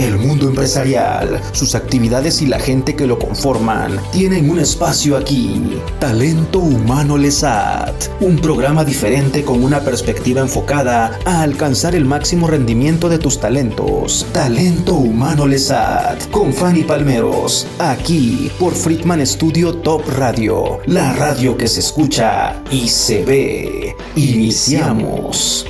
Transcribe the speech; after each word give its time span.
El 0.00 0.16
mundo 0.16 0.48
empresarial, 0.48 1.42
sus 1.52 1.74
actividades 1.74 2.40
y 2.40 2.46
la 2.46 2.58
gente 2.58 2.96
que 2.96 3.06
lo 3.06 3.18
conforman 3.18 4.00
tienen 4.12 4.48
un 4.48 4.58
espacio 4.58 5.14
aquí. 5.14 5.78
Talento 5.98 6.58
Humano 6.58 7.18
Lesat, 7.18 7.94
un 8.22 8.38
programa 8.38 8.82
diferente 8.82 9.44
con 9.44 9.62
una 9.62 9.80
perspectiva 9.80 10.40
enfocada 10.40 11.18
a 11.26 11.42
alcanzar 11.42 11.94
el 11.94 12.06
máximo 12.06 12.46
rendimiento 12.46 13.10
de 13.10 13.18
tus 13.18 13.40
talentos. 13.40 14.24
Talento 14.32 14.94
Humano 14.94 15.46
Lesat, 15.46 16.30
con 16.30 16.54
Fanny 16.54 16.84
Palmeros, 16.84 17.66
aquí 17.78 18.50
por 18.58 18.74
Friedman 18.74 19.26
Studio 19.26 19.74
Top 19.74 20.08
Radio, 20.16 20.78
la 20.86 21.12
radio 21.12 21.58
que 21.58 21.68
se 21.68 21.80
escucha 21.80 22.62
y 22.70 22.88
se 22.88 23.22
ve. 23.22 23.94
Iniciamos. 24.16 25.66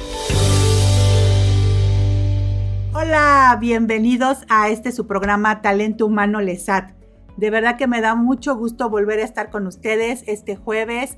Hola, 3.03 3.57
bienvenidos 3.59 4.45
a 4.51 4.69
este 4.69 4.93
su 4.93 5.07
programa 5.07 5.63
Talento 5.63 6.05
Humano 6.05 6.43
Lesat. 6.43 6.93
De 7.39 7.49
verdad 7.49 7.79
que 7.79 7.87
me 7.87 8.03
da 8.03 8.15
mucho 8.15 8.55
gusto 8.57 8.91
volver 8.91 9.21
a 9.21 9.25
estar 9.25 9.49
con 9.49 9.67
ustedes 9.67 10.23
este 10.27 10.57
jueves 10.57 11.17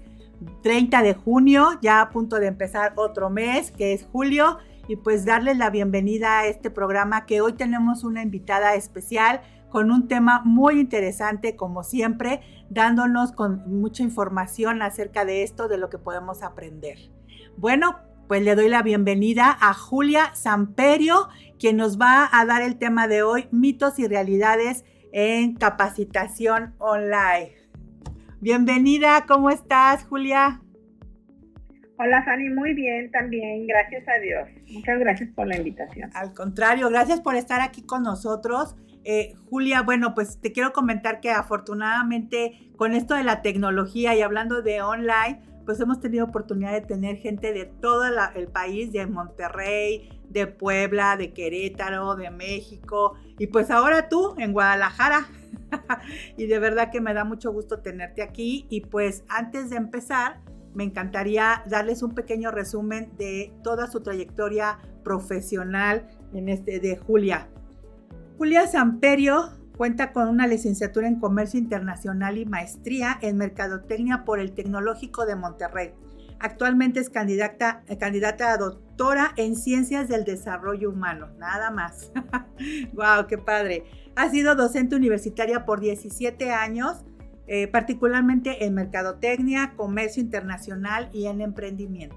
30 0.63 1.03
de 1.03 1.15
junio, 1.15 1.71
ya 1.83 2.01
a 2.01 2.11
punto 2.11 2.39
de 2.39 2.47
empezar 2.47 2.93
otro 2.95 3.31
mes, 3.31 3.73
que 3.73 3.95
es 3.95 4.07
julio, 4.13 4.59
y 4.87 4.95
pues 4.95 5.25
darles 5.25 5.59
la 5.59 5.71
bienvenida 5.71 6.39
a 6.39 6.47
este 6.47 6.71
programa 6.71 7.27
que 7.27 7.41
hoy 7.41 7.55
tenemos 7.55 8.05
una 8.05 8.23
invitada 8.23 8.77
especial 8.77 9.41
con 9.69 9.91
un 9.91 10.07
tema 10.07 10.41
muy 10.45 10.79
interesante, 10.79 11.57
como 11.57 11.83
siempre, 11.83 12.43
dándonos 12.71 13.33
con 13.33 13.65
mucha 13.67 14.05
información 14.05 14.83
acerca 14.83 15.25
de 15.25 15.43
esto, 15.43 15.67
de 15.67 15.79
lo 15.79 15.91
que 15.91 15.99
podemos 15.99 16.45
aprender. 16.45 17.11
Bueno, 17.57 17.97
pues 18.29 18.43
le 18.43 18.55
doy 18.55 18.71
la 18.71 18.83
bienvenida 18.83 19.59
a 19.61 19.75
Julia 19.75 20.35
Samperio, 20.35 21.29
quien 21.63 21.77
nos 21.77 21.97
va 21.97 22.29
a 22.33 22.45
dar 22.45 22.61
el 22.61 22.77
tema 22.77 23.07
de 23.07 23.23
hoy, 23.23 23.47
mitos 23.53 24.01
y 24.01 24.09
realidades 24.09 24.85
en 25.13 25.55
capacitación 25.55 26.75
online. 26.79 27.53
Bienvenida, 28.41 29.27
¿cómo 29.29 29.49
estás, 29.49 30.03
Julia? 30.03 30.61
Hola, 31.99 32.25
Fanny, 32.25 32.49
muy 32.49 32.75
bien 32.75 33.13
también, 33.13 33.69
gracias 33.69 34.03
a 34.09 34.21
Dios. 34.21 34.49
Muchas 34.73 34.99
gracias 34.99 35.31
por 35.37 35.47
la 35.47 35.57
invitación. 35.57 36.11
Al 36.15 36.35
contrario, 36.35 36.91
gracias 36.91 37.21
por 37.21 37.37
estar 37.37 37.61
aquí 37.61 37.87
con 37.87 38.03
nosotros. 38.03 38.75
Eh, 39.05 39.35
Julia, 39.49 39.83
bueno, 39.83 40.17
pues 40.17 40.41
te 40.41 40.51
quiero 40.51 40.73
comentar 40.73 41.21
que 41.21 41.31
afortunadamente 41.31 42.73
con 42.77 42.93
esto 42.93 43.15
de 43.15 43.23
la 43.23 43.41
tecnología 43.41 44.17
y 44.17 44.23
hablando 44.23 44.63
de 44.63 44.83
online, 44.83 45.41
pues 45.65 45.79
hemos 45.79 46.01
tenido 46.01 46.25
oportunidad 46.25 46.73
de 46.73 46.81
tener 46.81 47.19
gente 47.19 47.53
de 47.53 47.67
todo 47.67 48.03
el 48.35 48.49
país, 48.49 48.91
de 48.91 49.07
Monterrey, 49.07 50.09
de 50.33 50.47
Puebla, 50.47 51.17
de 51.17 51.33
Querétaro, 51.33 52.17
de 52.17 52.31
México, 52.31 53.15
y 53.39 53.49
pues 53.49 53.71
ahora 53.71 54.09
tú 54.09 54.35
en 54.39 54.53
Guadalajara. 54.53 55.27
y 56.37 56.47
de 56.47 56.59
verdad 56.59 56.91
que 56.91 57.01
me 57.01 57.15
da 57.15 57.25
mucho 57.25 57.53
gusto 57.53 57.81
tenerte 57.81 58.23
aquí. 58.23 58.67
Y 58.69 58.83
pues 58.83 59.25
antes 59.29 59.71
de 59.71 59.77
empezar, 59.77 60.41
me 60.75 60.85
encantaría 60.85 61.63
darles 61.67 62.03
un 62.03 62.15
pequeño 62.15 62.51
resumen 62.51 63.13
de 63.17 63.53
toda 63.63 63.91
su 63.91 64.01
trayectoria 64.01 64.79
profesional 65.05 66.07
en 66.33 66.49
este 66.49 66.81
de 66.81 66.97
Julia. 66.97 67.49
Julia 68.39 68.67
Samperio 68.67 69.51
Cuenta 69.77 70.13
con 70.13 70.29
una 70.29 70.47
licenciatura 70.47 71.09
en 71.09 71.19
Comercio 71.19 71.59
Internacional 71.59 72.37
y 72.37 72.45
maestría 72.45 73.19
en 73.23 73.39
Mercadotecnia 73.39 74.25
por 74.25 74.39
el 74.39 74.53
Tecnológico 74.53 75.25
de 75.25 75.35
Monterrey. 75.35 75.93
Actualmente 76.43 76.99
es 76.99 77.09
candidata, 77.09 77.85
candidata 78.01 78.53
a 78.53 78.57
doctora 78.57 79.33
en 79.37 79.55
Ciencias 79.55 80.09
del 80.09 80.25
Desarrollo 80.25 80.91
Humano, 80.91 81.29
nada 81.39 81.71
más. 81.71 82.11
¡Wow! 82.95 83.29
¡Qué 83.29 83.39
padre! 83.39 83.85
Ha 84.17 84.29
sido 84.29 84.57
docente 84.57 84.97
universitaria 84.97 85.65
por 85.65 85.79
17 85.79 86.51
años, 86.51 87.05
eh, 87.47 87.69
particularmente 87.69 88.65
en 88.65 88.75
Mercadotecnia, 88.75 89.75
Comercio 89.77 90.21
Internacional 90.21 91.11
y 91.13 91.27
en 91.27 91.43
Emprendimiento. 91.43 92.17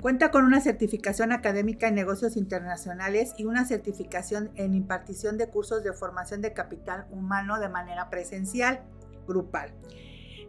Cuenta 0.00 0.32
con 0.32 0.44
una 0.44 0.60
certificación 0.60 1.30
académica 1.30 1.86
en 1.86 1.94
negocios 1.94 2.36
internacionales 2.36 3.34
y 3.38 3.44
una 3.44 3.64
certificación 3.64 4.50
en 4.56 4.74
impartición 4.74 5.38
de 5.38 5.48
cursos 5.48 5.84
de 5.84 5.92
formación 5.92 6.42
de 6.42 6.54
capital 6.54 7.06
humano 7.12 7.60
de 7.60 7.68
manera 7.68 8.10
presencial, 8.10 8.80
grupal. 9.28 9.72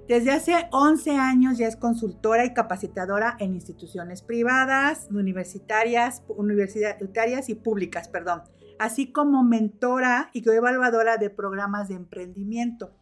Desde 0.08 0.32
hace 0.32 0.68
11 0.72 1.12
años 1.12 1.58
ya 1.58 1.68
es 1.68 1.78
consultora 1.78 2.46
y 2.46 2.54
capacitadora 2.54 3.38
en 3.40 3.54
instituciones 3.54 4.22
privadas, 4.22 5.08
universitarias, 5.10 6.24
universitarias 6.28 7.48
y 7.48 7.56
públicas, 7.56 8.10
perdón, 8.10 8.42
así 8.80 9.14
como 9.14 9.44
mentora 9.44 10.30
y 10.34 10.48
evaluadora 10.50 11.16
de 11.16 11.30
programas 11.30 11.88
de 11.88 11.96
emprendimiento. 11.96 12.94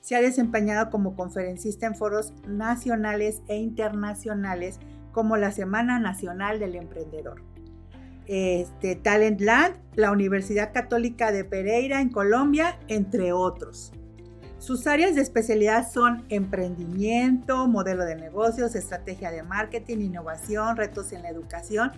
Se 0.00 0.14
ha 0.14 0.20
desempeñado 0.20 0.90
como 0.90 1.16
conferencista 1.16 1.86
en 1.86 1.96
foros 1.96 2.32
nacionales 2.46 3.42
e 3.48 3.56
internacionales 3.56 4.78
como 5.10 5.36
la 5.36 5.50
Semana 5.50 5.98
Nacional 5.98 6.60
del 6.60 6.76
Emprendedor. 6.76 7.42
Este, 8.26 8.94
Talentland, 8.94 9.76
la 9.96 10.12
Universidad 10.12 10.72
Católica 10.72 11.32
de 11.32 11.44
Pereira 11.44 12.00
en 12.00 12.10
Colombia, 12.10 12.78
entre 12.86 13.32
otros. 13.32 13.92
Sus 14.64 14.86
áreas 14.86 15.14
de 15.14 15.20
especialidad 15.20 15.92
son 15.92 16.24
emprendimiento, 16.30 17.68
modelo 17.68 18.06
de 18.06 18.16
negocios, 18.16 18.74
estrategia 18.74 19.30
de 19.30 19.42
marketing, 19.42 19.98
innovación, 19.98 20.78
retos 20.78 21.12
en 21.12 21.20
la 21.20 21.28
educación 21.28 21.92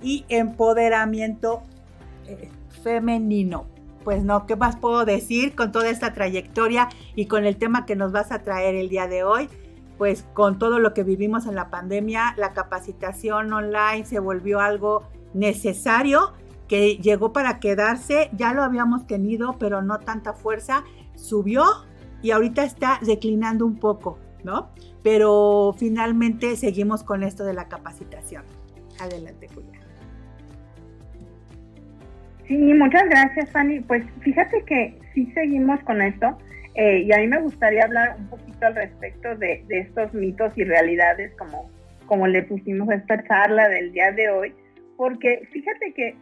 y 0.00 0.24
empoderamiento 0.28 1.64
eh, 2.28 2.48
femenino. 2.84 3.66
Pues 4.04 4.22
no, 4.22 4.46
¿qué 4.46 4.54
más 4.54 4.76
puedo 4.76 5.04
decir 5.04 5.56
con 5.56 5.72
toda 5.72 5.88
esta 5.88 6.12
trayectoria 6.12 6.88
y 7.16 7.26
con 7.26 7.44
el 7.44 7.56
tema 7.56 7.86
que 7.86 7.96
nos 7.96 8.12
vas 8.12 8.30
a 8.30 8.44
traer 8.44 8.76
el 8.76 8.88
día 8.88 9.08
de 9.08 9.24
hoy? 9.24 9.48
pues 9.98 10.24
con 10.32 10.58
todo 10.58 10.80
lo 10.80 10.94
que 10.94 11.04
vivimos 11.04 11.46
en 11.46 11.54
la 11.54 11.70
pandemia, 11.70 12.34
la 12.36 12.54
capacitación 12.54 13.52
online 13.52 14.04
se 14.04 14.18
volvió 14.18 14.58
algo 14.58 15.04
necesario 15.32 16.32
que 16.66 16.96
llegó 16.96 17.32
para 17.32 17.60
quedarse, 17.60 18.28
ya 18.32 18.52
lo 18.52 18.64
habíamos 18.64 19.06
tenido, 19.06 19.58
pero 19.60 19.80
no 19.80 20.00
tanta 20.00 20.32
fuerza, 20.32 20.82
subió 21.14 21.64
y 22.22 22.30
ahorita 22.30 22.64
está 22.64 22.98
declinando 23.04 23.66
un 23.66 23.78
poco, 23.78 24.18
¿no? 24.44 24.70
Pero 25.02 25.74
finalmente 25.76 26.56
seguimos 26.56 27.02
con 27.02 27.22
esto 27.22 27.44
de 27.44 27.54
la 27.54 27.68
capacitación. 27.68 28.44
Adelante, 29.00 29.48
Julia. 29.54 29.80
Sí, 32.46 32.56
muchas 32.74 33.08
gracias, 33.08 33.50
Fanny. 33.50 33.80
Pues 33.80 34.04
fíjate 34.20 34.62
que 34.64 34.98
sí 35.14 35.30
seguimos 35.34 35.80
con 35.80 36.00
esto. 36.02 36.38
Eh, 36.74 37.00
y 37.00 37.12
a 37.12 37.18
mí 37.18 37.26
me 37.26 37.40
gustaría 37.40 37.84
hablar 37.84 38.16
un 38.18 38.28
poquito 38.28 38.66
al 38.66 38.74
respecto 38.74 39.36
de, 39.36 39.64
estos 39.68 40.14
mitos 40.14 40.56
y 40.56 40.64
realidades, 40.64 41.32
como, 41.36 41.70
como 42.06 42.26
le 42.26 42.42
pusimos 42.42 42.88
a 42.88 42.94
esta 42.94 43.22
charla 43.24 43.68
del 43.68 43.92
día 43.92 44.10
de 44.12 44.30
hoy, 44.30 44.54
porque 44.96 45.46
fíjate 45.52 45.92
que 45.92 46.16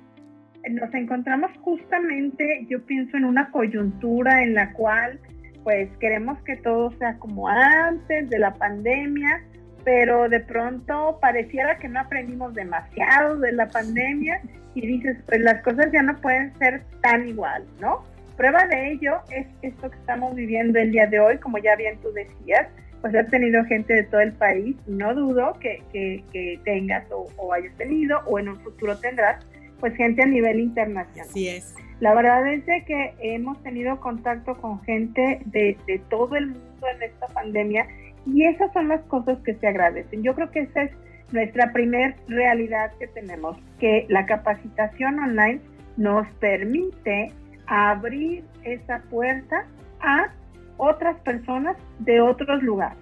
nos 0.71 0.93
encontramos 0.93 1.50
justamente, 1.60 2.66
yo 2.69 2.84
pienso, 2.84 3.16
en 3.16 3.25
una 3.25 3.50
coyuntura 3.50 4.43
en 4.43 4.55
la 4.55 4.72
cual 4.72 5.21
pues 5.65 5.88
queremos 5.98 6.38
que 6.43 6.56
todo 6.56 6.91
sea 6.98 7.16
como 7.19 7.48
antes 7.48 8.28
de 8.31 8.38
la 8.38 8.54
pandemia, 8.54 9.44
pero 9.84 10.28
de 10.28 10.41
pronto 10.41 11.19
pareciera 11.21 11.78
que 11.78 11.88
no 11.88 12.00
aprendimos 12.00 12.54
demasiado 12.54 13.38
de 13.38 13.53
la 13.53 13.69
pandemia 13.69 14.41
y 14.75 14.87
dices, 14.87 15.16
pues 15.26 15.41
las 15.41 15.62
cosas 15.62 15.91
ya 15.93 16.03
no 16.03 16.16
pueden 16.21 16.56
ser 16.59 16.82
tan 17.03 17.28
igual, 17.28 17.65
¿no? 17.81 18.04
Prueba 18.37 18.66
de 18.66 18.93
ello 18.93 19.21
es 19.31 19.47
esto 19.62 19.91
que 19.91 19.97
estamos 19.98 20.34
viviendo 20.34 20.78
el 20.78 20.93
día 20.93 21.06
de 21.06 21.21
hoy, 21.21 21.38
como 21.38 21.59
ya 21.59 21.77
bien 21.77 21.98
tú 22.00 22.12
decías, 22.12 22.69
pues 23.00 23.15
ha 23.15 23.25
tenido 23.25 23.65
gente 23.65 23.94
de 23.94 24.03
todo 24.04 24.21
el 24.21 24.32
país, 24.32 24.77
no 24.87 25.15
dudo 25.15 25.54
que, 25.60 25.82
que, 25.92 26.60
tengas 26.65 27.10
o, 27.10 27.27
o, 27.37 27.53
hayas 27.53 27.75
tenido 27.77 28.21
o 28.27 28.38
en 28.38 28.50
un 28.50 28.60
futuro 28.60 28.97
tendrás, 28.98 29.44
pues 29.78 29.94
gente 29.97 30.22
a 30.22 30.27
nivel 30.27 30.60
internacional. 30.60 31.28
Así 31.28 31.48
es. 31.48 31.74
La 32.01 32.15
verdad 32.15 32.51
es 32.51 32.65
de 32.65 32.83
que 32.87 33.15
hemos 33.21 33.63
tenido 33.63 34.01
contacto 34.01 34.57
con 34.57 34.83
gente 34.83 35.43
de, 35.45 36.03
todo 36.09 36.35
el 36.35 36.47
mundo 36.47 36.87
en 36.97 37.03
esta 37.03 37.27
pandemia 37.29 37.87
y 38.27 38.45
esas 38.45 38.73
son 38.73 38.89
las 38.89 39.03
cosas 39.03 39.39
que 39.45 39.55
se 39.55 39.67
agradecen. 39.67 40.23
Yo 40.23 40.35
creo 40.35 40.51
que 40.51 40.61
esa 40.61 40.85
es 40.85 40.93
nuestra 41.31 41.73
primer 41.73 42.17
realidad 42.27 42.91
que 42.99 43.07
tenemos, 43.07 43.59
que 43.79 44.07
la 44.09 44.25
capacitación 44.25 45.19
online 45.19 45.61
nos 45.99 46.27
permite 46.41 47.33
abrir 47.67 48.45
esa 48.65 49.03
puerta 49.11 49.67
a 50.01 50.33
otras 50.79 51.21
personas 51.21 51.77
de 51.99 52.23
otros 52.23 52.63
lugares. 52.63 52.99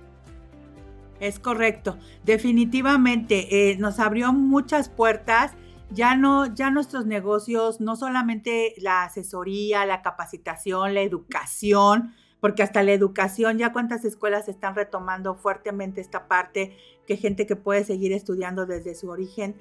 Es 1.20 1.38
correcto, 1.38 1.98
definitivamente 2.24 3.70
eh, 3.70 3.76
nos 3.78 4.00
abrió 4.00 4.32
muchas 4.32 4.88
puertas. 4.88 5.54
Ya 5.90 6.16
no, 6.16 6.54
ya 6.54 6.70
nuestros 6.70 7.06
negocios, 7.06 7.80
no 7.80 7.96
solamente 7.96 8.74
la 8.78 9.04
asesoría, 9.04 9.86
la 9.86 10.02
capacitación, 10.02 10.94
la 10.94 11.00
educación, 11.00 12.14
porque 12.40 12.62
hasta 12.62 12.82
la 12.82 12.92
educación, 12.92 13.58
ya 13.58 13.72
cuántas 13.72 14.04
escuelas 14.04 14.48
están 14.48 14.74
retomando 14.74 15.34
fuertemente 15.34 16.00
esta 16.00 16.28
parte, 16.28 16.76
que 17.06 17.16
gente 17.16 17.46
que 17.46 17.56
puede 17.56 17.84
seguir 17.84 18.12
estudiando 18.12 18.66
desde 18.66 18.94
su 18.94 19.08
origen, 19.08 19.56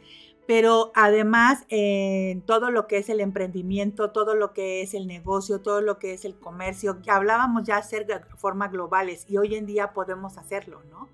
pero 0.48 0.92
además 0.96 1.66
en 1.70 2.42
todo 2.42 2.72
lo 2.72 2.88
que 2.88 2.98
es 2.98 3.10
el 3.10 3.20
emprendimiento, 3.20 4.12
todo 4.12 4.36
lo 4.36 4.54
que 4.54 4.82
es 4.82 4.94
el 4.94 5.08
negocio, 5.08 5.62
todo 5.62 5.82
lo 5.82 5.98
que 6.00 6.14
es 6.14 6.26
el 6.26 6.38
comercio, 6.40 7.00
hablábamos 7.08 7.64
ya 7.64 7.82
ser 7.82 8.06
de 8.06 8.20
forma 8.38 8.68
globales 8.68 9.26
y 9.30 9.38
hoy 9.38 9.56
en 9.56 9.66
día 9.66 9.94
podemos 9.94 10.38
hacerlo, 10.38 10.82
¿no? 10.90 11.10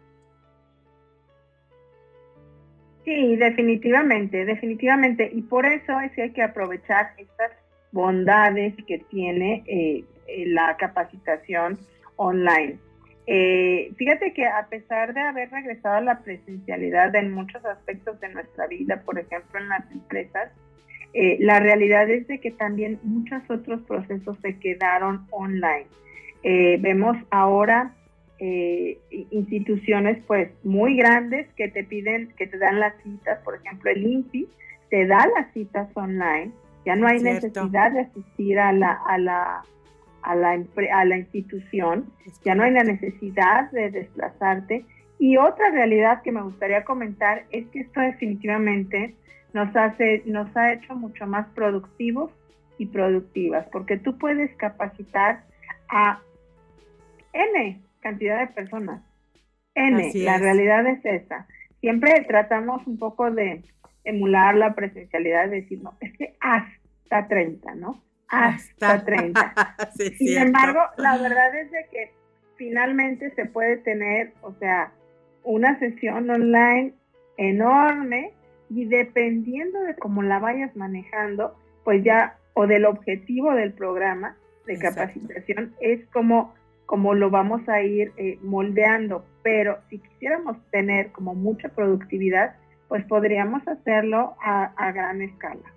Sí, 3.06 3.36
definitivamente, 3.36 4.46
definitivamente. 4.46 5.30
Y 5.34 5.42
por 5.42 5.66
eso 5.66 6.00
es 6.00 6.12
que 6.14 6.24
hay 6.24 6.32
que 6.32 6.44
aprovechar 6.44 7.14
estas 7.18 7.52
bondades 7.92 8.74
que 8.88 9.00
tiene 9.10 9.64
eh, 9.68 10.04
eh, 10.28 10.46
la 10.48 10.78
capacitación 10.78 11.78
online. 12.16 12.78
Eh, 13.26 13.94
fíjate 13.96 14.34
que 14.34 14.46
a 14.46 14.68
pesar 14.68 15.14
de 15.14 15.22
haber 15.22 15.50
regresado 15.50 15.96
a 15.96 16.02
la 16.02 16.20
presencialidad 16.20 17.16
en 17.16 17.32
muchos 17.32 17.64
aspectos 17.66 18.20
de 18.20 18.30
nuestra 18.30 18.68
vida, 18.68 19.02
por 19.06 19.18
ejemplo 19.18 19.60
en 19.60 19.70
las 19.70 19.90
empresas, 19.92 20.52
eh, 21.14 21.38
la 21.40 21.60
realidad 21.60 22.10
es 22.10 22.28
de 22.28 22.40
que 22.40 22.52
también 22.52 23.00
muchos 23.04 23.42
otros 23.50 23.82
procesos 23.84 24.38
se 24.42 24.58
quedaron 24.60 25.26
online. 25.30 25.86
Eh, 26.42 26.78
vemos 26.82 27.16
ahora 27.30 27.94
instituciones 28.40 30.22
pues 30.28 30.52
muy 30.64 30.98
grandes 30.98 31.48
que 31.56 31.70
te 31.70 31.84
piden, 31.84 32.34
que 32.38 32.48
te 32.48 32.58
dan 32.58 32.80
las 32.80 32.94
citas, 33.04 33.40
por 33.44 33.56
ejemplo 33.56 33.92
el 33.92 34.06
INPI 34.06 34.50
te 34.90 35.08
da 35.08 35.26
las 35.36 35.52
citas 35.54 35.90
online, 35.94 36.52
ya 36.86 36.96
no 36.96 37.08
hay 37.08 37.20
necesidad 37.22 37.92
de 37.92 38.02
asistir 38.02 38.60
a 38.60 38.74
la, 38.74 38.92
a 38.92 39.18
la 39.18 39.64
a 40.24 40.36
la, 40.36 40.52
a 40.94 41.06
la 41.06 41.18
institución, 41.18 42.12
ya 42.44 42.56
no 42.56 42.64
hay 42.64 42.72
la 42.72 42.84
necesidad 42.84 43.70
de 43.72 43.92
desplazarte. 43.92 44.86
Y 45.20 45.38
otra 45.38 45.70
realidad 45.72 46.22
que 46.22 46.32
me 46.32 46.42
gustaría 46.42 46.84
comentar 46.84 47.46
es 47.52 47.68
que 47.68 47.82
esto 47.82 48.00
definitivamente 48.00 49.16
nos, 49.54 49.74
hace, 49.76 50.24
nos 50.26 50.56
ha 50.58 50.74
hecho 50.74 50.96
mucho 50.96 51.28
más 51.28 51.48
productivos 51.50 52.32
y 52.78 52.88
productivas, 52.88 53.68
porque 53.72 53.98
tú 53.98 54.18
puedes 54.18 54.54
capacitar 54.56 55.44
a 55.90 56.20
N 57.34 57.82
cantidad 58.04 58.40
de 58.40 58.54
personas. 58.54 59.02
N, 59.74 60.12
la 60.14 60.38
realidad 60.38 60.86
es 60.86 61.04
esa. 61.04 61.48
Siempre 61.82 62.24
tratamos 62.28 62.86
un 62.86 63.00
poco 63.00 63.32
de 63.32 63.64
emular 64.04 64.56
la 64.56 64.76
presencialidad, 64.76 65.50
de 65.50 65.62
decir, 65.62 65.82
no, 65.82 65.98
es 66.00 66.16
que 66.18 66.36
hasta 66.40 67.28
30, 67.28 67.74
¿no? 67.76 68.04
hasta 68.34 69.06
30. 69.06 69.54
Sin 70.18 70.38
embargo, 70.38 70.80
la 70.98 71.18
verdad 71.18 71.56
es 71.56 71.72
de 71.72 71.86
que 71.92 72.12
finalmente 72.56 73.32
se 73.36 73.46
puede 73.46 73.78
tener, 73.78 74.34
o 74.42 74.54
sea, 74.54 74.92
una 75.44 75.78
sesión 75.80 76.30
online 76.30 76.94
enorme 77.38 78.32
y 78.70 78.86
dependiendo 78.86 79.80
de 79.82 79.96
cómo 79.96 80.24
la 80.24 80.40
vayas 80.40 80.76
manejando, 80.76 81.56
pues 81.84 82.04
ya, 82.04 82.38
o 82.54 82.66
del 82.66 82.86
objetivo 82.86 83.54
del 83.54 83.74
programa 83.74 84.36
de 84.66 84.80
capacitación, 84.80 85.76
es 85.80 86.06
como, 86.08 86.56
como 86.86 87.14
lo 87.14 87.30
vamos 87.30 87.68
a 87.70 87.82
ir 87.82 88.12
eh, 88.18 88.40
moldeando. 88.42 89.26
Pero 89.42 89.80
si 89.90 90.00
quisiéramos 90.00 90.58
tener 90.72 91.12
como 91.12 91.36
mucha 91.36 91.70
productividad, 91.70 92.56
pues 92.88 93.04
podríamos 93.06 93.68
hacerlo 93.68 94.36
a 94.42 94.92
gran 94.92 95.22
escala. 95.22 95.74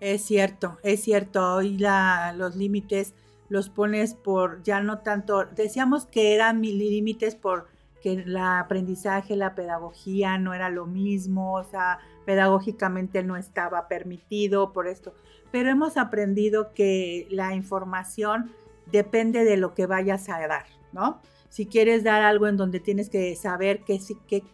Es 0.00 0.22
cierto, 0.22 0.78
es 0.82 1.02
cierto. 1.02 1.54
Hoy 1.56 1.78
la, 1.78 2.34
los 2.36 2.56
límites 2.56 3.14
los 3.52 3.68
pones 3.68 4.14
por 4.14 4.62
ya 4.62 4.80
no 4.80 5.00
tanto, 5.00 5.44
decíamos 5.44 6.06
que 6.06 6.34
eran 6.34 6.62
límites 6.62 7.36
por 7.36 7.68
que 8.02 8.14
el 8.14 8.36
aprendizaje, 8.36 9.36
la 9.36 9.54
pedagogía 9.54 10.38
no 10.38 10.54
era 10.54 10.70
lo 10.70 10.86
mismo, 10.86 11.54
o 11.54 11.62
sea, 11.62 12.00
pedagógicamente 12.24 13.22
no 13.22 13.36
estaba 13.36 13.86
permitido 13.86 14.72
por 14.72 14.88
esto. 14.88 15.14
Pero 15.52 15.68
hemos 15.68 15.96
aprendido 15.96 16.72
que 16.72 17.28
la 17.30 17.54
información 17.54 18.50
depende 18.92 19.44
de 19.44 19.56
lo 19.56 19.74
que 19.74 19.86
vayas 19.86 20.28
a 20.28 20.46
dar, 20.46 20.66
¿no? 20.92 21.20
Si 21.48 21.66
quieres 21.66 22.04
dar 22.04 22.22
algo 22.22 22.46
en 22.46 22.56
donde 22.56 22.80
tienes 22.80 23.10
que 23.10 23.34
saber 23.36 23.82
qué, 23.84 24.00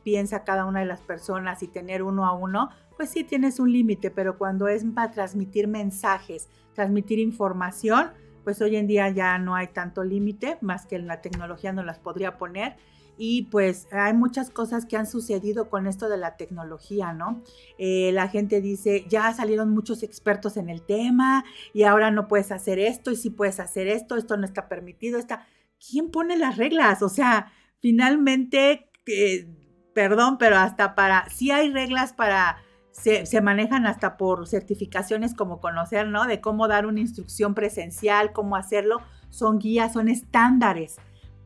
piensa 0.03 0.45
cada 0.45 0.65
una 0.65 0.81
de 0.81 0.87
las 0.87 1.01
personas 1.01 1.63
y 1.63 1.69
tener 1.69 2.03
uno 2.03 2.27
a 2.27 2.33
uno, 2.33 2.71
pues 2.97 3.11
sí 3.11 3.23
tienes 3.23 3.61
un 3.61 3.71
límite, 3.73 4.11
pero 4.11 4.39
cuando 4.39 4.67
es 4.67 4.85
para 4.85 5.13
transmitir 5.13 5.69
mensajes, 5.69 6.49
transmitir 6.75 7.19
información, 7.21 8.11
pues 8.43 8.61
hoy 8.63 8.77
en 8.77 8.87
día 8.87 9.11
ya 9.11 9.39
no 9.39 9.55
hay 9.55 9.69
tanto 9.69 10.03
límite, 10.03 10.59
más 10.61 10.87
que 10.87 10.99
la 10.99 11.21
tecnología 11.21 11.73
no 11.73 11.85
las 11.85 11.99
podría 11.99 12.39
poner. 12.39 12.77
Y 13.19 13.43
pues 13.51 13.89
hay 13.93 14.15
muchas 14.15 14.49
cosas 14.49 14.87
que 14.87 14.97
han 14.97 15.07
sucedido 15.07 15.69
con 15.69 15.87
esto 15.87 16.09
de 16.09 16.17
la 16.17 16.37
tecnología, 16.37 17.13
¿no? 17.13 17.43
Eh, 17.79 18.11
la 18.13 18.29
gente 18.29 18.61
dice, 18.61 19.05
ya 19.09 19.33
salieron 19.35 19.71
muchos 19.71 20.03
expertos 20.03 20.57
en 20.57 20.69
el 20.69 20.83
tema 20.83 21.45
y 21.75 21.83
ahora 21.83 22.11
no 22.11 22.29
puedes 22.29 22.53
hacer 22.53 22.79
esto 22.79 23.11
y 23.11 23.17
si 23.17 23.31
puedes 23.31 23.61
hacer 23.61 23.89
esto, 23.89 24.17
esto 24.17 24.37
no 24.37 24.45
está 24.45 24.69
permitido, 24.69 25.19
está... 25.19 25.47
¿Quién 25.91 26.11
pone 26.11 26.37
las 26.37 26.57
reglas? 26.57 27.03
O 27.03 27.09
sea, 27.09 27.53
finalmente, 27.79 28.91
eh, 29.07 29.49
perdón, 29.95 30.37
pero 30.39 30.57
hasta 30.57 30.97
para, 30.97 31.29
sí 31.29 31.53
hay 31.53 31.71
reglas 31.71 32.13
para 32.13 32.59
se, 33.03 33.41
manejan 33.41 33.87
hasta 33.87 34.17
por 34.17 34.47
certificaciones 34.49 35.35
como 35.35 35.61
conocer, 35.61 36.09
¿no? 36.09 36.27
De 36.27 36.41
cómo 36.41 36.69
dar 36.69 36.87
una 36.87 37.01
instrucción 37.01 37.55
presencial, 37.55 38.33
cómo 38.33 38.57
hacerlo. 38.57 39.01
Son 39.31 39.59
guías, 39.59 39.93
son 39.93 40.09
estándares. 40.09 40.97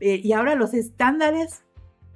Eh, 0.03 0.21
y 0.23 0.33
ahora 0.33 0.57
los 0.57 0.75
estándares 0.75 1.65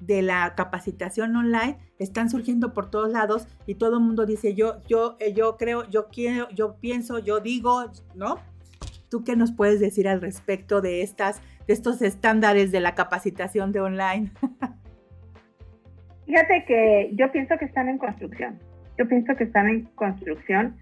de 0.00 0.20
la 0.20 0.54
capacitación 0.56 1.36
online 1.36 1.78
están 1.98 2.28
surgiendo 2.28 2.74
por 2.74 2.90
todos 2.90 3.12
lados 3.12 3.46
y 3.66 3.76
todo 3.76 3.98
el 3.98 4.02
mundo 4.02 4.26
dice 4.26 4.54
yo, 4.54 4.82
yo, 4.88 5.16
eh, 5.20 5.32
yo 5.32 5.56
creo, 5.56 5.88
yo 5.88 6.08
quiero, 6.08 6.50
yo 6.50 6.76
pienso, 6.80 7.20
yo 7.20 7.40
digo, 7.40 7.92
¿no? 8.14 8.40
¿Tú 9.08 9.22
qué 9.22 9.36
nos 9.36 9.52
puedes 9.52 9.78
decir 9.78 10.08
al 10.08 10.20
respecto 10.20 10.80
de 10.80 11.02
estas, 11.02 11.40
de 11.66 11.74
estos 11.74 12.02
estándares 12.02 12.72
de 12.72 12.80
la 12.80 12.96
capacitación 12.96 13.70
de 13.70 13.80
online? 13.80 14.32
Fíjate 16.26 16.64
que 16.66 17.12
yo 17.14 17.30
pienso 17.30 17.56
que 17.56 17.66
están 17.66 17.88
en 17.88 17.98
construcción 17.98 18.58
yo 18.98 19.08
pienso 19.08 19.34
que 19.36 19.44
están 19.44 19.68
en 19.68 19.84
construcción 19.94 20.76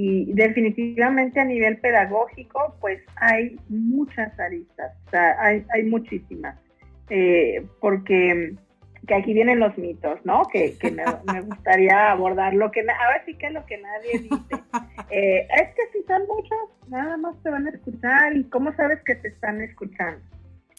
y 0.00 0.32
definitivamente 0.32 1.40
a 1.40 1.44
nivel 1.44 1.78
pedagógico, 1.78 2.76
pues 2.80 3.02
hay 3.16 3.58
muchas 3.68 4.38
aristas, 4.38 4.92
o 5.08 5.10
sea, 5.10 5.34
hay, 5.42 5.64
hay 5.74 5.86
muchísimas, 5.86 6.56
eh, 7.10 7.66
porque 7.80 8.54
que 9.08 9.14
aquí 9.14 9.32
vienen 9.32 9.58
los 9.58 9.76
mitos, 9.76 10.24
¿no? 10.24 10.42
Que, 10.52 10.76
me, 11.32 11.40
gustaría 11.40 12.12
abordar 12.12 12.54
lo 12.54 12.70
que, 12.70 12.82
ahora 12.82 13.24
sí 13.26 13.34
que 13.34 13.46
es 13.48 13.52
lo 13.52 13.66
que 13.66 13.78
nadie 13.78 14.20
dice. 14.20 14.62
Eh, 15.10 15.48
es 15.50 15.74
que 15.74 15.82
si 15.92 16.06
son 16.06 16.22
muchos, 16.28 16.58
nada 16.88 17.16
más 17.16 17.34
te 17.42 17.50
van 17.50 17.66
a 17.66 17.70
escuchar 17.70 18.36
y 18.36 18.44
cómo 18.50 18.72
sabes 18.74 19.02
que 19.04 19.16
te 19.16 19.28
están 19.28 19.60
escuchando. 19.62 20.20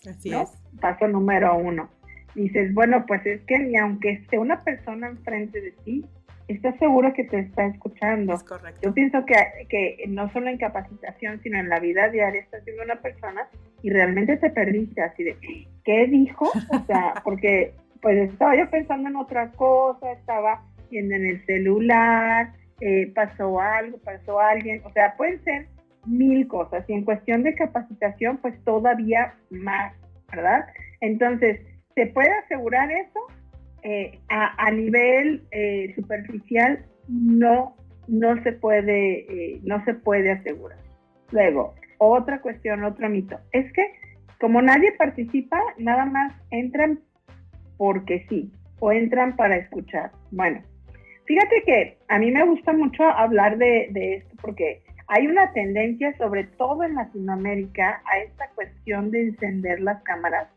Así 0.10 0.34
es. 0.34 0.50
Paso 0.80 1.10
número 1.10 1.58
uno. 1.58 1.90
Dices, 2.36 2.74
bueno, 2.74 3.04
pues 3.06 3.26
es 3.26 3.42
que 3.42 3.60
ni 3.60 3.76
aunque 3.76 4.12
esté 4.12 4.38
una 4.38 4.64
persona 4.64 5.08
enfrente 5.08 5.60
de 5.60 5.72
ti, 5.84 6.06
estás 6.54 6.78
seguro 6.80 7.14
que 7.14 7.24
te 7.24 7.40
está 7.40 7.66
escuchando. 7.66 8.34
Es 8.34 8.44
correcto. 8.44 8.80
Yo 8.82 8.94
pienso 8.94 9.26
que, 9.26 9.36
que 9.70 10.04
no 10.08 10.32
solo 10.32 10.50
en 10.50 10.58
capacitación, 10.58 11.42
sino 11.42 11.60
en 11.60 11.70
la 11.70 11.80
vida 11.80 12.10
diaria 12.10 12.42
estás 12.42 12.64
viendo 12.66 12.84
una 12.84 13.02
persona 13.02 13.48
y 13.82 13.90
realmente 13.90 14.38
te 14.38 14.50
perdiste 14.50 15.02
así 15.02 15.24
de, 15.24 15.38
¿qué 15.84 16.08
dijo? 16.08 16.46
O 16.46 16.86
sea, 16.86 17.14
porque 17.24 17.74
pues 18.02 18.32
estaba 18.32 18.56
yo 18.56 18.70
pensando 18.70 19.10
en 19.10 19.16
otra 19.16 19.52
cosa, 19.52 20.12
estaba 20.14 20.64
viendo 20.90 21.16
en 21.16 21.26
el 21.26 21.46
celular, 21.46 22.54
eh, 22.82 23.12
pasó 23.14 23.60
algo, 23.60 23.98
pasó 24.00 24.40
alguien, 24.40 24.82
o 24.86 24.92
sea, 24.92 25.16
pueden 25.18 25.44
ser 25.44 25.68
mil 26.06 26.48
cosas 26.48 26.86
y 26.88 26.94
en 26.94 27.04
cuestión 27.04 27.44
de 27.44 27.56
capacitación, 27.56 28.38
pues 28.38 28.56
todavía 28.64 29.36
más, 29.50 29.94
¿verdad? 30.32 30.66
Entonces, 31.02 31.60
¿se 31.96 32.08
puede 32.08 32.32
asegurar 32.32 32.90
eso? 32.92 33.20
Eh, 33.84 34.20
a, 34.28 34.72
nivel 34.72 35.44
eh, 35.52 35.94
superficial 35.96 36.86
no, 37.08 37.76
no, 38.08 38.42
se 38.44 38.52
puede, 38.52 39.20
eh, 39.20 39.60
no 39.64 39.84
se 39.86 39.94
puede 39.94 40.32
asegurar. 40.32 40.78
Luego, 41.32 41.76
otra 41.98 42.42
cuestión, 42.42 42.84
otro 42.84 43.10
mito, 43.10 43.40
es 43.52 43.72
que 43.74 43.94
como 44.40 44.62
nadie 44.62 44.92
participa, 44.98 45.62
nada 45.78 46.06
más 46.06 46.34
entran 46.52 47.00
porque 47.78 48.26
sí, 48.30 48.52
o 48.80 48.92
entran 48.92 49.36
para 49.36 49.56
escuchar. 49.58 50.12
Bueno, 50.32 50.62
fíjate 51.26 51.64
que 51.66 51.98
a 52.08 52.20
mí 52.20 52.32
me 52.32 52.44
gusta 52.44 52.74
mucho 52.74 53.04
hablar 53.04 53.58
de, 53.58 53.88
de 53.92 54.16
esto 54.16 54.36
porque 54.42 54.82
hay 55.08 55.28
una 55.28 55.52
tendencia, 55.54 56.16
sobre 56.18 56.44
todo 56.44 56.84
en 56.84 56.96
Latinoamérica, 56.96 58.02
a 58.06 58.20
esta 58.20 58.50
cuestión 58.56 59.10
de 59.12 59.24
encender 59.24 59.80
las 59.80 60.04
cámaras 60.04 60.48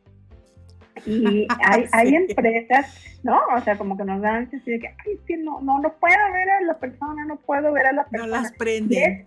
y 1.06 1.46
hay, 1.64 1.86
hay 1.92 2.14
empresas, 2.14 3.20
¿no? 3.22 3.38
O 3.56 3.60
sea, 3.60 3.76
como 3.76 3.96
que 3.96 4.04
nos 4.04 4.20
dan 4.20 4.48
así 4.52 4.70
de 4.70 4.78
que, 4.78 4.88
ay, 4.88 5.18
sí, 5.26 5.36
no, 5.36 5.60
no, 5.60 5.80
no 5.80 5.92
puedo 5.98 6.32
ver 6.32 6.50
a 6.50 6.60
la 6.62 6.78
persona, 6.78 7.24
no 7.24 7.36
puedo 7.36 7.72
ver 7.72 7.86
a 7.86 7.92
la 7.92 8.04
persona. 8.04 8.36
No 8.36 8.42
las 8.42 8.52
prenden. 8.52 9.26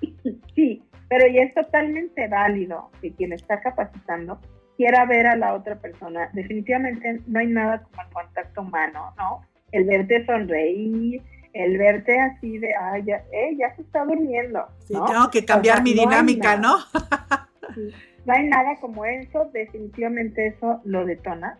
sí, 0.54 0.82
pero 1.08 1.26
y 1.26 1.38
es 1.38 1.54
totalmente 1.54 2.28
válido 2.28 2.90
que 3.00 3.12
quien 3.12 3.32
está 3.32 3.60
capacitando 3.60 4.40
quiera 4.76 5.04
ver 5.06 5.26
a 5.26 5.36
la 5.36 5.54
otra 5.54 5.76
persona. 5.76 6.30
Definitivamente 6.32 7.20
no 7.26 7.38
hay 7.38 7.46
nada 7.46 7.82
como 7.82 8.02
el 8.02 8.12
contacto 8.12 8.62
humano, 8.62 9.14
¿no? 9.16 9.42
El 9.70 9.84
verte 9.84 10.24
sonreír, 10.26 11.22
el 11.52 11.78
verte 11.78 12.18
así 12.18 12.58
de, 12.58 12.74
ay, 12.74 13.04
ya, 13.06 13.24
eh, 13.32 13.56
ya 13.56 13.74
se 13.76 13.82
está 13.82 14.04
durmiendo. 14.04 14.66
Sí, 14.80 14.94
tengo 15.06 15.30
que 15.30 15.44
cambiar 15.44 15.82
mi 15.82 15.94
dinámica, 15.94 16.56
¿no? 16.56 16.78
no 16.78 18.13
hay 18.32 18.46
nada 18.48 18.76
como 18.80 19.04
eso, 19.04 19.50
definitivamente 19.52 20.46
eso 20.46 20.80
lo 20.84 21.04
detona. 21.04 21.58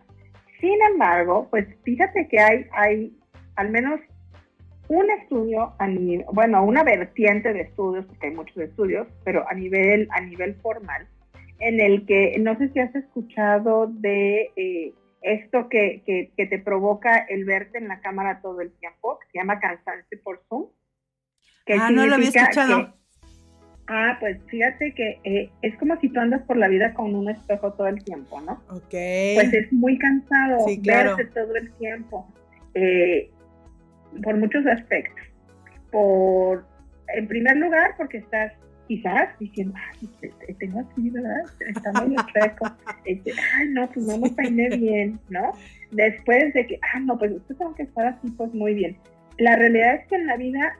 Sin 0.59 0.81
embargo, 0.91 1.47
pues 1.49 1.67
fíjate 1.83 2.27
que 2.27 2.39
hay, 2.39 2.65
hay 2.71 3.17
al 3.55 3.69
menos 3.69 3.99
un 4.87 5.09
estudio, 5.09 5.73
a 5.79 5.87
nivel, 5.87 6.25
bueno, 6.31 6.63
una 6.63 6.83
vertiente 6.83 7.53
de 7.53 7.61
estudios, 7.61 8.05
porque 8.05 8.27
hay 8.27 8.35
muchos 8.35 8.57
estudios, 8.57 9.07
pero 9.23 9.47
a 9.49 9.53
nivel, 9.53 10.07
a 10.11 10.21
nivel 10.21 10.55
formal, 10.61 11.07
en 11.59 11.79
el 11.79 12.05
que 12.05 12.35
no 12.39 12.57
sé 12.57 12.69
si 12.69 12.79
has 12.79 12.93
escuchado 12.95 13.87
de 13.87 14.51
eh, 14.55 14.93
esto 15.21 15.69
que, 15.69 16.03
que, 16.05 16.45
te 16.45 16.59
provoca 16.59 17.17
el 17.17 17.45
verte 17.45 17.79
en 17.79 17.87
la 17.87 17.99
cámara 17.99 18.41
todo 18.41 18.61
el 18.61 18.71
tiempo, 18.73 19.19
que 19.19 19.27
se 19.31 19.37
llama 19.39 19.59
cansancio 19.59 20.19
por 20.23 20.43
Zoom. 20.47 20.67
ah, 21.79 21.89
no 21.91 22.05
lo 22.05 22.15
había 22.15 22.29
escuchado. 22.29 22.93
Ah, 23.87 24.17
pues 24.19 24.37
fíjate 24.47 24.93
que 24.93 25.19
eh, 25.23 25.49
es 25.61 25.75
como 25.77 25.99
si 25.99 26.09
tú 26.09 26.19
andas 26.19 26.41
por 26.43 26.57
la 26.57 26.67
vida 26.67 26.93
con 26.93 27.15
un 27.15 27.29
espejo 27.29 27.73
todo 27.73 27.87
el 27.87 28.03
tiempo, 28.03 28.41
¿no? 28.41 28.53
Ok. 28.69 28.89
Pues 28.89 29.53
es 29.53 29.71
muy 29.73 29.97
cansado 29.97 30.65
verte 30.83 31.25
todo 31.25 31.55
el 31.55 31.71
tiempo. 31.73 32.27
Eh, 32.73 33.29
por 34.23 34.37
muchos 34.37 34.65
aspectos. 34.65 35.23
Por, 35.91 36.65
en 37.15 37.27
primer 37.27 37.57
lugar, 37.57 37.95
porque 37.97 38.17
estás 38.17 38.53
quizás 38.87 39.29
diciendo, 39.39 39.73
ay, 39.75 40.09
tengo 40.59 40.79
aquí, 40.79 41.09
¿verdad? 41.09 41.43
Está 41.67 41.91
medio 42.01 42.17
chueco. 42.33 42.65
Este, 43.05 43.31
ay, 43.55 43.69
no, 43.69 43.89
pues 43.89 44.05
no 44.05 44.17
me 44.17 44.29
peiné 44.29 44.69
bien, 44.77 45.19
¿no? 45.29 45.53
Después 45.91 46.53
de 46.53 46.67
que, 46.67 46.79
ah, 46.93 46.99
no, 46.99 47.17
pues 47.17 47.31
usted 47.31 47.55
tengo 47.55 47.73
que 47.75 47.83
estar 47.83 48.07
así, 48.07 48.29
pues 48.31 48.53
muy 48.53 48.73
bien. 48.73 48.97
La 49.37 49.55
realidad 49.55 49.95
es 49.95 50.07
que 50.07 50.15
en 50.15 50.27
la 50.27 50.37
vida, 50.37 50.77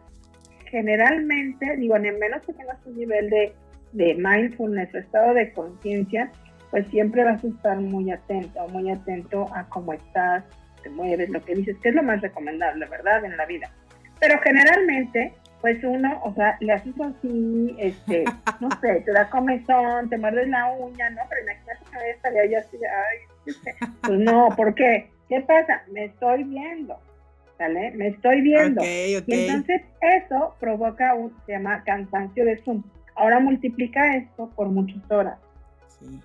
generalmente, 0.75 1.77
digo, 1.77 1.95
en 1.95 2.19
menos 2.19 2.41
que 2.41 2.51
tengas 2.51 2.77
un 2.85 2.97
nivel 2.97 3.29
de, 3.29 3.55
de 3.93 4.13
mindfulness 4.15 4.93
o 4.93 4.97
estado 4.97 5.33
de 5.33 5.53
conciencia, 5.53 6.29
pues 6.69 6.85
siempre 6.87 7.23
vas 7.23 7.41
a 7.41 7.47
estar 7.47 7.77
muy 7.79 8.11
atento, 8.11 8.67
muy 8.67 8.91
atento 8.91 9.47
a 9.55 9.63
cómo 9.69 9.93
estás, 9.93 10.43
te 10.83 10.89
mueves, 10.89 11.29
lo 11.29 11.41
que 11.45 11.55
dices, 11.55 11.77
que 11.81 11.89
es 11.89 11.95
lo 11.95 12.03
más 12.03 12.19
recomendable, 12.19 12.85
¿verdad? 12.87 13.23
En 13.23 13.37
la 13.37 13.45
vida. 13.45 13.71
Pero 14.19 14.37
generalmente, 14.41 15.33
pues 15.61 15.81
uno, 15.81 16.19
o 16.25 16.33
sea, 16.33 16.57
le 16.59 16.73
haces 16.73 16.93
así, 16.99 17.73
este, 17.79 18.25
no 18.59 18.67
sé, 18.81 18.99
te 19.05 19.13
da 19.13 19.29
comezón, 19.29 20.09
te 20.09 20.17
muerdes 20.17 20.49
la 20.49 20.73
uña, 20.73 21.09
¿no? 21.11 21.21
Pero 21.29 21.41
imagínate 21.41 21.85
que 21.89 22.09
estaría 22.09 22.45
yo 22.47 22.59
así, 22.59 22.77
ay, 22.83 23.17
este, 23.45 23.75
pues 24.01 24.19
no, 24.19 24.49
¿por 24.57 24.75
qué? 24.75 25.09
¿Qué 25.29 25.39
pasa? 25.39 25.83
Me 25.89 26.03
estoy 26.03 26.43
viendo, 26.43 26.99
¿sale? 27.57 27.91
Me 27.91 28.07
estoy 28.09 28.41
viendo. 28.41 28.83
Y 28.83 29.15
entonces 29.27 29.81
eso 30.01 30.55
provoca 30.59 31.13
un, 31.13 31.33
se 31.45 31.53
llama 31.53 31.83
cansancio 31.83 32.45
de 32.45 32.57
Zoom. 32.57 32.83
Ahora 33.15 33.39
multiplica 33.39 34.15
esto 34.15 34.49
por 34.55 34.69
muchas 34.69 35.09
horas. 35.09 35.39
Sí. 35.87 36.19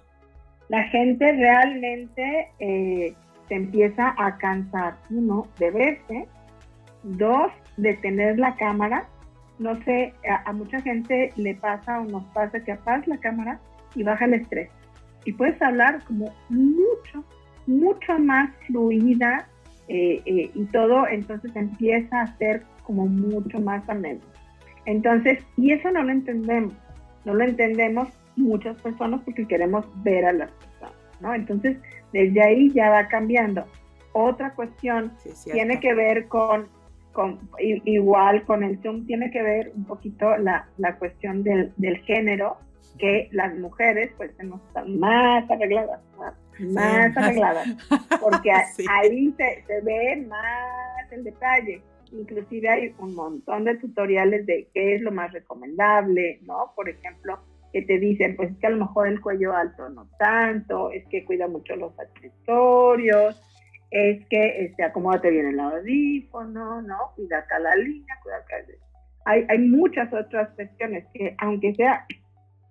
La 0.69 0.85
gente 0.85 1.33
realmente 1.33 2.49
eh, 2.59 3.15
se 3.49 3.55
empieza 3.55 4.15
a 4.17 4.39
cansar, 4.39 4.97
uno, 5.11 5.49
de 5.59 5.71
verse, 5.71 6.29
dos, 7.03 7.51
de 7.77 7.95
tener 7.95 8.39
la 8.39 8.55
cámara. 8.55 9.09
No 9.59 9.83
sé, 9.85 10.15
a, 10.29 10.53
mucha 10.53 10.81
gente 10.81 11.33
le 11.37 11.55
pasa 11.57 12.01
o 12.01 12.05
nos 12.05 12.25
pasa 12.27 12.63
que 12.63 12.73
apagas 12.73 13.07
la 13.09 13.19
cámara 13.19 13.61
y 13.95 14.05
baja 14.05 14.25
el 14.25 14.35
estrés. 14.35 14.71
Y 15.25 15.33
puedes 15.33 15.61
hablar 15.61 16.03
como 16.05 16.33
mucho, 16.49 17.25
mucho 17.67 18.19
más 18.19 18.51
fluida 18.67 19.49
eh, 19.93 20.23
eh, 20.25 20.51
y 20.55 20.65
todo, 20.67 21.09
entonces 21.09 21.51
empieza 21.57 22.21
a 22.21 22.39
ser 22.39 22.63
como 22.85 23.07
mucho 23.07 23.59
más 23.59 23.89
ameno. 23.89 24.21
Entonces, 24.87 25.41
y 25.57 25.73
eso 25.73 25.91
no 25.91 26.05
lo 26.05 26.13
entendemos, 26.13 26.73
no 27.25 27.35
lo 27.35 27.43
entendemos 27.43 28.09
muchas 28.37 28.81
personas 28.81 29.21
porque 29.25 29.49
queremos 29.49 29.85
ver 30.05 30.27
a 30.27 30.33
las 30.33 30.53
personas, 30.53 30.95
¿no? 31.21 31.35
Entonces, 31.35 31.77
desde 32.13 32.41
ahí 32.41 32.71
ya 32.71 32.91
va 32.91 33.09
cambiando. 33.09 33.65
Otra 34.13 34.55
cuestión 34.55 35.13
tiene 35.51 35.81
que 35.81 35.93
ver 35.93 36.29
con, 36.29 36.69
con, 37.11 37.41
igual 37.59 38.45
con 38.45 38.63
el 38.63 38.79
Zoom, 38.83 39.07
tiene 39.07 39.33
que 39.33 39.43
ver 39.43 39.73
un 39.75 39.87
poquito 39.87 40.37
la, 40.37 40.69
la 40.79 40.97
cuestión 40.99 41.43
del, 41.43 41.73
del, 41.79 41.99
género, 42.05 42.59
que 42.97 43.29
las 43.33 43.59
mujeres 43.59 44.13
pues 44.17 44.31
están 44.31 45.01
más 45.01 45.51
arregladas, 45.51 46.01
más, 46.17 46.35
arregladas, 47.17 47.69
porque 48.21 48.51
ahí 48.91 49.35
se, 49.37 49.65
se 49.67 49.81
ve 49.83 50.25
más 50.29 51.13
el 51.13 51.25
detalle 51.25 51.83
inclusive 52.13 52.69
hay 52.69 52.95
un 52.99 53.15
montón 53.15 53.65
de 53.65 53.77
tutoriales 53.77 54.47
de 54.47 54.69
qué 54.75 54.95
es 54.97 55.03
lo 55.03 55.13
más 55.13 55.33
recomendable, 55.33 56.41
¿no? 56.43 56.73
Por 56.75 56.89
ejemplo, 56.89 57.39
que 57.73 57.83
te 57.83 57.99
dicen, 57.99 58.37
pues 58.37 58.51
es 58.51 58.59
que 58.59 58.67
a 58.67 58.71
lo 58.71 58.79
mejor 58.79 59.09
el 59.09 59.21
cuello 59.21 59.55
alto 59.55 59.89
no 59.91 60.09
tanto, 60.19 60.91
es 60.91 61.07
que 61.09 61.25
cuida 61.25 61.47
mucho 61.47 61.77
los 61.77 61.93
accesorios, 61.99 63.41
es 63.91 64.27
que 64.29 64.65
este, 64.65 64.85
acomódate 64.85 65.31
bien 65.31 65.47
el 65.47 65.61
audífono, 65.61 66.83
¿no? 66.83 66.97
Cuida 67.17 67.39
acá 67.39 67.59
la 67.59 67.75
línea, 67.77 68.19
cuida 68.23 68.37
acá. 68.37 68.57
Hay, 69.27 69.47
hay 69.49 69.59
muchas 69.59 70.13
otras 70.13 70.51
cuestiones 70.55 71.07
que, 71.15 71.35
aunque 71.39 71.75
sea 71.75 72.07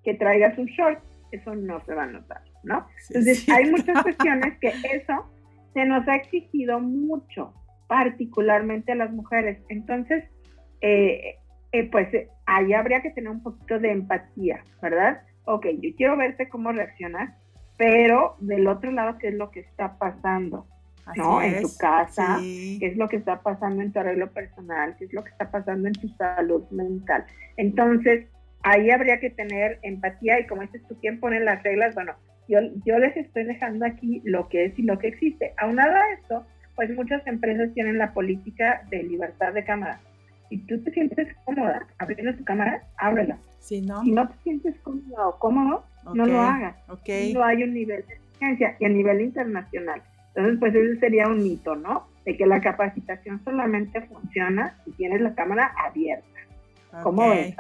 que 0.04 0.14
traigas 0.16 0.58
un 0.58 0.66
short, 0.66 1.00
eso 1.32 1.56
no 1.56 1.84
se 1.86 1.94
va 1.94 2.04
a 2.04 2.08
notar, 2.08 2.42
¿no? 2.64 2.88
Entonces, 3.10 3.48
hay 3.50 3.70
muchas 3.70 4.02
cuestiones 4.04 4.58
que 4.60 4.74
eso 4.94 5.30
se 5.74 5.86
nos 5.86 6.08
ha 6.08 6.16
exigido 6.16 6.80
mucho, 6.80 7.54
particularmente 7.88 8.92
a 8.92 8.96
las 8.96 9.12
mujeres. 9.12 9.60
Entonces, 9.70 10.24
eh, 10.82 11.36
eh, 11.72 11.90
pues 11.92 12.14
eh, 12.14 12.30
ahí 12.46 12.74
habría 12.74 13.02
que 13.02 13.12
tener 13.12 13.30
un 13.30 13.44
poquito 13.44 13.80
de 13.80 13.92
empatía, 13.92 14.64
¿verdad? 14.82 15.22
Ok, 15.46 15.68
yo 15.80 15.90
quiero 15.96 16.18
verte 16.18 16.50
cómo 16.50 16.72
reaccionas, 16.72 17.36
pero 17.78 18.36
del 18.40 18.68
otro 18.68 18.92
lado, 18.92 19.18
¿qué 19.18 19.30
es 19.30 19.36
lo 19.36 19.52
que 19.52 19.62
está 19.62 19.98
pasando? 19.98 20.68
¿No? 21.16 21.42
en 21.42 21.64
tu 21.64 21.76
casa, 21.76 22.38
qué 22.40 22.86
es 22.86 22.96
lo 22.96 23.10
que 23.10 23.16
está 23.16 23.42
pasando 23.42 23.82
en 23.82 23.92
tu 23.92 24.00
arreglo 24.00 24.32
personal, 24.32 24.96
qué 24.96 25.06
es 25.06 25.14
lo 25.14 25.24
que 25.24 25.32
está 25.32 25.50
pasando 25.50 25.88
en 25.88 25.96
tu 25.96 26.08
salud 26.10 26.70
mental. 26.70 27.26
Entonces, 27.58 28.28
ahí 28.62 28.92
habría 28.92 29.20
que 29.20 29.32
tener 29.32 29.80
empatía 29.82 30.40
y 30.40 30.46
como 30.46 30.62
dices 30.62 30.84
tú, 30.88 30.96
¿quién 31.02 31.20
pone 31.20 31.40
las 31.40 31.64
reglas? 31.64 31.96
Bueno, 31.96 32.14
yo, 32.50 32.60
yo 32.86 33.00
les 33.00 33.16
estoy 33.16 33.46
dejando 33.46 33.86
aquí 33.86 34.22
lo 34.26 34.50
que 34.50 34.66
es 34.66 34.78
y 34.78 34.84
lo 34.84 35.00
que 35.00 35.08
existe. 35.08 35.54
Aunado 35.58 35.96
a 35.96 36.14
esto, 36.14 36.46
pues 36.76 36.94
muchas 36.96 37.26
empresas 37.28 37.74
tienen 37.74 37.98
la 37.98 38.14
política 38.14 38.84
de 38.90 39.04
libertad 39.04 39.54
de 39.54 39.64
cámara 39.64 40.00
si 40.50 40.58
tú 40.58 40.82
te 40.82 40.92
sientes 40.92 41.28
cómoda 41.46 41.88
abriendo 42.00 42.36
tu 42.36 42.44
cámara, 42.44 42.84
ábrela. 42.98 43.38
Si 43.60 43.82
no, 43.82 44.02
si 44.02 44.12
no 44.12 44.28
te 44.28 44.36
sientes 44.44 44.76
cómodo 44.82 45.30
o 45.30 45.40
cómodo, 45.40 45.84
no 46.14 46.26
lo 46.26 46.42
hagas. 46.42 46.76
Okay. 46.90 47.34
No 47.34 47.44
hay 47.44 47.64
un 47.64 47.74
nivel 47.74 48.04
de 48.08 48.16
exigencia 48.16 48.76
y 48.80 48.86
a 48.86 48.90
nivel 48.90 49.22
internacional. 49.22 50.02
Entonces, 50.34 50.60
pues 50.60 50.76
ese 50.76 51.00
sería 51.00 51.28
un 51.28 51.44
mito, 51.44 51.76
¿no? 51.76 52.08
De 52.26 52.36
que 52.36 52.46
la 52.46 52.62
capacitación 52.62 53.44
solamente 53.44 54.02
funciona 54.02 54.76
si 54.86 54.92
tienes 54.92 55.22
la 55.22 55.36
cámara 55.36 55.72
abierta. 55.78 56.26
¿Cómo 57.04 57.30
ves, 57.30 57.56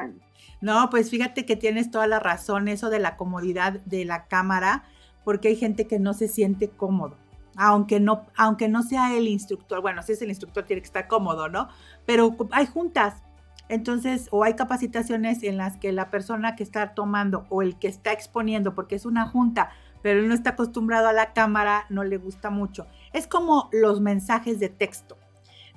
No, 0.61 0.89
pues 0.89 1.09
fíjate 1.09 1.45
que 1.45 1.55
tienes 1.55 1.91
toda 1.91 2.07
la 2.07 2.19
razón, 2.19 2.67
eso 2.67 2.89
de 2.89 2.99
la 2.99 3.15
comodidad 3.15 3.79
de 3.85 4.05
la 4.05 4.25
cámara, 4.25 4.83
porque 5.23 5.49
hay 5.49 5.55
gente 5.55 5.87
que 5.87 5.99
no 5.99 6.13
se 6.13 6.27
siente 6.27 6.69
cómodo 6.69 7.17
aunque 7.61 7.99
no, 7.99 8.25
aunque 8.37 8.69
no 8.69 8.83
sea 8.83 9.17
el 9.17 9.27
instructor, 9.27 9.81
bueno, 9.81 10.01
si 10.01 10.13
es 10.13 10.21
el 10.21 10.29
instructor 10.29 10.63
tiene 10.63 10.81
que 10.81 10.85
estar 10.85 11.09
cómodo, 11.09 11.49
¿no? 11.49 11.67
Pero 12.05 12.37
hay 12.51 12.65
juntas, 12.65 13.21
entonces, 13.67 14.29
o 14.31 14.45
hay 14.45 14.53
capacitaciones 14.53 15.43
en 15.43 15.57
las 15.57 15.75
que 15.75 15.91
la 15.91 16.09
persona 16.09 16.55
que 16.55 16.63
está 16.63 16.93
tomando 16.93 17.45
o 17.49 17.61
el 17.61 17.77
que 17.77 17.89
está 17.89 18.13
exponiendo, 18.13 18.75
porque 18.75 18.95
es 18.95 19.05
una 19.05 19.27
junta, 19.27 19.71
pero 20.01 20.21
él 20.21 20.29
no 20.29 20.33
está 20.33 20.51
acostumbrado 20.51 21.09
a 21.09 21.13
la 21.13 21.33
cámara, 21.33 21.85
no 21.89 22.05
le 22.05 22.15
gusta 22.15 22.49
mucho. 22.49 22.87
Es 23.11 23.27
como 23.27 23.69
los 23.73 23.99
mensajes 23.99 24.59
de 24.59 24.69
texto. 24.69 25.18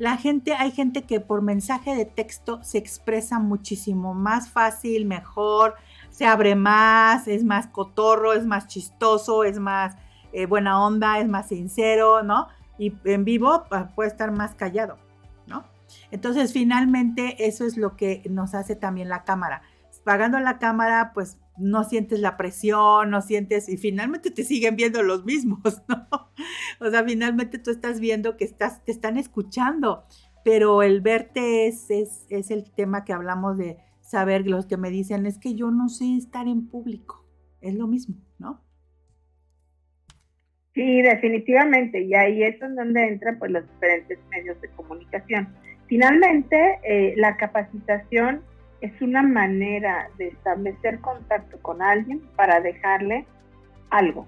La 0.02 0.16
gente, 0.16 0.54
hay 0.54 0.72
gente 0.72 1.04
que 1.04 1.20
por 1.20 1.42
mensaje 1.42 1.94
de 1.94 2.04
texto 2.04 2.58
se 2.64 2.76
expresa 2.76 3.38
muchísimo 3.38 4.14
más 4.14 4.50
fácil, 4.50 5.06
mejor, 5.06 5.76
se 6.10 6.26
abre 6.26 6.56
más, 6.56 7.28
es 7.28 7.44
más 7.44 7.68
cotorro, 7.68 8.32
es 8.32 8.44
más 8.44 8.66
chistoso, 8.66 9.44
es 9.44 9.60
más 9.60 9.94
eh, 10.32 10.46
buena 10.46 10.84
onda, 10.84 11.20
es 11.20 11.28
más 11.28 11.46
sincero, 11.46 12.24
¿no? 12.24 12.48
Y 12.78 12.92
en 13.04 13.24
vivo 13.24 13.62
puede 13.94 14.10
estar 14.10 14.32
más 14.32 14.56
callado, 14.56 14.98
¿no? 15.46 15.62
Entonces, 16.10 16.52
finalmente, 16.52 17.46
eso 17.46 17.64
es 17.64 17.76
lo 17.76 17.94
que 17.94 18.24
nos 18.28 18.54
hace 18.54 18.74
también 18.74 19.08
la 19.08 19.22
cámara. 19.22 19.62
Pagando 20.02 20.40
la 20.40 20.58
cámara, 20.58 21.12
pues 21.14 21.38
no 21.62 21.84
sientes 21.84 22.20
la 22.20 22.36
presión, 22.36 23.10
no 23.10 23.20
sientes, 23.20 23.68
y 23.68 23.76
finalmente 23.76 24.30
te 24.30 24.44
siguen 24.44 24.76
viendo 24.76 25.02
los 25.02 25.24
mismos, 25.24 25.62
¿no? 25.88 26.08
O 26.80 26.90
sea, 26.90 27.04
finalmente 27.04 27.58
tú 27.58 27.70
estás 27.70 28.00
viendo 28.00 28.36
que 28.36 28.44
estás, 28.44 28.84
te 28.84 28.92
están 28.92 29.16
escuchando, 29.16 30.04
pero 30.44 30.82
el 30.82 31.00
verte 31.00 31.66
es, 31.66 31.90
es, 31.90 32.26
es 32.28 32.50
el 32.50 32.70
tema 32.72 33.04
que 33.04 33.12
hablamos 33.12 33.56
de 33.58 33.78
saber, 34.00 34.46
los 34.46 34.66
que 34.66 34.76
me 34.76 34.90
dicen, 34.90 35.24
es 35.26 35.38
que 35.38 35.54
yo 35.54 35.70
no 35.70 35.88
sé 35.88 36.16
estar 36.16 36.46
en 36.48 36.68
público, 36.68 37.26
es 37.60 37.74
lo 37.74 37.86
mismo, 37.86 38.16
¿no? 38.38 38.62
Sí, 40.74 41.02
definitivamente, 41.02 42.00
y 42.02 42.14
ahí 42.14 42.42
es 42.42 42.58
donde 42.58 43.06
entran 43.06 43.38
pues 43.38 43.50
los 43.50 43.66
diferentes 43.68 44.18
medios 44.30 44.60
de 44.60 44.68
comunicación. 44.70 45.48
finalmente, 45.86 46.78
eh, 46.84 47.12
la 47.16 47.36
capacitación 47.36 48.42
es 48.82 49.00
una 49.00 49.22
manera 49.22 50.10
de 50.18 50.28
establecer 50.28 50.98
contacto 50.98 51.56
con 51.62 51.80
alguien 51.80 52.20
para 52.36 52.60
dejarle 52.60 53.24
algo. 53.90 54.26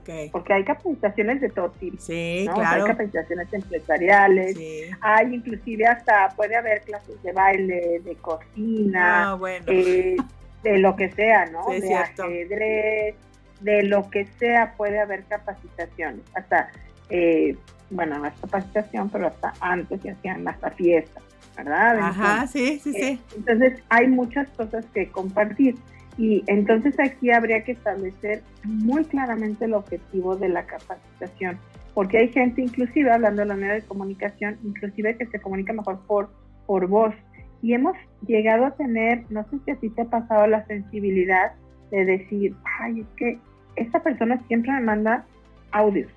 Okay. 0.00 0.30
Porque 0.30 0.52
hay 0.52 0.64
capacitaciones 0.64 1.40
de 1.40 1.50
todo 1.50 1.70
tipo. 1.72 1.96
Sí, 2.00 2.48
claro. 2.52 2.84
Hay 2.84 2.90
capacitaciones 2.90 3.52
empresariales, 3.52 4.58
hay 5.00 5.34
inclusive 5.34 5.86
hasta 5.86 6.30
puede 6.34 6.56
haber 6.56 6.80
clases 6.80 7.22
de 7.22 7.32
baile, 7.32 8.00
de 8.02 8.16
cocina, 8.16 9.34
ah, 9.34 9.38
eh, 9.66 10.16
de 10.64 10.78
lo 10.78 10.96
que 10.96 11.12
sea, 11.12 11.46
¿no? 11.46 11.68
de 11.68 11.94
ajedrez, 11.94 13.14
de 13.60 13.82
lo 13.84 14.10
que 14.10 14.26
sea 14.38 14.72
puede 14.76 14.98
haber 14.98 15.22
capacitaciones. 15.24 16.22
Hasta, 16.34 16.70
eh, 17.10 17.56
bueno, 17.90 18.18
no 18.18 18.26
es 18.26 18.34
capacitación, 18.40 19.08
pero 19.10 19.28
hasta 19.28 19.52
antes 19.60 20.00
se 20.02 20.10
hacían 20.10 20.46
hasta 20.46 20.70
fiestas, 20.70 21.22
¿verdad? 21.56 21.98
Ajá, 21.98 22.46
sí, 22.46 22.80
sí, 22.82 22.92
sí. 22.92 23.02
Eh, 23.02 23.18
entonces 23.36 23.82
hay 23.88 24.08
muchas 24.08 24.48
cosas 24.50 24.84
que 24.86 25.08
compartir. 25.08 25.76
Y 26.18 26.42
entonces 26.46 26.98
aquí 26.98 27.30
habría 27.30 27.62
que 27.62 27.72
establecer 27.72 28.42
muy 28.64 29.04
claramente 29.04 29.66
el 29.66 29.74
objetivo 29.74 30.34
de 30.34 30.48
la 30.48 30.64
capacitación, 30.64 31.58
porque 31.92 32.18
hay 32.18 32.28
gente, 32.32 32.62
inclusive 32.62 33.10
hablando 33.10 33.42
de 33.42 33.48
la 33.48 33.54
manera 33.54 33.74
de 33.74 33.82
comunicación, 33.82 34.58
inclusive 34.64 35.16
que 35.16 35.26
se 35.26 35.40
comunica 35.40 35.72
mejor 35.74 36.00
por, 36.06 36.30
por 36.66 36.86
voz. 36.86 37.14
Y 37.60 37.74
hemos 37.74 37.96
llegado 38.26 38.66
a 38.66 38.70
tener, 38.76 39.24
no 39.30 39.44
sé 39.50 39.58
si 39.64 39.70
a 39.72 39.76
ti 39.76 39.90
te 39.90 40.02
ha 40.02 40.04
pasado 40.06 40.46
la 40.46 40.64
sensibilidad 40.66 41.52
de 41.90 42.04
decir, 42.04 42.54
ay, 42.80 43.00
es 43.00 43.06
que 43.16 43.38
esta 43.76 44.02
persona 44.02 44.42
siempre 44.48 44.72
me 44.72 44.80
manda 44.80 45.24
audios, 45.72 46.10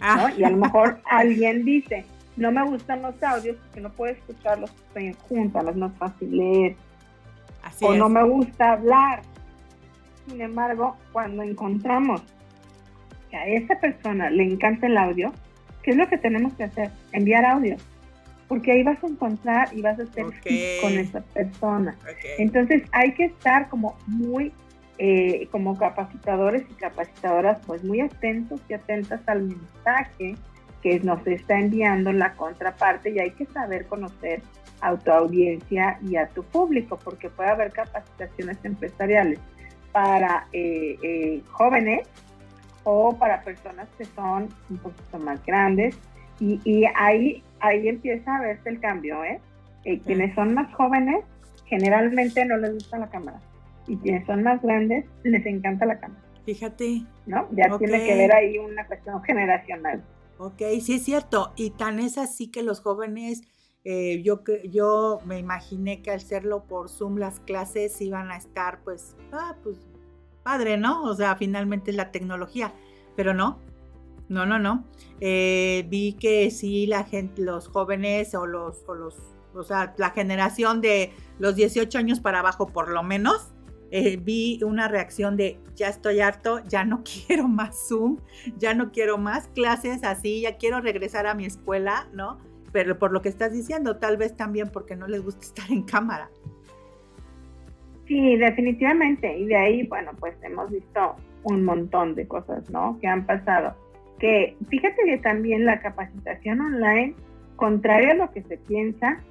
¿no? 0.00 0.06
Ah. 0.26 0.32
Y 0.36 0.44
a 0.44 0.50
lo 0.50 0.56
mejor 0.56 1.00
alguien 1.10 1.64
dice, 1.64 2.04
no 2.36 2.50
me 2.50 2.64
gustan 2.64 3.02
los 3.02 3.22
audios 3.22 3.56
porque 3.56 3.80
no 3.80 3.90
puedo 3.90 4.12
escucharlos, 4.12 4.72
junta, 5.28 5.62
no 5.62 5.70
es 5.70 5.76
más 5.76 5.92
fácil 5.98 6.36
leer. 6.36 6.76
o 7.82 7.94
no 7.94 8.08
me 8.08 8.22
gusta 8.24 8.72
hablar. 8.72 9.22
Sin 10.26 10.40
embargo, 10.40 10.96
cuando 11.12 11.42
encontramos 11.42 12.22
que 13.30 13.36
a 13.36 13.46
esa 13.46 13.78
persona 13.78 14.30
le 14.30 14.44
encanta 14.44 14.86
el 14.86 14.96
audio, 14.96 15.32
¿qué 15.82 15.92
es 15.92 15.96
lo 15.96 16.08
que 16.08 16.18
tenemos 16.18 16.54
que 16.54 16.64
hacer? 16.64 16.90
Enviar 17.12 17.44
audio. 17.44 17.76
Porque 18.48 18.72
ahí 18.72 18.82
vas 18.82 19.02
a 19.04 19.06
encontrar 19.06 19.68
y 19.72 19.82
vas 19.82 19.98
a 19.98 20.02
estar 20.02 20.24
con 20.24 20.98
esa 20.98 21.20
persona. 21.20 21.96
Entonces 22.38 22.82
hay 22.92 23.12
que 23.14 23.26
estar 23.26 23.68
como 23.68 23.96
muy, 24.06 24.52
eh, 25.02 25.48
como 25.50 25.78
capacitadores 25.78 26.62
y 26.70 26.74
capacitadoras, 26.74 27.58
pues 27.66 27.82
muy 27.82 28.02
atentos 28.02 28.60
y 28.68 28.74
atentas 28.74 29.22
al 29.26 29.44
mensaje 29.44 30.36
que 30.82 31.00
nos 31.00 31.26
está 31.26 31.58
enviando 31.58 32.12
la 32.12 32.34
contraparte 32.34 33.08
y 33.08 33.18
hay 33.18 33.30
que 33.30 33.46
saber 33.46 33.86
conocer 33.86 34.42
a 34.82 34.94
tu 34.98 35.10
audiencia 35.10 35.98
y 36.02 36.16
a 36.16 36.28
tu 36.28 36.42
público, 36.42 36.98
porque 37.02 37.30
puede 37.30 37.48
haber 37.48 37.72
capacitaciones 37.72 38.58
empresariales 38.62 39.38
para 39.90 40.46
eh, 40.52 40.98
eh, 41.02 41.42
jóvenes 41.50 42.06
o 42.84 43.16
para 43.16 43.40
personas 43.40 43.88
que 43.96 44.04
son 44.04 44.50
un 44.68 44.76
poquito 44.76 45.18
más 45.18 45.42
grandes 45.46 45.96
y, 46.40 46.84
ahí, 46.94 47.42
ahí 47.60 47.88
empieza 47.88 48.36
a 48.36 48.40
verse 48.42 48.68
el 48.68 48.80
cambio, 48.80 49.24
¿eh? 49.24 49.40
¿eh? 49.84 49.98
Quienes 50.04 50.34
son 50.34 50.52
más 50.52 50.70
jóvenes 50.74 51.24
generalmente 51.64 52.44
no 52.44 52.58
les 52.58 52.74
gusta 52.74 52.98
la 52.98 53.08
cámara 53.08 53.40
y 53.90 53.96
quienes 53.96 54.24
son 54.26 54.44
más 54.44 54.62
grandes 54.62 55.04
les 55.24 55.44
encanta 55.46 55.84
la 55.84 55.98
cámara. 55.98 56.22
Fíjate. 56.46 57.02
¿No? 57.26 57.48
Ya 57.52 57.76
tiene 57.76 58.06
que 58.06 58.14
ver 58.16 58.32
ahí 58.32 58.58
una 58.58 58.86
cuestión 58.86 59.22
generacional. 59.22 60.04
Ok, 60.38 60.62
sí 60.80 60.94
es 60.94 61.04
cierto. 61.04 61.52
Y 61.56 61.70
tan 61.70 61.98
es 61.98 62.16
así 62.16 62.46
que 62.48 62.62
los 62.62 62.80
jóvenes, 62.80 63.42
eh, 63.84 64.22
yo, 64.22 64.42
yo 64.70 65.20
me 65.26 65.38
imaginé 65.38 66.02
que 66.02 66.10
al 66.10 66.18
hacerlo 66.18 66.64
por 66.64 66.88
Zoom 66.88 67.18
las 67.18 67.40
clases 67.40 68.00
iban 68.00 68.30
a 68.30 68.36
estar 68.36 68.80
pues, 68.84 69.16
ah, 69.32 69.56
pues 69.62 69.76
padre, 70.44 70.76
¿no? 70.76 71.02
O 71.02 71.14
sea, 71.14 71.34
finalmente 71.36 71.90
es 71.90 71.96
la 71.96 72.12
tecnología, 72.12 72.72
pero 73.16 73.34
no, 73.34 73.58
no, 74.28 74.46
no, 74.46 74.58
no. 74.58 74.84
Eh, 75.20 75.84
vi 75.88 76.12
que 76.14 76.50
sí, 76.52 76.86
la 76.86 77.04
gente, 77.04 77.42
los 77.42 77.66
jóvenes 77.66 78.34
o 78.36 78.46
los, 78.46 78.84
o 78.88 78.94
los, 78.94 79.16
o 79.52 79.64
sea, 79.64 79.94
la 79.98 80.10
generación 80.10 80.80
de 80.80 81.12
los 81.40 81.56
18 81.56 81.98
años 81.98 82.20
para 82.20 82.38
abajo 82.38 82.68
por 82.68 82.88
lo 82.90 83.02
menos, 83.02 83.52
eh, 83.90 84.16
vi 84.16 84.60
una 84.62 84.86
reacción 84.86 85.36
de 85.36 85.58
ya 85.74 85.88
estoy 85.88 86.20
harto, 86.20 86.60
ya 86.66 86.84
no 86.84 87.02
quiero 87.26 87.48
más 87.48 87.88
Zoom, 87.88 88.18
ya 88.56 88.74
no 88.74 88.92
quiero 88.92 89.18
más 89.18 89.48
clases 89.48 90.04
así, 90.04 90.42
ya 90.42 90.56
quiero 90.56 90.80
regresar 90.80 91.26
a 91.26 91.34
mi 91.34 91.44
escuela, 91.44 92.08
¿no? 92.12 92.38
Pero 92.72 92.98
por 92.98 93.12
lo 93.12 93.20
que 93.20 93.28
estás 93.28 93.52
diciendo, 93.52 93.96
tal 93.96 94.16
vez 94.16 94.36
también 94.36 94.68
porque 94.72 94.94
no 94.94 95.08
les 95.08 95.22
gusta 95.22 95.40
estar 95.44 95.70
en 95.70 95.82
cámara. 95.82 96.30
Sí, 98.06 98.36
definitivamente. 98.36 99.38
Y 99.38 99.46
de 99.46 99.56
ahí, 99.56 99.86
bueno, 99.86 100.10
pues 100.18 100.34
hemos 100.42 100.70
visto 100.70 101.14
un 101.44 101.64
montón 101.64 102.16
de 102.16 102.26
cosas, 102.26 102.68
¿no? 102.68 102.98
Que 103.00 103.06
han 103.06 103.24
pasado. 103.24 103.76
Que 104.18 104.56
fíjate 104.68 105.04
que 105.04 105.18
también 105.18 105.64
la 105.64 105.80
capacitación 105.80 106.60
online, 106.60 107.14
contrario 107.56 108.10
a 108.10 108.14
lo 108.14 108.30
que 108.32 108.42
se 108.42 108.58
piensa, 108.58 109.22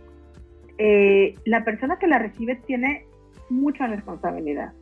eh, 0.77 1.35
la 1.43 1.65
persona 1.65 1.99
que 1.99 2.07
la 2.07 2.19
recibe 2.19 2.55
tiene 2.55 3.05
mucha 3.49 3.88
responsabilidad. 3.88 4.73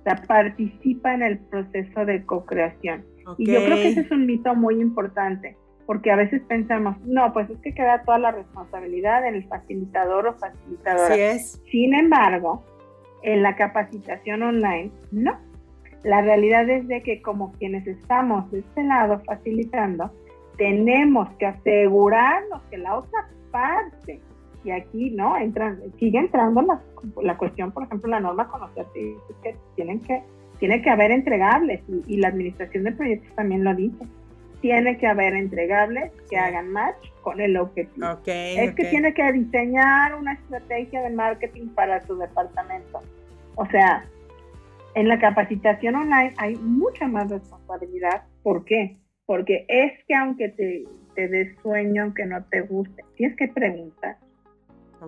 O 0.00 0.02
sea, 0.04 0.16
participa 0.26 1.14
en 1.14 1.22
el 1.22 1.38
proceso 1.38 2.04
de 2.04 2.24
co-creación. 2.24 3.04
Y 3.38 3.46
yo 3.46 3.64
creo 3.64 3.76
que 3.76 3.88
ese 3.88 4.00
es 4.02 4.10
un 4.12 4.24
mito 4.24 4.54
muy 4.54 4.80
importante, 4.80 5.56
porque 5.84 6.12
a 6.12 6.16
veces 6.16 6.42
pensamos, 6.48 6.96
no, 7.04 7.32
pues 7.32 7.50
es 7.50 7.58
que 7.58 7.74
queda 7.74 8.02
toda 8.02 8.18
la 8.18 8.30
responsabilidad 8.30 9.26
en 9.26 9.34
el 9.34 9.48
facilitador 9.48 10.28
o 10.28 10.34
facilitadora. 10.34 11.12
Así 11.12 11.20
es. 11.20 11.62
Sin 11.70 11.94
embargo, 11.94 12.64
en 13.22 13.42
la 13.42 13.56
capacitación 13.56 14.42
online, 14.42 14.92
no. 15.10 15.36
La 16.04 16.22
realidad 16.22 16.68
es 16.70 16.86
de 16.86 17.02
que 17.02 17.20
como 17.20 17.52
quienes 17.54 17.84
estamos 17.88 18.48
de 18.52 18.60
este 18.60 18.84
lado 18.84 19.20
facilitando, 19.26 20.12
tenemos 20.56 21.28
que 21.38 21.46
asegurarnos 21.46 22.62
que 22.70 22.78
la 22.78 22.96
otra 22.96 23.28
parte 23.50 24.20
y 24.66 24.72
aquí 24.72 25.10
no 25.10 25.36
entran, 25.36 25.80
sigue 25.98 26.18
entrando 26.18 26.60
la, 26.62 26.82
la 27.22 27.38
cuestión, 27.38 27.72
por 27.72 27.84
ejemplo, 27.84 28.10
la 28.10 28.20
norma 28.20 28.48
conocer 28.48 28.86
que 28.94 29.56
tienen 29.76 30.00
que 30.00 30.22
tiene 30.58 30.82
que 30.82 30.90
haber 30.90 31.10
entregables 31.10 31.80
y, 32.06 32.16
la 32.16 32.28
administración 32.28 32.84
de 32.84 32.92
proyectos 32.92 33.34
también 33.34 33.64
lo 33.64 33.74
dice. 33.74 34.06
Tiene 34.60 34.96
que 34.96 35.06
haber 35.06 35.34
entregables 35.34 36.10
que 36.30 36.38
hagan 36.38 36.72
match 36.72 37.10
con 37.22 37.40
el 37.40 37.56
objetivo. 37.56 38.18
es 38.24 38.74
que 38.74 38.84
tiene 38.86 39.12
que 39.12 39.32
diseñar 39.32 40.14
una 40.14 40.32
estrategia 40.32 41.02
de 41.02 41.10
marketing 41.10 41.68
para 41.68 42.02
tu 42.02 42.16
departamento. 42.16 43.02
O 43.56 43.66
sea, 43.66 44.06
en 44.94 45.08
la 45.08 45.18
capacitación 45.18 45.94
online 45.94 46.32
hay 46.38 46.56
mucha 46.56 47.06
más 47.06 47.30
responsabilidad. 47.30 48.24
¿Por 48.42 48.64
qué? 48.64 48.98
Porque 49.26 49.66
es 49.68 49.92
que 50.06 50.14
aunque 50.14 50.48
te, 50.48 50.84
te 51.14 51.28
des 51.28 51.54
sueño, 51.60 52.04
aunque 52.04 52.24
no 52.24 52.42
te 52.44 52.62
guste, 52.62 53.04
tienes 53.16 53.36
que 53.36 53.48
preguntar. 53.48 54.16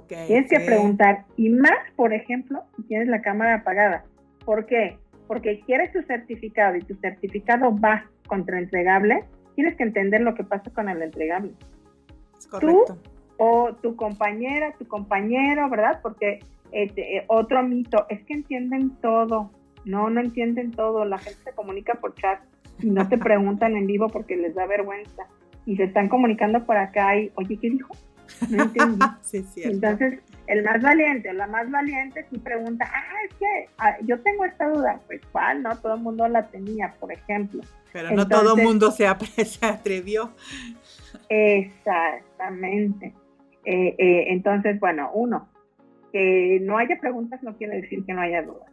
Tienes 0.08 0.50
que 0.50 0.60
preguntar, 0.60 1.24
y 1.36 1.48
más, 1.50 1.78
por 1.96 2.12
ejemplo, 2.12 2.62
si 2.76 2.82
tienes 2.84 3.08
la 3.08 3.22
cámara 3.22 3.56
apagada. 3.56 4.04
¿Por 4.44 4.66
qué? 4.66 4.98
Porque 5.26 5.60
quieres 5.60 5.92
tu 5.92 6.02
certificado 6.02 6.76
y 6.76 6.80
tu 6.80 6.94
certificado 6.96 7.74
va 7.78 8.04
contra 8.26 8.58
entregable, 8.58 9.24
tienes 9.54 9.76
que 9.76 9.82
entender 9.82 10.20
lo 10.20 10.34
que 10.34 10.44
pasa 10.44 10.70
con 10.70 10.88
el 10.88 11.02
entregable. 11.02 11.52
Es 12.38 12.46
correcto. 12.46 12.94
Tú 12.94 13.18
o 13.38 13.72
tu 13.80 13.96
compañera, 13.96 14.74
tu 14.78 14.86
compañero, 14.86 15.70
¿verdad? 15.70 16.00
Porque 16.02 16.40
este, 16.72 17.16
eh, 17.16 17.24
otro 17.28 17.62
mito 17.62 18.04
es 18.08 18.22
que 18.24 18.34
entienden 18.34 18.90
todo. 19.00 19.50
No, 19.84 20.10
no 20.10 20.20
entienden 20.20 20.72
todo. 20.72 21.04
La 21.04 21.18
gente 21.18 21.38
se 21.44 21.52
comunica 21.52 21.94
por 21.94 22.14
chat 22.14 22.40
y 22.80 22.90
no 22.90 23.08
te 23.08 23.16
preguntan 23.18 23.76
en 23.76 23.86
vivo 23.86 24.08
porque 24.08 24.36
les 24.36 24.54
da 24.54 24.66
vergüenza. 24.66 25.26
Y 25.64 25.76
se 25.76 25.84
están 25.84 26.08
comunicando 26.08 26.64
por 26.64 26.76
acá 26.76 27.16
y, 27.16 27.30
oye, 27.36 27.56
¿qué 27.56 27.70
dijo? 27.70 27.94
No. 28.50 28.70
Entonces, 29.64 30.20
el 30.46 30.64
más 30.64 30.82
valiente 30.82 31.30
o 31.30 31.32
la 31.34 31.46
más 31.46 31.70
valiente 31.70 32.24
sí 32.30 32.38
pregunta, 32.38 32.90
ah, 32.92 33.14
es 33.28 33.34
que 33.34 33.68
ah, 33.78 33.96
yo 34.04 34.20
tengo 34.20 34.44
esta 34.44 34.68
duda. 34.68 35.00
Pues, 35.06 35.20
¿cuál? 35.30 35.62
No, 35.62 35.76
todo 35.76 35.94
el 35.94 36.00
mundo 36.00 36.26
la 36.28 36.46
tenía, 36.48 36.94
por 36.98 37.12
ejemplo. 37.12 37.62
Pero 37.92 38.10
no 38.12 38.26
todo 38.26 38.56
el 38.56 38.62
mundo 38.62 38.90
se, 38.90 39.06
se 39.44 39.66
atrevió. 39.66 40.32
Exactamente. 41.28 43.14
Eh, 43.64 43.94
eh, 43.98 44.24
entonces, 44.28 44.80
bueno, 44.80 45.10
uno, 45.12 45.48
que 46.12 46.58
no 46.62 46.78
haya 46.78 46.98
preguntas 47.00 47.42
no 47.42 47.56
quiere 47.56 47.82
decir 47.82 48.04
que 48.06 48.14
no 48.14 48.22
haya 48.22 48.42
dudas, 48.42 48.72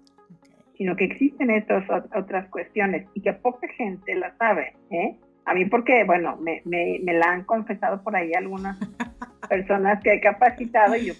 sino 0.78 0.96
que 0.96 1.06
existen 1.06 1.50
estas 1.52 1.84
otras 2.16 2.48
cuestiones 2.50 3.08
y 3.14 3.22
que 3.22 3.34
poca 3.34 3.68
gente 3.70 4.16
la 4.16 4.36
sabe. 4.38 4.74
¿eh? 4.92 5.18
A 5.46 5.54
mí 5.54 5.66
porque, 5.66 6.04
bueno, 6.06 6.38
me, 6.38 6.62
me, 6.66 7.00
me 7.04 7.14
la 7.14 7.32
han 7.32 7.44
confesado 7.44 8.02
por 8.04 8.16
ahí 8.16 8.34
algunas 8.34 8.78
personas 9.48 10.02
que 10.04 10.14
he 10.14 10.22
capacitado 10.22 10.96
y 10.96 11.06
yo, 11.08 11.14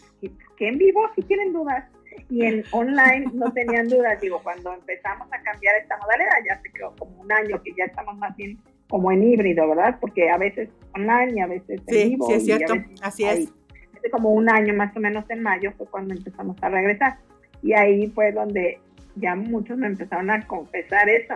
que 0.58 0.68
en 0.68 0.78
vivo 0.78 1.02
sí 1.16 1.22
tienen 1.24 1.54
dudas 1.54 1.86
y 2.30 2.46
en 2.46 2.64
online 2.72 3.30
no 3.34 3.52
tenían 3.52 3.88
dudas. 3.88 4.20
Digo, 4.22 4.40
cuando 4.44 4.74
empezamos 4.74 5.28
a 5.32 5.42
cambiar 5.42 5.76
esta 5.82 5.98
modalidad, 5.98 6.32
ya 6.48 6.62
se 6.62 6.72
quedó 6.72 6.96
como 6.98 7.22
un 7.22 7.32
año 7.32 7.62
que 7.64 7.72
ya 7.78 7.86
estamos 7.86 8.18
más 8.18 8.36
bien 8.36 8.58
como 8.90 9.12
en 9.12 9.24
híbrido, 9.24 9.68
¿verdad? 9.70 9.98
Porque 10.00 10.30
a 10.30 10.38
veces 10.38 10.70
online 10.94 11.34
y 11.36 11.40
a 11.40 11.48
veces 11.48 11.82
en 11.88 12.10
vivo. 12.10 12.28
Sí, 12.28 12.34
es 12.34 12.46
cierto, 12.46 12.74
así 13.02 13.26
es. 13.26 13.54
hace 13.98 14.10
como 14.10 14.32
un 14.32 14.50
año 14.50 14.74
más 14.74 14.96
o 14.96 15.00
menos 15.00 15.26
en 15.30 15.42
mayo 15.42 15.72
fue 15.78 15.88
cuando 15.88 16.14
empezamos 16.14 16.56
a 16.62 16.70
regresar. 16.70 17.18
Y 17.62 17.74
ahí 17.74 18.08
fue 18.12 18.32
donde 18.32 18.80
ya 19.16 19.36
muchos 19.36 19.78
me 19.78 19.88
empezaron 19.88 20.30
a 20.30 20.46
confesar 20.46 21.10
eso. 21.10 21.36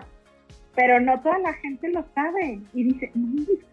Pero 0.76 1.00
no 1.00 1.20
toda 1.22 1.40
la 1.40 1.54
gente 1.54 1.90
lo 1.90 2.06
sabe. 2.14 2.60
Y 2.74 2.84
dice, 2.84 3.12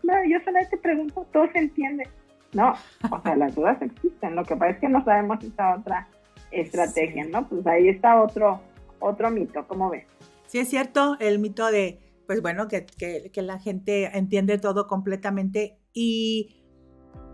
no, 0.02 0.24
yo 0.26 0.40
solamente 0.40 0.76
pregunto, 0.78 1.26
todo 1.32 1.50
se 1.52 1.58
entiende. 1.58 2.08
No, 2.56 2.72
o 3.10 3.20
sea, 3.22 3.36
las 3.36 3.54
dudas 3.54 3.80
existen. 3.82 4.34
Lo 4.34 4.44
que 4.44 4.56
pasa 4.56 4.70
es 4.72 4.78
que 4.78 4.88
no 4.88 5.04
sabemos 5.04 5.44
esa 5.44 5.76
otra 5.76 6.08
estrategia, 6.50 7.26
¿no? 7.30 7.46
Pues 7.46 7.66
ahí 7.66 7.88
está 7.88 8.22
otro, 8.22 8.62
otro 8.98 9.30
mito, 9.30 9.66
¿cómo 9.68 9.90
ves? 9.90 10.06
Sí, 10.46 10.58
es 10.58 10.70
cierto, 10.70 11.18
el 11.20 11.38
mito 11.38 11.66
de, 11.70 12.00
pues 12.26 12.40
bueno, 12.40 12.66
que, 12.66 12.86
que, 12.86 13.30
que 13.30 13.42
la 13.42 13.58
gente 13.58 14.16
entiende 14.16 14.56
todo 14.56 14.86
completamente 14.86 15.78
y 15.92 16.62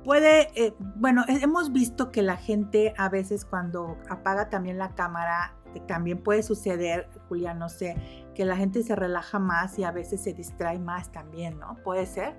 puede, 0.02 0.48
eh, 0.60 0.74
bueno, 0.96 1.24
hemos 1.28 1.72
visto 1.72 2.10
que 2.10 2.22
la 2.22 2.36
gente 2.36 2.92
a 2.96 3.08
veces 3.08 3.44
cuando 3.44 3.98
apaga 4.08 4.50
también 4.50 4.76
la 4.76 4.96
cámara, 4.96 5.54
también 5.86 6.18
puede 6.18 6.42
suceder, 6.42 7.08
Julia, 7.28 7.54
no 7.54 7.68
sé, 7.68 7.96
que 8.34 8.44
la 8.44 8.56
gente 8.56 8.82
se 8.82 8.96
relaja 8.96 9.38
más 9.38 9.78
y 9.78 9.84
a 9.84 9.92
veces 9.92 10.20
se 10.20 10.32
distrae 10.32 10.80
más 10.80 11.12
también, 11.12 11.58
¿no? 11.60 11.76
¿Puede 11.84 12.06
ser? 12.06 12.34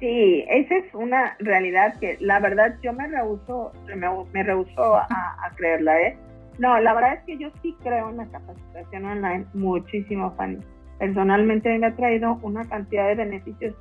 Sí, 0.00 0.44
esa 0.48 0.76
es 0.76 0.94
una 0.94 1.36
realidad 1.40 1.98
que 2.00 2.16
la 2.20 2.40
verdad 2.40 2.76
yo 2.82 2.92
me 2.94 3.06
rehuso, 3.06 3.72
me, 4.32 4.42
rehuso 4.42 4.96
a, 4.96 5.06
a, 5.06 5.50
creerla, 5.56 6.00
¿eh? 6.00 6.16
No, 6.58 6.78
la 6.80 6.94
verdad 6.94 7.14
es 7.14 7.24
que 7.24 7.38
yo 7.38 7.50
sí 7.62 7.76
creo 7.82 8.10
en 8.10 8.16
la 8.16 8.26
capacitación 8.26 9.04
online 9.04 9.46
muchísimo, 9.52 10.32
Fanny. 10.36 10.58
Personalmente 10.98 11.78
me 11.78 11.86
ha 11.86 11.96
traído 11.96 12.38
una 12.42 12.66
cantidad 12.68 13.08
de 13.08 13.14
beneficios 13.14 13.74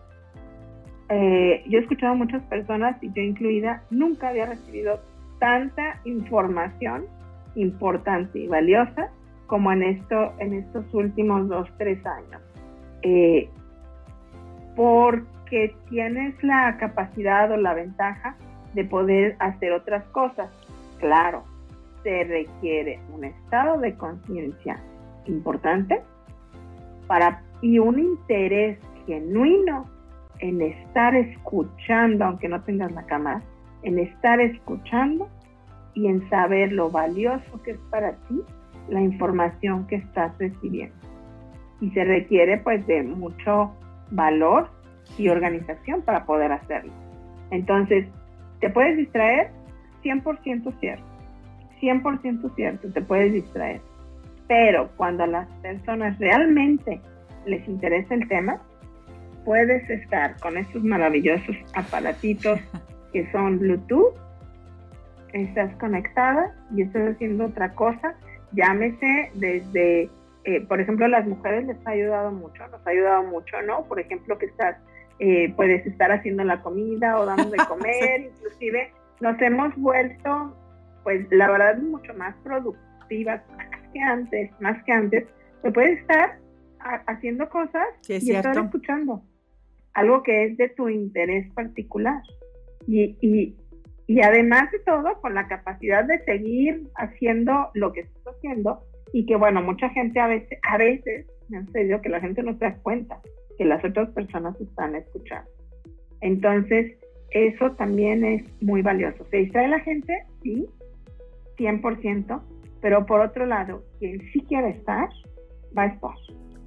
eh, 1.10 1.64
yo 1.68 1.80
he 1.80 1.82
escuchado 1.82 2.14
a 2.14 2.16
muchas 2.16 2.44
personas, 2.44 2.96
y 3.02 3.12
yo 3.12 3.22
incluida, 3.24 3.84
nunca 3.90 4.30
había 4.30 4.46
recibido 4.46 5.00
tanta 5.40 6.00
información 6.06 7.06
importante 7.56 8.40
y 8.40 8.48
valiosa 8.48 9.10
como 9.48 9.72
en, 9.72 9.82
esto, 9.82 10.34
en 10.38 10.54
estos 10.54 10.86
últimos 10.94 11.50
dos, 11.50 11.68
tres 11.78 12.06
años. 12.06 12.42
Eh, 13.02 13.50
porque 14.76 15.26
tienes 15.90 16.42
la 16.44 16.78
capacidad 16.78 17.52
o 17.52 17.58
la 17.58 17.74
ventaja 17.74 18.36
de 18.74 18.86
poder 18.86 19.36
hacer 19.40 19.74
otras 19.74 20.04
cosas. 20.06 20.50
Claro, 21.00 21.44
se 22.04 22.24
requiere 22.24 23.00
un 23.14 23.24
estado 23.24 23.80
de 23.80 23.96
conciencia 23.96 24.78
importante 25.26 26.02
para, 27.08 27.42
y 27.62 27.80
un 27.80 28.00
interés 28.00 28.80
genuino 29.06 29.86
en 30.40 30.62
estar 30.62 31.16
escuchando, 31.16 32.26
aunque 32.26 32.48
no 32.48 32.62
tengas 32.64 32.92
la 32.92 33.04
cámara, 33.06 33.42
en 33.84 34.00
estar 34.00 34.40
escuchando 34.40 35.28
y 35.94 36.08
en 36.08 36.30
saber 36.30 36.72
lo 36.72 36.90
valioso 36.90 37.62
que 37.64 37.72
es 37.72 37.80
para 37.90 38.14
ti 38.28 38.42
la 38.88 39.02
información 39.02 39.86
que 39.88 39.96
estás 39.96 40.38
recibiendo. 40.38 40.96
Y 41.82 41.92
se 41.92 42.04
requiere 42.04 42.58
pues 42.58 42.86
de 42.88 43.04
mucho 43.04 43.72
valor 44.12 44.70
y 45.18 45.30
organización 45.30 46.02
para 46.02 46.26
poder 46.26 46.52
hacerlo. 46.52 46.94
Entonces, 47.52 48.06
¿te 48.60 48.70
puedes 48.70 48.98
distraer? 48.98 49.52
100% 50.04 50.80
cierto. 50.80 51.06
100% 51.82 52.56
cierto, 52.56 52.92
te 52.92 53.02
puedes 53.02 53.34
distraer. 53.34 53.82
Pero 54.48 54.90
cuando 54.98 55.24
a 55.24 55.28
las 55.28 55.48
personas 55.62 56.18
realmente 56.20 57.02
les 57.46 57.68
interesa 57.68 58.14
el 58.14 58.28
tema, 58.28 58.62
puedes 59.46 59.90
estar 59.90 60.40
con 60.40 60.58
estos 60.58 60.84
maravillosos 60.84 61.56
aparatitos 61.74 62.60
que 63.14 63.30
son 63.32 63.60
Bluetooth, 63.60 64.16
estás 65.34 65.76
conectada 65.78 66.54
y 66.76 66.84
estás 66.84 67.16
haciendo 67.16 67.46
otra 67.46 67.74
cosa, 67.74 68.16
llámese 68.52 69.32
desde, 69.36 70.10
eh, 70.44 70.62
por 70.68 70.80
ejemplo, 70.80 71.08
las 71.08 71.26
mujeres 71.28 71.66
les 71.66 71.78
ha 71.88 71.92
ayudado 71.92 72.32
mucho, 72.32 72.68
nos 72.68 72.86
ha 72.86 72.90
ayudado 72.90 73.24
mucho, 73.24 73.62
¿no? 73.66 73.84
Por 73.86 74.00
ejemplo, 74.00 74.38
que 74.38 74.48
estás, 74.48 74.78
eh, 75.20 75.54
puedes 75.56 75.86
estar 75.86 76.12
haciendo 76.12 76.44
la 76.44 76.62
comida 76.62 77.20
o 77.20 77.26
dando 77.26 77.50
de 77.50 77.58
comer, 77.68 78.22
inclusive 78.22 78.92
nos 79.20 79.42
hemos 79.42 79.76
vuelto, 79.76 80.56
pues 81.04 81.28
la 81.32 81.50
verdad, 81.52 81.78
mucho 81.78 82.14
más 82.14 82.36
productivas 82.44 83.42
que 83.94 84.00
antes, 84.00 84.52
más 84.62 84.82
que 84.84 84.92
antes, 84.92 85.26
te 85.62 85.72
puedes 85.72 86.00
estar 86.00 86.38
haciendo 87.08 87.50
cosas 87.50 87.86
y 88.08 88.32
estar 88.32 88.58
escuchando 88.58 89.22
algo 89.94 90.24
que 90.24 90.46
es 90.46 90.58
de 90.58 90.70
tu 90.70 90.88
interés 90.88 91.52
particular. 91.54 92.22
Y, 92.88 93.18
y, 93.20 93.56
y, 94.08 94.22
además 94.22 94.72
de 94.72 94.80
todo, 94.80 95.20
con 95.22 95.36
la 95.36 95.48
capacidad 95.48 96.06
de 96.06 96.24
seguir 96.24 96.84
haciendo 96.96 97.70
lo 97.74 97.92
que 97.92 98.02
estás 98.02 98.36
haciendo 98.36 98.82
y 99.12 99.26
que, 99.26 99.36
bueno, 99.36 99.62
mucha 99.62 99.90
gente 99.90 100.20
a 100.20 100.28
veces, 100.28 100.58
a 100.64 100.78
veces, 100.78 101.28
me 101.50 101.66
serio, 101.68 102.02
que 102.02 102.10
la 102.10 102.22
gente 102.22 102.42
no 102.44 102.54
se 102.58 102.66
da 102.66 102.76
cuenta 102.76 103.20
que 103.60 103.66
las 103.66 103.84
otras 103.84 104.10
personas 104.12 104.60
están 104.62 104.96
escuchando. 104.96 105.52
Entonces, 106.22 106.98
eso 107.32 107.72
también 107.72 108.24
es 108.24 108.44
muy 108.62 108.82
valioso. 108.82 109.28
¿Se 109.30 109.38
distrae 109.38 109.68
la 109.68 109.82
gente? 109.82 110.26
Sí, 110.42 110.66
100%, 111.58 112.42
pero 112.82 113.06
por 113.06 113.20
otro 113.20 113.46
lado, 113.46 113.84
quien 114.00 114.22
sí 114.32 114.46
quiere 114.48 114.70
estar, 114.70 115.10
va 115.78 115.84
a 115.84 115.88
estar. 115.88 116.16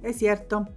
Es 0.03 0.17
cierto, 0.17 0.67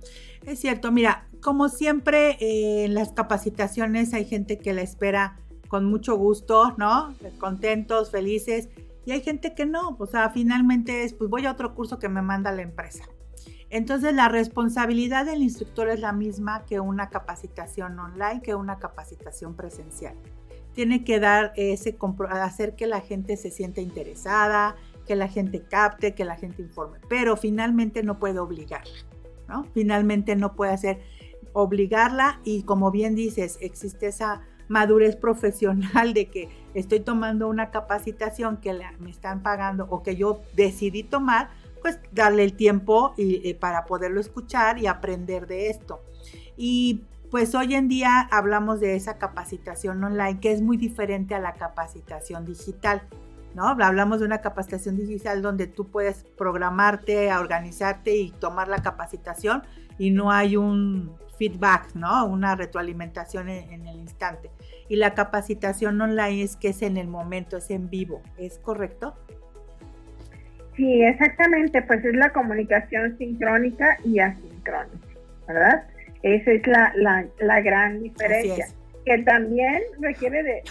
es 0.46 0.58
cierto. 0.58 0.90
Mira, 0.90 1.28
como 1.42 1.68
siempre 1.68 2.38
eh, 2.40 2.86
en 2.86 2.94
las 2.94 3.12
capacitaciones 3.12 4.14
hay 4.14 4.24
gente 4.24 4.58
que 4.58 4.72
la 4.72 4.80
espera 4.80 5.38
con 5.68 5.84
mucho 5.84 6.16
gusto, 6.16 6.74
¿no? 6.78 7.14
Contentos, 7.38 8.10
felices. 8.10 8.70
Y 9.04 9.12
hay 9.12 9.20
gente 9.20 9.54
que 9.54 9.66
no, 9.66 9.96
o 9.98 10.06
sea, 10.06 10.30
finalmente 10.30 11.04
es, 11.04 11.12
pues 11.12 11.28
voy 11.28 11.44
a 11.44 11.52
otro 11.52 11.74
curso 11.74 11.98
que 11.98 12.08
me 12.08 12.22
manda 12.22 12.50
la 12.52 12.62
empresa. 12.62 13.04
Entonces 13.70 14.14
la 14.14 14.28
responsabilidad 14.28 15.26
del 15.26 15.42
instructor 15.42 15.88
es 15.88 16.00
la 16.00 16.12
misma 16.12 16.64
que 16.64 16.80
una 16.80 17.10
capacitación 17.10 17.98
online, 17.98 18.40
que 18.42 18.54
una 18.54 18.78
capacitación 18.78 19.54
presencial. 19.54 20.14
Tiene 20.72 21.04
que 21.04 21.18
dar 21.18 21.52
ese 21.56 21.96
hacer 22.30 22.76
que 22.76 22.86
la 22.86 23.00
gente 23.00 23.36
se 23.36 23.50
sienta 23.50 23.80
interesada, 23.80 24.76
que 25.06 25.16
la 25.16 25.28
gente 25.28 25.62
capte, 25.62 26.14
que 26.14 26.24
la 26.24 26.36
gente 26.36 26.62
informe, 26.62 26.98
pero 27.08 27.36
finalmente 27.36 28.02
no 28.02 28.18
puede 28.18 28.38
obligarla. 28.38 28.92
Finalmente 29.72 30.36
no 30.36 30.54
puede 30.54 30.72
hacer 30.72 31.00
obligarla 31.52 32.40
y 32.44 32.64
como 32.64 32.90
bien 32.90 33.14
dices, 33.14 33.58
existe 33.60 34.08
esa 34.08 34.42
madurez 34.68 35.16
profesional 35.16 36.12
de 36.12 36.28
que 36.28 36.48
estoy 36.74 37.00
tomando 37.00 37.48
una 37.48 37.70
capacitación 37.70 38.58
que 38.58 38.78
me 38.98 39.10
están 39.10 39.42
pagando 39.42 39.86
o 39.88 40.02
que 40.02 40.16
yo 40.16 40.42
decidí 40.54 41.02
tomar, 41.02 41.50
pues 41.86 42.00
darle 42.10 42.42
el 42.42 42.54
tiempo 42.54 43.14
y, 43.16 43.54
para 43.54 43.84
poderlo 43.84 44.20
escuchar 44.20 44.80
y 44.80 44.88
aprender 44.88 45.46
de 45.46 45.70
esto. 45.70 46.02
Y 46.56 47.04
pues 47.30 47.54
hoy 47.54 47.76
en 47.76 47.86
día 47.86 48.22
hablamos 48.32 48.80
de 48.80 48.96
esa 48.96 49.18
capacitación 49.18 50.02
online 50.02 50.40
que 50.40 50.50
es 50.50 50.62
muy 50.62 50.78
diferente 50.78 51.36
a 51.36 51.38
la 51.38 51.54
capacitación 51.54 52.44
digital. 52.44 53.02
¿no? 53.54 53.68
Hablamos 53.68 54.18
de 54.18 54.26
una 54.26 54.40
capacitación 54.40 54.96
digital 54.96 55.42
donde 55.42 55.68
tú 55.68 55.86
puedes 55.86 56.24
programarte, 56.36 57.32
organizarte 57.32 58.16
y 58.16 58.32
tomar 58.32 58.66
la 58.66 58.82
capacitación 58.82 59.62
y 59.96 60.10
no 60.10 60.32
hay 60.32 60.56
un 60.56 61.14
feedback, 61.38 61.94
¿no? 61.94 62.26
Una 62.26 62.56
retroalimentación 62.56 63.48
en, 63.48 63.86
el 63.86 63.96
instante. 63.96 64.50
Y 64.88 64.96
la 64.96 65.14
capacitación 65.14 66.00
online 66.00 66.42
es 66.42 66.56
que 66.56 66.70
es 66.70 66.82
en 66.82 66.96
el 66.96 67.06
momento, 67.06 67.58
es 67.58 67.70
en 67.70 67.88
vivo, 67.90 68.22
¿es 68.38 68.58
correcto? 68.58 69.14
Sí, 70.76 71.02
exactamente, 71.02 71.80
pues 71.82 72.04
es 72.04 72.14
la 72.14 72.30
comunicación 72.30 73.16
sincrónica 73.16 73.96
y 74.04 74.18
asincrónica, 74.18 75.08
¿verdad? 75.48 75.84
Esa 76.22 76.50
es 76.50 76.66
la, 76.66 76.92
la 77.38 77.60
gran 77.62 78.02
diferencia, 78.02 78.66
que 79.04 79.18
también 79.18 79.82
requiere 80.00 80.42
de 80.42 80.62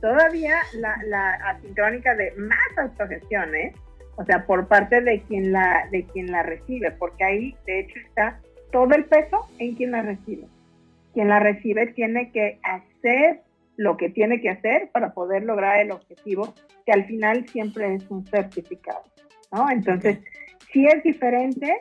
todavía 0.00 0.56
la, 0.74 0.98
la 1.06 1.30
asincrónica 1.50 2.14
de 2.14 2.32
más 2.32 2.78
autogestión, 2.78 3.54
¿eh? 3.54 3.72
O 4.16 4.24
sea, 4.24 4.46
por 4.46 4.66
parte 4.68 5.00
de 5.00 5.22
quien 5.22 5.52
la, 5.52 5.88
de 5.90 6.04
quien 6.04 6.30
la 6.30 6.42
recibe, 6.42 6.90
porque 6.90 7.24
ahí 7.24 7.56
de 7.66 7.80
hecho 7.80 7.98
está 8.00 8.40
todo 8.72 8.94
el 8.94 9.04
peso 9.04 9.46
en 9.58 9.74
quien 9.74 9.90
la 9.92 10.02
recibe. 10.02 10.46
Quien 11.12 11.28
la 11.28 11.38
recibe 11.38 11.86
tiene 11.88 12.30
que 12.30 12.58
hacer 12.62 13.40
lo 13.76 13.96
que 13.96 14.08
tiene 14.08 14.40
que 14.40 14.50
hacer 14.50 14.90
para 14.90 15.12
poder 15.12 15.44
lograr 15.44 15.80
el 15.80 15.92
objetivo, 15.92 16.54
que 16.84 16.92
al 16.92 17.04
final 17.04 17.46
siempre 17.48 17.94
es 17.94 18.10
un 18.10 18.26
certificado, 18.26 19.02
¿no? 19.52 19.70
Entonces, 19.70 20.18
sí 20.72 20.86
es 20.86 21.02
diferente, 21.02 21.72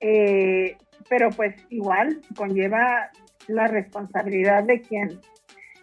eh, 0.00 0.76
pero 1.08 1.30
pues 1.30 1.54
igual 1.70 2.20
conlleva 2.36 3.10
la 3.48 3.66
responsabilidad 3.68 4.64
de 4.64 4.80
quien 4.80 5.20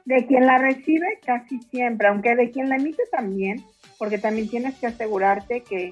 de 0.06 0.26
quien 0.26 0.46
la 0.46 0.58
recibe 0.58 1.20
casi 1.26 1.60
siempre, 1.62 2.08
aunque 2.08 2.36
de 2.36 2.50
quien 2.52 2.70
la 2.70 2.76
emite 2.76 3.04
también, 3.12 3.64
porque 3.98 4.18
también 4.18 4.50
tienes 4.50 4.78
que 4.80 4.88
asegurarte 4.88 5.62
que, 5.62 5.92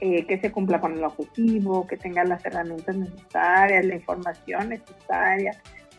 eh, 0.00 0.26
que 0.26 0.38
se 0.38 0.52
cumpla 0.52 0.80
con 0.80 0.92
el 0.92 1.04
objetivo, 1.04 1.86
que 1.86 1.96
tengas 1.96 2.28
las 2.28 2.44
herramientas 2.44 2.96
necesarias, 2.96 3.84
la 3.84 3.94
información 3.94 4.68
necesaria, 4.68 5.52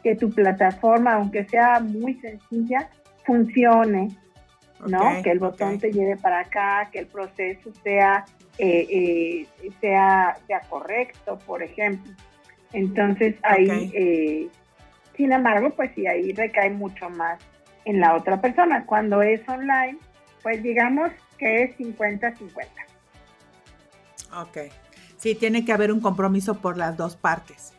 que 0.03 0.15
tu 0.15 0.29
plataforma, 0.29 1.13
aunque 1.13 1.45
sea 1.45 1.79
muy 1.79 2.13
sencilla, 2.15 2.89
funcione, 3.25 4.10
¿no? 4.88 5.21
que 5.23 5.32
el 5.32 5.39
botón 5.39 5.79
te 5.79 5.91
lleve 5.91 6.15
para 6.17 6.41
acá, 6.41 6.89
que 6.91 6.99
el 6.99 7.08
proceso 7.08 7.73
sea, 7.84 8.25
eh, 8.60 8.88
eh, 9.63 9.72
sea, 9.82 10.38
sea 10.45 10.60
correcto, 10.69 11.39
por 11.45 11.63
ejemplo. 11.63 12.12
Entonces 12.74 13.36
ahí, 13.41 13.89
eh, 13.93 14.48
sin 15.15 15.32
embargo, 15.32 15.72
pues 15.72 15.91
sí, 15.95 16.06
ahí 16.06 16.34
recae 16.34 16.69
mucho 16.69 17.10
más 17.10 17.39
en 17.86 18.00
la 18.00 18.15
otra 18.15 18.39
persona. 18.41 18.86
Cuando 18.86 19.22
es 19.22 19.41
online, 19.48 19.98
pues 20.43 20.62
digamos 20.62 21.12
que 21.38 21.63
es 21.63 21.78
50-50. 21.78 22.67
Ok. 24.41 24.58
Sí, 25.17 25.36
tiene 25.36 25.65
que 25.65 25.74
haber 25.74 25.91
un 25.91 26.00
compromiso 26.00 26.62
por 26.62 26.78
las 26.78 26.95
dos 26.95 27.15
partes. 27.15 27.74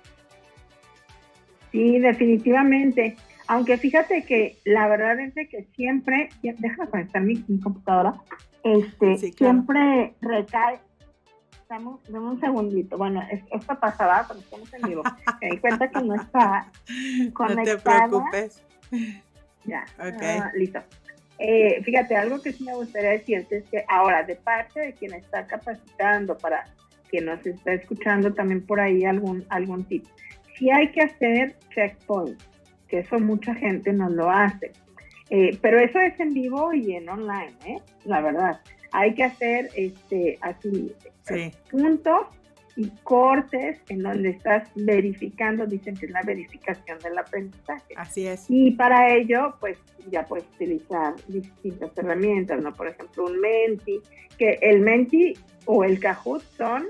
Sí, 1.72 1.98
definitivamente. 1.98 3.16
Aunque 3.46 3.78
fíjate 3.78 4.24
que 4.24 4.58
la 4.64 4.88
verdad 4.88 5.18
es 5.20 5.34
de 5.34 5.48
que 5.48 5.66
siempre, 5.74 6.28
déjame 6.42 6.88
conectar 6.88 7.22
mi, 7.22 7.42
computadora, 7.60 8.14
este, 8.62 9.16
siempre 9.32 10.14
recae. 10.20 10.80
Dame 11.68 11.98
un 12.18 12.40
segundito. 12.40 12.98
Bueno, 12.98 13.22
esto 13.30 13.78
pasaba 13.78 14.24
cuando 14.26 14.42
estamos 14.42 14.74
en 14.74 14.82
vivo. 14.82 15.02
Me 15.40 15.50
di 15.50 15.58
cuenta 15.58 15.88
que 15.88 16.02
no 16.02 16.16
está 16.16 16.66
conectada. 17.32 18.08
No 18.08 18.22
te 18.24 18.30
preocupes. 18.30 18.62
Ya, 19.64 19.84
okay. 19.98 20.40
Listo. 20.54 20.80
Eh, 21.38 21.80
fíjate, 21.84 22.16
algo 22.16 22.42
que 22.42 22.52
sí 22.52 22.64
me 22.64 22.74
gustaría 22.74 23.10
decirte 23.10 23.58
es 23.58 23.64
que 23.70 23.84
ahora, 23.88 24.24
de 24.24 24.36
parte 24.36 24.80
de 24.80 24.92
quien 24.92 25.14
está 25.14 25.46
capacitando, 25.46 26.36
para 26.36 26.64
quien 27.08 27.26
nos 27.26 27.44
está 27.46 27.72
escuchando 27.72 28.34
también 28.34 28.66
por 28.66 28.78
ahí 28.78 29.04
algún, 29.04 29.46
algún 29.48 29.84
tip, 29.84 30.04
sí 30.58 30.70
hay 30.70 30.90
que 30.92 31.00
hacer 31.02 31.56
checkpoints 31.74 32.50
que 32.90 32.98
eso 32.98 33.18
mucha 33.20 33.54
gente 33.54 33.92
no 33.92 34.10
lo 34.10 34.28
hace. 34.28 34.72
Eh, 35.30 35.56
pero 35.62 35.78
eso 35.78 36.00
es 36.00 36.18
en 36.18 36.34
vivo 36.34 36.72
y 36.74 36.94
en 36.94 37.08
online, 37.08 37.54
¿eh? 37.64 37.76
la 38.04 38.20
verdad. 38.20 38.60
Hay 38.92 39.14
que 39.14 39.24
hacer 39.24 39.68
este, 39.76 40.36
así 40.40 40.92
puntos 41.70 42.26
y 42.76 42.88
cortes 43.02 43.78
en 43.88 44.02
donde 44.02 44.30
estás 44.30 44.68
verificando, 44.74 45.66
dicen 45.66 45.96
que 45.96 46.06
es 46.06 46.12
la 46.12 46.22
verificación 46.22 46.98
del 47.00 47.18
aprendizaje. 47.18 47.94
Así 47.96 48.26
es. 48.26 48.46
Y 48.48 48.72
para 48.72 49.14
ello, 49.14 49.54
pues 49.60 49.78
ya 50.10 50.24
puedes 50.24 50.46
utilizar 50.54 51.14
distintas 51.28 51.96
herramientas, 51.96 52.62
¿no? 52.62 52.72
Por 52.72 52.88
ejemplo, 52.88 53.26
un 53.26 53.40
Menti, 53.40 54.00
que 54.38 54.58
el 54.62 54.80
Menti 54.80 55.34
o 55.66 55.84
el 55.84 56.00
Kahoot 56.00 56.42
son, 56.56 56.86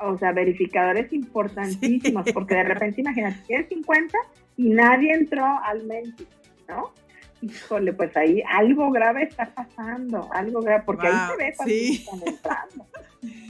o 0.00 0.16
sea, 0.18 0.32
verificadores 0.32 1.12
importantísimos, 1.12 2.32
porque 2.32 2.54
de 2.54 2.64
repente, 2.64 3.00
imagínate, 3.00 3.38
tienes 3.46 3.68
50 3.68 4.18
y 4.56 4.70
nadie 4.70 5.12
entró 5.12 5.44
al 5.44 5.84
Menti, 5.84 6.26
¿no? 6.68 6.92
Híjole, 7.40 7.92
pues 7.92 8.16
ahí 8.16 8.42
algo 8.48 8.90
grave 8.90 9.24
está 9.24 9.46
pasando, 9.54 10.28
algo 10.32 10.60
grave, 10.60 10.82
porque 10.84 11.06
ahí 11.06 11.14
se 11.28 11.36
ve 11.36 11.54
cuando 12.04 12.26
están 12.26 12.62
entrando. 12.66 12.86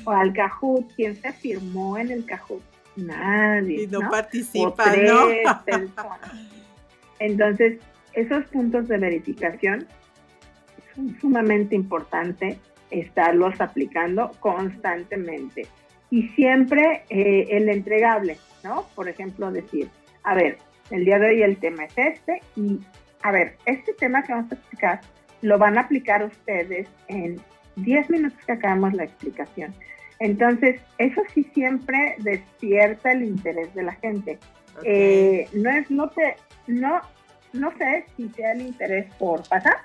O 0.05 0.11
al 0.11 0.33
Kahoot, 0.33 0.93
¿quién 0.95 1.17
se 1.17 1.33
firmó 1.33 1.97
en 1.97 2.11
el 2.11 2.25
Kahoot? 2.25 2.63
Nadie. 2.97 3.85
Y 3.85 3.87
no, 3.87 4.01
participa, 4.11 4.95
¿no? 4.97 5.29
Entonces, 7.19 7.79
esos 8.13 8.45
puntos 8.47 8.89
de 8.89 8.99
verificación 8.99 9.87
son 10.95 11.19
sumamente 11.21 11.75
importantes 11.75 12.59
estarlos 12.91 13.61
aplicando 13.61 14.33
constantemente. 14.41 15.67
Y 16.11 16.29
siempre 16.29 17.05
eh, 17.11 17.47
el 17.51 17.69
entregable, 17.69 18.39
¿no? 18.65 18.87
Por 18.95 19.09
ejemplo, 19.09 19.51
decir, 19.51 19.89
a 20.25 20.35
ver, 20.35 20.59
el 20.91 21.05
día 21.05 21.19
de 21.19 21.29
hoy 21.29 21.43
el 21.43 21.59
tema 21.59 21.85
es 21.85 21.99
este 21.99 22.41
y, 22.57 22.81
a 23.23 23.33
ver, 23.33 23.57
este 23.67 23.93
tema 23.95 24.23
que 24.23 24.33
vamos 24.33 24.51
a 24.53 24.55
explicar 24.55 25.01
lo 25.43 25.59
van 25.59 25.79
a 25.79 25.83
aplicar 25.83 26.25
ustedes 26.25 26.89
en 27.09 27.41
10 27.77 28.11
minutos 28.11 28.39
que 28.45 28.53
acabamos 28.53 28.95
la 28.95 29.05
explicación. 29.05 29.75
Entonces, 30.19 30.81
eso 30.99 31.23
sí 31.33 31.45
siempre 31.55 32.17
despierta 32.19 33.13
el 33.13 33.23
interés 33.23 33.73
de 33.75 33.83
la 33.85 33.93
gente. 33.93 34.39
Eh, 34.83 35.49
no 35.53 35.71
es, 35.71 35.91
no 35.91 36.09
te, 36.11 36.37
no, 36.67 37.01
no 37.53 37.73
sé 37.79 38.05
si 38.17 38.29
sea 38.31 38.53
el 38.53 38.63
interés 38.63 39.13
por 39.15 39.47
pasar 39.49 39.77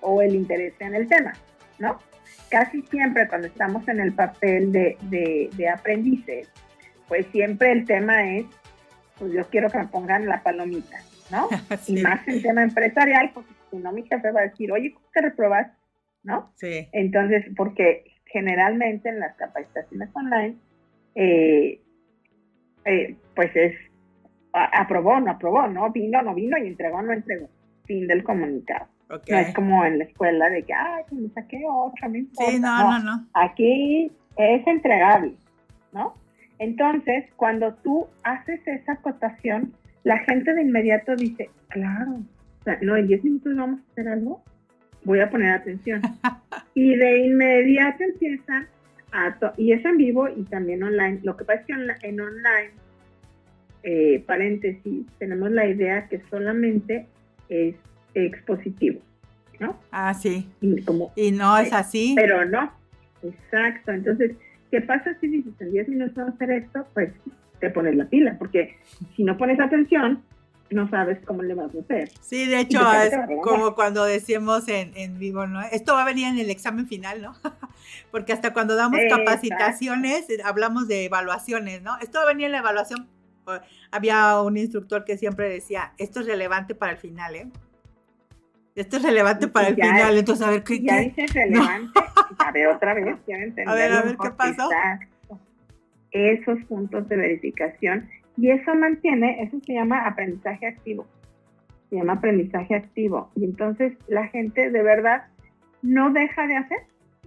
o 0.00 0.20
el 0.20 0.34
interés 0.34 0.74
en 0.80 0.94
el 0.94 1.08
tema, 1.08 1.32
¿no? 1.78 1.98
Casi 2.50 2.82
siempre 2.82 3.28
cuando 3.28 3.46
estamos 3.46 3.86
en 3.88 4.00
el 4.00 4.12
papel 4.12 4.72
de, 4.72 4.98
de, 5.02 5.50
de 5.54 5.68
aprendices, 5.68 6.48
pues 7.08 7.26
siempre 7.32 7.72
el 7.72 7.84
tema 7.86 8.34
es 8.34 8.46
pues 9.20 9.32
yo 9.34 9.46
quiero 9.48 9.68
que 9.68 9.78
me 9.78 9.86
pongan 9.86 10.26
la 10.26 10.42
palomita, 10.42 10.96
¿no? 11.30 11.48
Y 11.86 12.02
más 12.02 12.26
en 12.28 12.42
tema 12.42 12.62
empresarial, 12.62 13.30
porque 13.34 13.52
si 13.70 13.76
no 13.78 13.92
mi 13.92 14.02
jefe 14.02 14.32
va 14.32 14.40
a 14.40 14.44
decir, 14.44 14.72
oye, 14.72 14.92
¿cómo 14.92 15.06
te 15.12 15.22
reprobas? 15.22 15.68
¿No? 16.22 16.52
Sí. 16.56 16.88
Entonces, 16.92 17.46
porque 17.56 18.04
generalmente 18.26 19.08
en 19.08 19.20
las 19.20 19.36
capacitaciones 19.36 20.10
online, 20.14 20.56
eh, 21.14 21.80
eh, 22.84 23.16
pues 23.34 23.54
es 23.54 23.74
aprobó, 24.52 25.20
no 25.20 25.30
aprobó, 25.30 25.66
¿no? 25.68 25.90
Vino, 25.90 26.22
no 26.22 26.34
vino 26.34 26.58
y 26.58 26.66
entregó, 26.66 27.02
no 27.02 27.12
entregó. 27.12 27.48
Fin 27.84 28.06
del 28.06 28.24
comunicado. 28.24 28.86
No 29.08 29.38
es 29.38 29.54
como 29.54 29.84
en 29.84 29.98
la 29.98 30.04
escuela 30.04 30.48
de 30.48 30.62
que, 30.62 30.72
ay, 30.72 31.02
me 31.10 31.28
saqué 31.30 31.62
ocho, 31.66 32.08
no 32.08 32.16
importa. 32.16 32.52
Sí, 32.52 32.60
no, 32.60 32.90
no, 32.90 32.98
no. 33.02 33.26
Aquí 33.34 34.12
es 34.36 34.66
entregable, 34.66 35.34
¿no? 35.92 36.14
Entonces, 36.58 37.24
cuando 37.36 37.74
tú 37.74 38.06
haces 38.22 38.60
esa 38.66 38.92
acotación, 38.92 39.74
la 40.04 40.18
gente 40.18 40.54
de 40.54 40.62
inmediato 40.62 41.14
dice, 41.16 41.50
claro, 41.68 42.22
o 42.60 42.64
sea, 42.64 42.78
no, 42.82 42.96
en 42.96 43.06
10 43.06 43.24
minutos 43.24 43.56
vamos 43.56 43.80
a 43.80 43.92
hacer 43.92 44.08
algo, 44.08 44.42
voy 45.04 45.20
a 45.20 45.30
poner 45.30 45.52
atención. 45.52 46.02
y 46.74 46.94
de 46.96 47.26
inmediato 47.26 48.04
empiezan 48.04 48.66
a, 49.12 49.36
y 49.56 49.72
es 49.72 49.84
en 49.84 49.96
vivo 49.96 50.28
y 50.28 50.44
también 50.44 50.82
online. 50.82 51.20
Lo 51.22 51.36
que 51.36 51.44
pasa 51.44 51.60
es 51.60 51.66
que 51.66 52.08
en 52.08 52.20
online, 52.20 52.70
eh, 53.82 54.22
paréntesis, 54.26 55.06
tenemos 55.18 55.50
la 55.50 55.66
idea 55.66 56.08
que 56.08 56.20
solamente 56.30 57.06
es 57.48 57.74
expositivo, 58.14 59.00
¿no? 59.58 59.80
Ah, 59.90 60.14
sí. 60.14 60.48
Y, 60.60 60.82
como, 60.82 61.12
y 61.16 61.32
no 61.32 61.58
es 61.58 61.72
así. 61.72 62.14
Pero 62.16 62.44
no, 62.44 62.72
exacto. 63.22 63.92
Entonces, 63.92 64.32
¿Qué 64.70 64.80
pasa 64.80 65.16
si 65.20 65.26
dices 65.26 65.52
en 65.58 65.72
10 65.72 65.88
minutos 65.88 66.14
vamos 66.14 66.32
a 66.32 66.34
hacer 66.36 66.50
esto? 66.50 66.86
Pues 66.94 67.10
te 67.60 67.70
pones 67.70 67.96
la 67.96 68.06
pila, 68.06 68.36
porque 68.38 68.76
si 69.16 69.24
no 69.24 69.36
pones 69.36 69.60
atención, 69.60 70.22
no 70.70 70.88
sabes 70.88 71.18
cómo 71.24 71.42
le 71.42 71.54
vas 71.54 71.74
a 71.74 71.80
hacer. 71.80 72.10
Sí, 72.20 72.46
de 72.46 72.60
hecho, 72.60 72.80
es 72.92 73.12
como 73.42 73.74
cuando 73.74 74.04
decíamos 74.04 74.68
en, 74.68 74.92
en, 74.96 75.18
vivo, 75.18 75.46
¿no? 75.46 75.60
Esto 75.62 75.94
va 75.94 76.02
a 76.02 76.04
venir 76.04 76.28
en 76.28 76.38
el 76.38 76.50
examen 76.50 76.86
final, 76.86 77.20
¿no? 77.20 77.34
porque 78.10 78.32
hasta 78.32 78.52
cuando 78.52 78.76
damos 78.76 79.00
capacitaciones, 79.08 80.30
eh, 80.30 80.38
hablamos 80.44 80.86
de 80.88 81.04
evaluaciones, 81.04 81.82
¿no? 81.82 81.98
Esto 81.98 82.18
va 82.18 82.24
a 82.24 82.28
venir 82.28 82.46
en 82.46 82.52
la 82.52 82.58
evaluación. 82.58 83.08
Había 83.90 84.40
un 84.40 84.56
instructor 84.56 85.04
que 85.04 85.18
siempre 85.18 85.48
decía, 85.48 85.92
esto 85.98 86.20
es 86.20 86.26
relevante 86.26 86.74
para 86.76 86.92
el 86.92 86.98
final, 86.98 87.34
¿eh? 87.34 87.48
Esto 88.76 88.98
es 88.98 89.02
relevante 89.02 89.48
para 89.48 89.68
el 89.68 89.74
final, 89.74 90.16
entonces 90.16 90.46
a 90.46 90.50
ver 90.50 90.62
qué. 90.62 90.80
Ya 90.80 91.00
dices 91.00 91.32
relevante, 91.34 92.00
a 92.38 92.52
ver 92.52 92.68
otra 92.68 92.94
vez, 92.94 93.16
quiero 93.26 93.42
entender. 93.42 93.68
A 93.68 93.74
ver, 93.74 93.92
a 93.92 94.02
ver 94.02 94.16
qué 94.16 94.30
pasó. 94.30 94.68
Esos 96.12 96.58
puntos 96.64 97.08
de 97.08 97.16
verificación 97.16 98.08
y 98.36 98.50
eso 98.50 98.74
mantiene, 98.74 99.42
eso 99.42 99.60
se 99.66 99.74
llama 99.74 100.06
aprendizaje 100.06 100.66
activo. 100.66 101.06
Se 101.88 101.96
llama 101.96 102.14
aprendizaje 102.14 102.74
activo. 102.74 103.30
Y 103.36 103.44
entonces 103.44 103.92
la 104.08 104.28
gente 104.28 104.70
de 104.70 104.82
verdad 104.82 105.24
no 105.82 106.10
deja 106.12 106.46
de 106.46 106.56
hacer, 106.56 106.78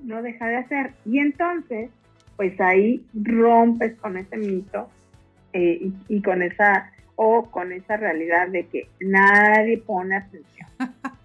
no 0.02 0.22
deja 0.22 0.48
de 0.48 0.56
hacer. 0.58 0.94
Y 1.06 1.20
entonces, 1.20 1.92
pues 2.36 2.60
ahí 2.60 3.06
rompes 3.14 3.96
con 3.96 4.18
ese 4.18 4.38
mito 4.38 4.90
eh, 5.54 5.80
y, 5.82 5.94
y, 6.08 6.22
con 6.22 6.42
esa, 6.42 6.92
o 7.16 7.52
con 7.52 7.72
esa 7.72 7.98
realidad 7.98 8.48
de 8.48 8.66
que 8.66 8.88
nadie 9.00 9.78
pone 9.78 10.16
atención. 10.16 10.68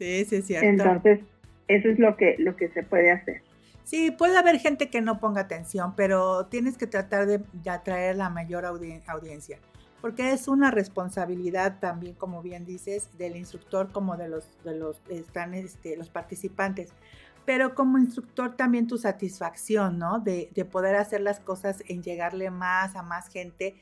Sí, 0.00 0.24
sí, 0.24 0.36
es 0.36 0.46
cierto. 0.46 0.66
Entonces, 0.66 1.20
eso 1.68 1.88
es 1.90 1.98
lo 1.98 2.16
que, 2.16 2.36
lo 2.38 2.56
que 2.56 2.68
se 2.68 2.82
puede 2.82 3.10
hacer. 3.10 3.42
Sí, 3.90 4.12
puede 4.12 4.38
haber 4.38 4.60
gente 4.60 4.88
que 4.88 5.00
no 5.00 5.18
ponga 5.18 5.40
atención, 5.40 5.94
pero 5.96 6.46
tienes 6.46 6.78
que 6.78 6.86
tratar 6.86 7.26
de, 7.26 7.42
atraer 7.68 8.14
la 8.14 8.30
mayor 8.30 8.64
audiencia, 8.64 9.58
porque 10.00 10.30
es 10.30 10.46
una 10.46 10.70
responsabilidad 10.70 11.80
también, 11.80 12.14
como 12.14 12.40
bien 12.40 12.64
dices, 12.64 13.10
del 13.18 13.34
instructor 13.34 13.90
como 13.90 14.16
de 14.16 14.28
los, 14.28 14.46
de 14.62 14.76
los, 14.76 15.02
están, 15.08 15.54
este, 15.54 15.96
los 15.96 16.08
participantes. 16.08 16.92
Pero 17.44 17.74
como 17.74 17.98
instructor 17.98 18.54
también 18.54 18.86
tu 18.86 18.96
satisfacción, 18.96 19.98
¿no? 19.98 20.20
De, 20.20 20.52
de 20.54 20.64
poder 20.64 20.94
hacer 20.94 21.20
las 21.20 21.40
cosas 21.40 21.82
en 21.88 22.04
llegarle 22.04 22.48
más 22.52 22.94
a 22.94 23.02
más 23.02 23.26
gente, 23.26 23.74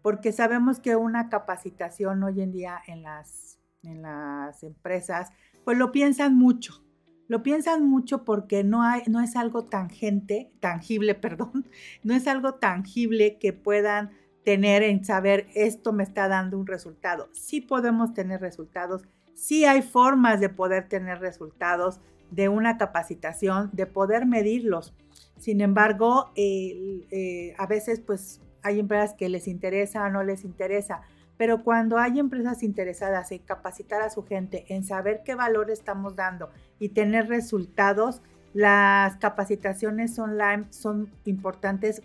porque 0.00 0.30
sabemos 0.30 0.78
que 0.78 0.94
una 0.94 1.28
capacitación 1.28 2.22
hoy 2.22 2.40
en 2.40 2.52
día 2.52 2.80
en 2.86 3.02
las, 3.02 3.58
en 3.82 4.02
las 4.02 4.62
empresas 4.62 5.32
pues 5.64 5.76
lo 5.76 5.90
piensan 5.90 6.36
mucho. 6.36 6.85
Lo 7.28 7.42
piensan 7.42 7.88
mucho 7.88 8.24
porque 8.24 8.64
no, 8.64 8.82
es 8.94 9.36
algo 9.36 9.64
tangente, 9.64 10.50
tangible, 10.60 11.14
perdón, 11.16 11.66
no 12.02 12.14
es 12.14 12.26
algo 12.26 12.54
tangible 12.54 13.38
que 13.38 13.52
puedan 13.52 14.10
tener 14.44 14.82
en 14.84 15.04
saber 15.04 15.48
esto 15.54 15.92
me 15.92 16.04
está 16.04 16.28
dando 16.28 16.58
un 16.58 16.66
resultado. 16.66 17.28
Sí 17.32 17.60
podemos 17.60 18.14
tener 18.14 18.40
resultados 18.40 19.02
Sí 19.36 19.66
hay 19.66 19.82
formas 19.82 20.40
de 20.40 20.48
poder 20.48 20.88
tener 20.88 21.20
resultados 21.20 22.00
de 22.30 22.48
una 22.48 22.78
capacitación, 22.78 23.68
de 23.74 23.84
poder 23.84 24.24
medirlos. 24.24 24.94
Sin 25.36 25.60
embargo, 25.60 26.32
eh, 26.36 27.54
a 27.58 27.66
veces 27.66 28.00
pues 28.00 28.40
hay 28.62 28.80
empresas 28.80 29.12
que 29.12 29.28
les 29.28 29.46
interesa 29.46 30.04
o 30.04 30.08
no 30.08 30.24
les 30.24 30.42
interesa, 30.42 31.02
pero 31.36 31.62
cuando 31.62 31.98
hay 31.98 32.18
empresas 32.18 32.62
interesadas 32.62 33.30
en 33.32 33.38
capacitar 33.38 34.02
a 34.02 34.10
su 34.10 34.24
gente, 34.24 34.64
en 34.68 34.84
saber 34.84 35.22
qué 35.24 35.34
valor 35.34 35.70
estamos 35.70 36.16
dando 36.16 36.50
y 36.78 36.90
tener 36.90 37.28
resultados, 37.28 38.22
las 38.54 39.16
capacitaciones 39.16 40.18
online 40.18 40.64
son 40.70 41.10
importantes, 41.26 42.02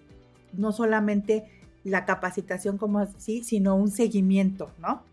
no 0.53 0.71
solamente 0.71 1.45
la 1.83 2.05
capacitación 2.05 2.77
como 2.77 2.99
así, 2.99 3.43
sino 3.43 3.75
un 3.75 3.89
seguimiento, 3.89 4.71
¿no? 4.79 5.03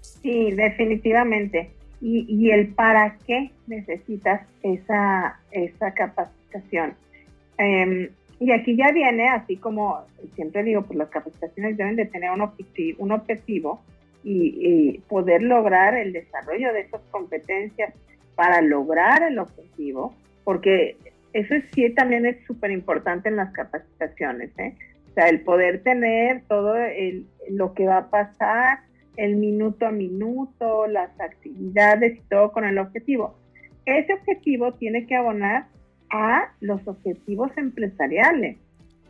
Sí, 0.00 0.52
definitivamente. 0.52 1.72
Y, 2.00 2.50
el 2.50 2.68
para 2.68 3.16
qué 3.26 3.50
necesitas 3.66 4.46
esa, 4.62 5.40
esa 5.50 5.92
capacitación. 5.94 6.94
Em, 7.56 8.10
y 8.40 8.50
aquí 8.52 8.76
ya 8.76 8.90
viene, 8.92 9.28
así 9.28 9.56
como 9.56 10.04
siempre 10.34 10.62
digo, 10.62 10.82
pues 10.82 10.98
las 10.98 11.08
capacitaciones 11.08 11.76
deben 11.76 11.96
de 11.96 12.06
tener 12.06 12.30
un 12.30 12.40
objetivo, 12.40 13.02
un 13.02 13.12
objetivo 13.12 13.82
y, 14.24 14.98
poder 15.08 15.42
lograr 15.42 15.94
el 15.96 16.12
desarrollo 16.12 16.72
de 16.72 16.80
esas 16.80 17.00
competencias 17.10 17.94
para 18.34 18.62
lograr 18.62 19.22
el 19.22 19.38
objetivo, 19.38 20.14
porque 20.44 20.96
eso 21.32 21.54
sí 21.72 21.90
también 21.90 22.26
es 22.26 22.36
súper 22.46 22.70
importante 22.70 23.28
en 23.28 23.36
las 23.36 23.52
capacitaciones, 23.52 24.50
¿eh? 24.58 24.74
O 25.10 25.14
sea, 25.14 25.28
el 25.28 25.42
poder 25.42 25.82
tener 25.82 26.42
todo 26.48 26.74
lo 27.50 27.74
que 27.74 27.86
va 27.86 27.98
a 27.98 28.10
pasar, 28.10 28.80
el 29.16 29.36
minuto 29.36 29.86
a 29.86 29.92
minuto, 29.92 30.88
las 30.88 31.10
actividades 31.20 32.18
y 32.18 32.22
todo 32.28 32.50
con 32.50 32.64
el 32.64 32.78
objetivo. 32.78 33.36
Ese 33.86 34.14
objetivo 34.14 34.72
tiene 34.74 35.06
que 35.06 35.14
abonar 35.14 35.66
a 36.14 36.52
los 36.60 36.86
objetivos 36.86 37.50
empresariales. 37.56 38.56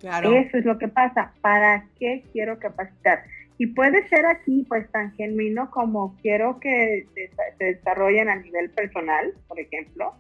Claro. 0.01 0.33
Eso 0.33 0.57
es 0.57 0.65
lo 0.65 0.79
que 0.79 0.89
pasa. 0.89 1.35
¿Para 1.43 1.87
qué 1.99 2.25
quiero 2.33 2.59
capacitar? 2.59 3.25
Y 3.59 3.69
puede 3.69 4.09
ser 4.09 4.25
aquí 4.25 4.65
pues 4.69 4.91
tan 4.91 5.13
genuino 5.13 5.71
como 5.71 6.17
quiero 6.23 6.59
que 6.61 7.07
se, 7.15 7.65
desarrollen 7.65 8.29
a 8.31 8.37
nivel 8.37 8.71
personal, 8.71 9.35
por 9.47 9.61
ejemplo, 9.61 10.15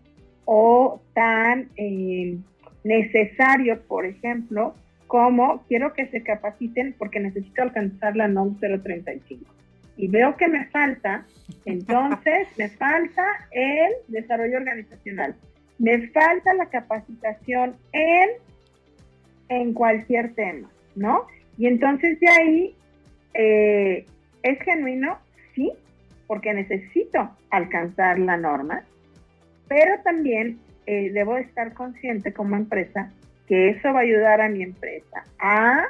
o 0.44 1.00
tan 1.14 1.70
eh, 1.76 2.36
necesario, 2.84 3.80
por 3.88 4.04
ejemplo, 4.04 4.74
como 5.06 5.64
quiero 5.66 5.94
que 5.94 6.06
se 6.08 6.22
capaciten 6.22 6.94
porque 6.98 7.18
necesito 7.18 7.62
alcanzar 7.62 8.14
la 8.14 8.28
NOM 8.28 8.58
035. 8.58 9.42
Y 9.96 10.08
veo 10.08 10.36
que 10.36 10.48
me 10.48 10.66
falta, 10.66 11.24
entonces 11.64 12.48
me 12.58 12.68
falta 12.68 13.24
el 13.52 13.92
desarrollo 14.08 14.58
organizacional. 14.58 15.34
Me 15.78 16.08
falta 16.08 16.54
la 16.54 16.66
capacitación 16.66 17.76
en, 17.92 18.30
en 19.48 19.74
cualquier 19.74 20.34
tema, 20.34 20.70
¿no? 20.94 21.26
Y 21.58 21.66
entonces 21.66 22.18
de 22.20 22.28
ahí 22.28 22.76
eh, 23.34 24.06
es 24.42 24.58
genuino, 24.62 25.18
sí, 25.54 25.72
porque 26.26 26.54
necesito 26.54 27.30
alcanzar 27.50 28.18
la 28.18 28.36
norma, 28.36 28.84
pero 29.68 30.00
también 30.02 30.58
eh, 30.86 31.10
debo 31.12 31.36
estar 31.36 31.74
consciente 31.74 32.32
como 32.32 32.56
empresa 32.56 33.10
que 33.46 33.70
eso 33.70 33.92
va 33.92 34.00
a 34.00 34.02
ayudar 34.02 34.40
a 34.40 34.48
mi 34.48 34.62
empresa 34.62 35.24
a 35.38 35.88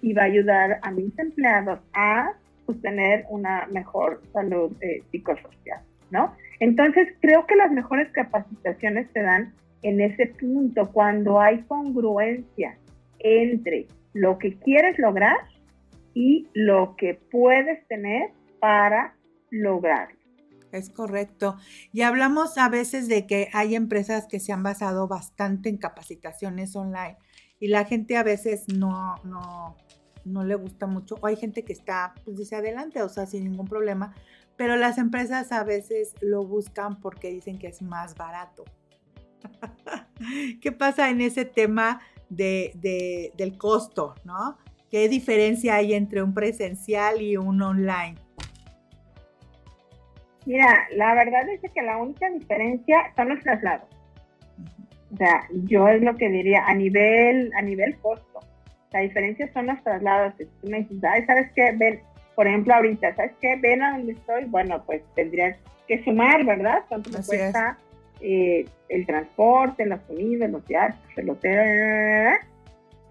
y 0.00 0.14
va 0.14 0.22
a 0.22 0.26
ayudar 0.26 0.80
a 0.82 0.90
mis 0.90 1.16
empleados 1.18 1.80
a 1.94 2.32
tener 2.80 3.24
una 3.28 3.66
mejor 3.70 4.22
salud 4.32 4.72
eh, 4.80 5.02
psicosocial, 5.10 5.80
¿no? 6.10 6.34
Entonces, 6.62 7.08
creo 7.20 7.44
que 7.48 7.56
las 7.56 7.72
mejores 7.72 8.08
capacitaciones 8.12 9.08
se 9.12 9.20
dan 9.20 9.52
en 9.82 10.00
ese 10.00 10.26
punto, 10.26 10.92
cuando 10.92 11.40
hay 11.40 11.62
congruencia 11.62 12.78
entre 13.18 13.88
lo 14.12 14.38
que 14.38 14.56
quieres 14.60 14.96
lograr 14.96 15.38
y 16.14 16.46
lo 16.54 16.94
que 16.94 17.14
puedes 17.32 17.84
tener 17.88 18.30
para 18.60 19.16
lograrlo. 19.50 20.16
Es 20.70 20.88
correcto. 20.88 21.56
Y 21.92 22.02
hablamos 22.02 22.56
a 22.56 22.68
veces 22.68 23.08
de 23.08 23.26
que 23.26 23.48
hay 23.52 23.74
empresas 23.74 24.28
que 24.28 24.38
se 24.38 24.52
han 24.52 24.62
basado 24.62 25.08
bastante 25.08 25.68
en 25.68 25.78
capacitaciones 25.78 26.76
online 26.76 27.16
y 27.58 27.68
la 27.68 27.86
gente 27.86 28.16
a 28.16 28.22
veces 28.22 28.66
no, 28.68 29.16
no, 29.24 29.76
no 30.24 30.44
le 30.44 30.54
gusta 30.54 30.86
mucho. 30.86 31.16
O 31.20 31.26
hay 31.26 31.34
gente 31.34 31.64
que 31.64 31.72
está, 31.72 32.14
pues 32.24 32.36
dice 32.36 32.54
adelante, 32.54 33.02
o 33.02 33.08
sea, 33.08 33.26
sin 33.26 33.42
ningún 33.42 33.66
problema. 33.66 34.14
Pero 34.62 34.76
las 34.76 34.96
empresas 34.96 35.50
a 35.50 35.64
veces 35.64 36.14
lo 36.20 36.46
buscan 36.46 37.00
porque 37.00 37.30
dicen 37.30 37.58
que 37.58 37.66
es 37.66 37.82
más 37.82 38.14
barato. 38.14 38.64
¿Qué 40.62 40.70
pasa 40.70 41.10
en 41.10 41.20
ese 41.20 41.44
tema 41.44 42.00
de, 42.28 43.32
del 43.36 43.58
costo, 43.58 44.14
no? 44.24 44.56
¿Qué 44.88 45.08
diferencia 45.08 45.74
hay 45.74 45.94
entre 45.94 46.22
un 46.22 46.32
presencial 46.32 47.20
y 47.20 47.36
un 47.36 47.60
online? 47.60 48.14
Mira, 50.46 50.86
la 50.94 51.12
verdad 51.16 51.48
es 51.48 51.60
que 51.72 51.82
la 51.82 51.96
única 51.96 52.30
diferencia 52.30 53.12
son 53.16 53.30
los 53.30 53.40
traslados. 53.40 53.88
O 55.12 55.16
sea, 55.16 55.40
yo 55.64 55.88
es 55.88 56.02
lo 56.02 56.14
que 56.14 56.28
diría 56.28 56.66
a 56.66 56.74
nivel, 56.76 57.50
a 57.56 57.62
nivel 57.62 57.96
costo. 57.96 58.38
La 58.92 59.00
diferencia 59.00 59.52
son 59.52 59.66
los 59.66 59.82
traslados. 59.82 60.34
Si 60.38 60.44
tú 60.44 60.68
me 60.68 60.84
dices, 60.84 61.00
¿sabes 61.26 61.50
qué? 61.52 61.72
Ven, 61.72 62.00
por 62.34 62.46
ejemplo, 62.46 62.74
ahorita, 62.74 63.14
¿sabes 63.14 63.32
qué? 63.40 63.56
Ven 63.56 63.82
a 63.82 63.92
donde 63.92 64.12
estoy. 64.12 64.44
Bueno, 64.44 64.82
pues 64.84 65.02
tendrías 65.14 65.56
que 65.86 66.02
sumar, 66.04 66.44
¿verdad? 66.44 66.84
¿Cuánto 66.88 67.10
me 67.10 67.22
cuesta 67.24 67.78
eh, 68.20 68.64
el 68.88 69.06
transporte, 69.06 69.86
las 69.86 70.00
comidas, 70.02 70.50
los 70.50 70.66
viajes, 70.66 70.96
el 71.16 71.30
hotel? 71.30 72.38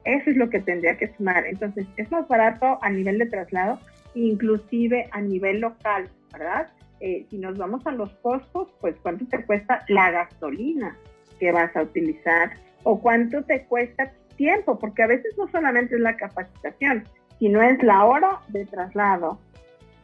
Eso 0.03 0.29
es 0.29 0.35
lo 0.35 0.49
que 0.49 0.59
tendría 0.59 0.97
que 0.97 1.13
sumar. 1.15 1.45
Entonces, 1.45 1.85
es 1.97 2.11
más 2.11 2.27
barato 2.27 2.79
a 2.81 2.89
nivel 2.89 3.19
de 3.19 3.27
traslado, 3.27 3.79
inclusive 4.15 5.07
a 5.11 5.21
nivel 5.21 5.59
local, 5.59 6.09
¿verdad? 6.33 6.69
Eh, 6.99 7.25
si 7.29 7.37
nos 7.37 7.57
vamos 7.57 7.85
a 7.85 7.91
los 7.91 8.11
costos, 8.17 8.69
pues 8.79 8.95
cuánto 9.01 9.25
te 9.25 9.43
cuesta 9.45 9.83
la 9.87 10.11
gasolina 10.11 10.97
que 11.39 11.51
vas 11.51 11.75
a 11.75 11.83
utilizar 11.83 12.51
o 12.83 12.99
cuánto 12.99 13.43
te 13.43 13.65
cuesta 13.65 14.11
tiempo, 14.35 14.79
porque 14.79 15.03
a 15.03 15.07
veces 15.07 15.35
no 15.37 15.47
solamente 15.49 15.95
es 15.95 16.01
la 16.01 16.17
capacitación, 16.17 17.03
sino 17.41 17.59
es 17.59 17.81
la 17.81 18.05
hora 18.05 18.39
de 18.49 18.67
traslado, 18.67 19.39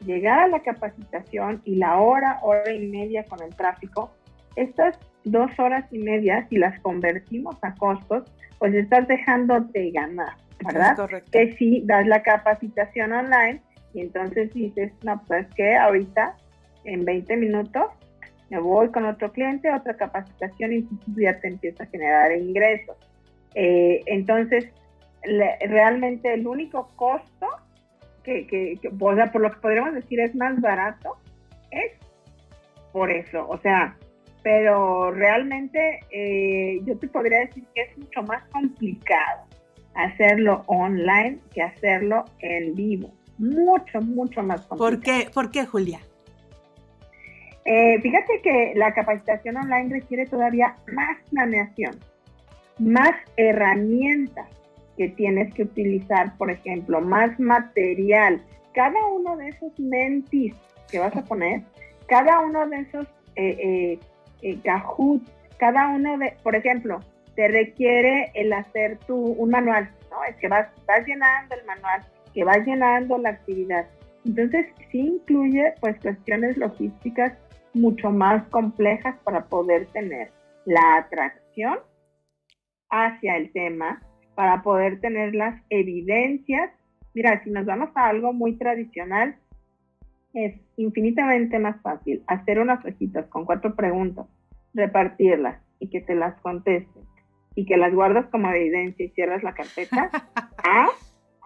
llegar 0.04 0.40
a 0.40 0.48
la 0.48 0.60
capacitación 0.64 1.62
y 1.66 1.76
la 1.76 2.00
hora, 2.00 2.40
hora 2.42 2.74
y 2.74 2.88
media 2.88 3.24
con 3.26 3.40
el 3.44 3.56
tráfico. 3.56 4.12
Estas 4.56 4.98
dos 5.24 5.52
horas 5.60 5.86
y 5.92 6.00
media, 6.00 6.48
si 6.50 6.58
las 6.58 6.80
convertimos 6.82 7.56
a 7.62 7.76
costos, 7.76 8.24
pues 8.58 8.74
estás 8.74 9.08
dejando 9.08 9.60
de 9.60 9.92
ganar, 9.92 10.34
¿verdad? 10.66 10.98
Que 11.32 11.56
si 11.58 11.84
das 11.86 12.08
la 12.08 12.24
capacitación 12.24 13.14
online 13.14 13.62
y 13.94 14.02
entonces 14.02 14.52
dices, 14.56 14.92
no, 15.04 15.22
pues 15.28 15.46
que 15.54 15.76
ahorita 15.76 16.36
en 16.86 17.06
20 17.06 17.38
minutos 17.38 17.86
me 18.50 18.58
voy 18.58 18.90
con 18.90 19.06
otro 19.06 19.32
cliente, 19.32 19.72
otra 19.72 19.96
capacitación 19.96 20.74
y 20.74 20.88
ya 21.16 21.40
te 21.40 21.50
empieza 21.50 21.84
a 21.84 21.88
generar 21.88 22.32
ingresos. 22.32 22.98
Eh, 23.54 24.02
entonces, 24.08 24.66
realmente 25.68 26.34
el 26.34 26.48
único 26.48 26.90
costo 26.96 27.48
que, 28.24 28.48
que, 28.48 28.90
por 28.92 29.16
lo 29.16 29.52
que 29.52 29.58
podríamos 29.58 29.94
decir 29.94 30.20
es 30.20 30.36
más 30.36 30.60
barato, 30.60 31.18
es 31.72 31.92
por 32.92 33.12
eso. 33.12 33.48
O 33.48 33.58
sea, 33.60 33.96
pero 34.44 35.12
realmente 35.12 36.00
eh, 36.12 36.80
yo 36.84 36.98
te 36.98 37.08
podría 37.08 37.40
decir 37.40 37.66
que 37.74 37.82
es 37.82 37.98
mucho 37.98 38.24
más 38.24 38.44
complicado 38.50 39.44
hacerlo 39.96 40.64
online 40.68 41.40
que 41.54 41.62
hacerlo 41.62 42.26
en 42.40 42.76
vivo. 42.76 43.14
Mucho, 43.38 44.02
mucho 44.02 44.42
más 44.42 44.66
complicado. 44.66 44.78
¿Por 44.78 45.02
qué, 45.02 45.30
¿Por 45.34 45.52
qué 45.52 45.66
Julia? 45.66 46.00
Eh, 47.66 48.00
fíjate 48.02 48.42
que 48.42 48.74
la 48.76 48.94
capacitación 48.94 49.58
online 49.58 49.90
requiere 49.90 50.26
todavía 50.26 50.76
más 50.88 51.18
planeación 51.30 52.00
más 52.80 53.12
herramientas 53.38 54.48
que 54.98 55.10
tienes 55.10 55.54
que 55.54 55.64
utilizar, 55.64 56.36
por 56.38 56.52
ejemplo, 56.52 57.00
más 57.02 57.40
material. 57.40 58.42
Cada 58.74 59.06
uno 59.08 59.38
de 59.38 59.50
esos 59.50 59.80
mentis 59.80 60.54
que 60.92 61.00
vas 61.00 61.16
a 61.16 61.24
poner, 61.24 61.62
cada 62.08 62.40
uno 62.40 62.68
de 62.68 62.80
esos 62.82 63.08
eh, 63.36 63.58
eh, 63.60 64.00
eh 64.42 64.60
cada 65.58 65.88
uno 65.88 66.18
de, 66.18 66.34
por 66.44 66.56
ejemplo, 66.56 67.00
te 67.36 67.48
requiere 67.48 68.32
el 68.34 68.54
hacer 68.54 68.98
tu, 69.08 69.16
un 69.16 69.50
manual, 69.50 69.90
¿no? 70.12 70.24
Es 70.24 70.36
que 70.38 70.48
vas, 70.48 70.68
vas 70.88 71.06
llenando 71.06 71.56
el 71.56 71.66
manual, 71.66 72.02
que 72.34 72.44
vas 72.44 72.66
llenando 72.66 73.18
la 73.18 73.30
actividad. 73.30 73.88
Entonces, 74.26 74.68
sí 74.92 75.00
incluye 75.00 75.74
pues 75.80 76.00
cuestiones 76.00 76.58
logísticas 76.58 77.34
mucho 77.74 78.10
más 78.12 78.44
complejas 78.50 79.16
para 79.24 79.46
poder 79.46 79.86
tener 79.88 80.32
la 80.66 80.98
atracción 80.98 81.80
hacia 82.90 83.38
el 83.38 83.52
tema 83.52 84.02
para 84.38 84.62
poder 84.62 85.02
tener 85.02 85.34
las 85.34 85.60
evidencias. 85.72 86.70
Mira, 87.16 87.44
si 87.44 87.50
nos 87.50 87.66
vamos 87.66 87.90
a 87.96 88.08
algo 88.08 88.34
muy 88.34 88.56
tradicional, 88.56 89.36
es 90.36 90.54
infinitamente 90.76 91.58
más 91.58 91.82
fácil 91.82 92.24
hacer 92.28 92.60
unas 92.60 92.86
hojitas 92.86 93.26
con 93.30 93.46
cuatro 93.46 93.76
preguntas, 93.76 94.28
repartirlas 94.76 95.60
y 95.80 95.90
que 95.90 96.02
te 96.02 96.14
las 96.14 96.40
contesten 96.42 97.02
y 97.56 97.66
que 97.66 97.78
las 97.78 97.92
guardas 97.96 98.28
como 98.28 98.52
evidencia 98.52 99.08
y 99.08 99.10
cierras 99.10 99.42
la 99.42 99.56
carpeta, 99.56 100.12
a 100.64 100.88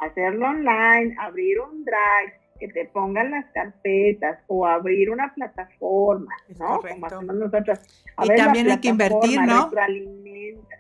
hacerlo 0.02 0.48
online, 0.50 1.16
abrir 1.18 1.62
un 1.62 1.86
drive, 1.86 2.42
que 2.60 2.68
te 2.68 2.86
pongan 2.88 3.32
las 3.32 3.46
carpetas 3.54 4.40
o 4.48 4.68
abrir 4.68 5.10
una 5.10 5.34
plataforma, 5.34 6.36
¿no? 6.60 6.82
Como 6.82 7.06
hacemos 7.06 7.36
nosotros. 7.36 7.80
y 8.22 8.36
también 8.36 8.70
hay 8.70 8.82
que 8.82 8.90
invertir, 8.90 9.40
¿no? 9.44 9.72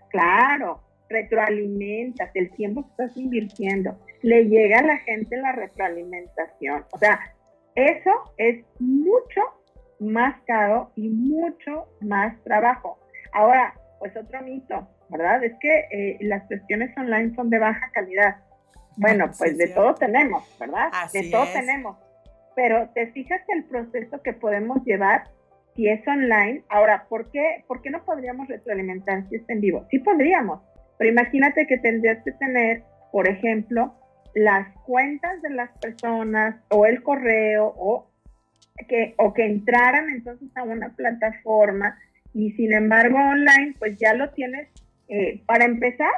Claro, 0.10 0.82
retroalimentas 1.12 2.32
el 2.36 2.52
tiempo 2.52 2.84
que 2.84 2.90
estás 3.04 3.18
invirtiendo. 3.18 3.98
Le 4.22 4.46
llega 4.46 4.80
a 4.80 4.84
la 4.84 4.98
gente 5.00 5.38
la 5.38 5.52
retroalimentación. 5.52 6.86
O 6.92 6.98
sea, 6.98 7.20
eso 7.76 8.12
es 8.38 8.66
mucho 8.80 9.42
más 10.00 10.42
caro 10.46 10.92
y 10.96 11.10
mucho 11.10 11.88
más 12.02 12.42
trabajo. 12.44 13.00
Ahora, 13.34 13.74
pues 14.00 14.16
otro 14.18 14.42
mito, 14.42 14.88
¿verdad? 15.10 15.44
Es 15.44 15.54
que 15.60 15.88
eh, 15.92 16.18
las 16.22 16.44
cuestiones 16.48 16.96
online 16.98 17.36
son 17.36 17.50
de 17.50 17.60
baja 17.60 17.92
calidad. 17.94 18.38
Bueno, 18.98 19.32
pues 19.38 19.58
de 19.58 19.68
todo 19.68 19.96
tenemos, 19.96 20.44
¿verdad? 20.60 20.90
de 21.14 21.30
todo 21.30 21.46
tenemos. 21.54 21.98
Pero 22.56 22.90
te 22.94 23.08
fijas 23.12 23.42
el 23.48 23.64
proceso 23.66 24.22
que 24.22 24.34
podemos 24.34 24.84
llevar 24.84 25.30
si 25.76 25.88
es 25.88 26.06
online. 26.08 26.64
Ahora, 26.70 27.06
¿por 27.08 27.32
qué, 27.32 27.64
¿por 27.68 27.82
qué 27.82 27.90
no 27.90 28.04
podríamos 28.04 28.48
retroalimentar 28.48 29.28
si 29.30 29.38
es 29.38 29.44
en 29.48 29.62
vivo? 29.62 29.86
Sí 29.90 30.00
podríamos, 30.00 30.62
pero 31.02 31.14
imagínate 31.14 31.66
que 31.66 31.80
tendrías 31.80 32.24
que 32.24 32.32
tener, 32.34 32.84
por 33.12 33.28
ejemplo, 33.28 33.96
las 34.36 34.72
cuentas 34.86 35.42
de 35.42 35.50
las 35.50 35.72
personas 35.80 36.62
o 36.70 36.86
el 36.86 37.02
correo 37.02 37.74
o 37.76 38.12
que, 38.88 39.16
o 39.18 39.34
que 39.34 39.48
entraran 39.48 40.12
entonces 40.12 40.56
a 40.56 40.62
una 40.62 40.96
plataforma 40.96 41.98
y 42.36 42.52
sin 42.52 42.72
embargo 42.74 43.18
online 43.18 43.74
pues 43.80 43.98
ya 43.98 44.14
lo 44.14 44.30
tienes. 44.30 44.70
Eh, 45.08 45.42
para 45.48 45.66
empezar, 45.66 46.12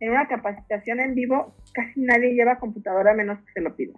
en 0.00 0.10
una 0.10 0.26
capacitación 0.26 0.98
en 0.98 1.14
vivo 1.14 1.54
casi 1.72 2.00
nadie 2.00 2.34
lleva 2.34 2.58
computadora 2.58 3.14
menos 3.14 3.38
que 3.38 3.52
se 3.52 3.60
lo 3.60 3.76
pida. 3.76 3.94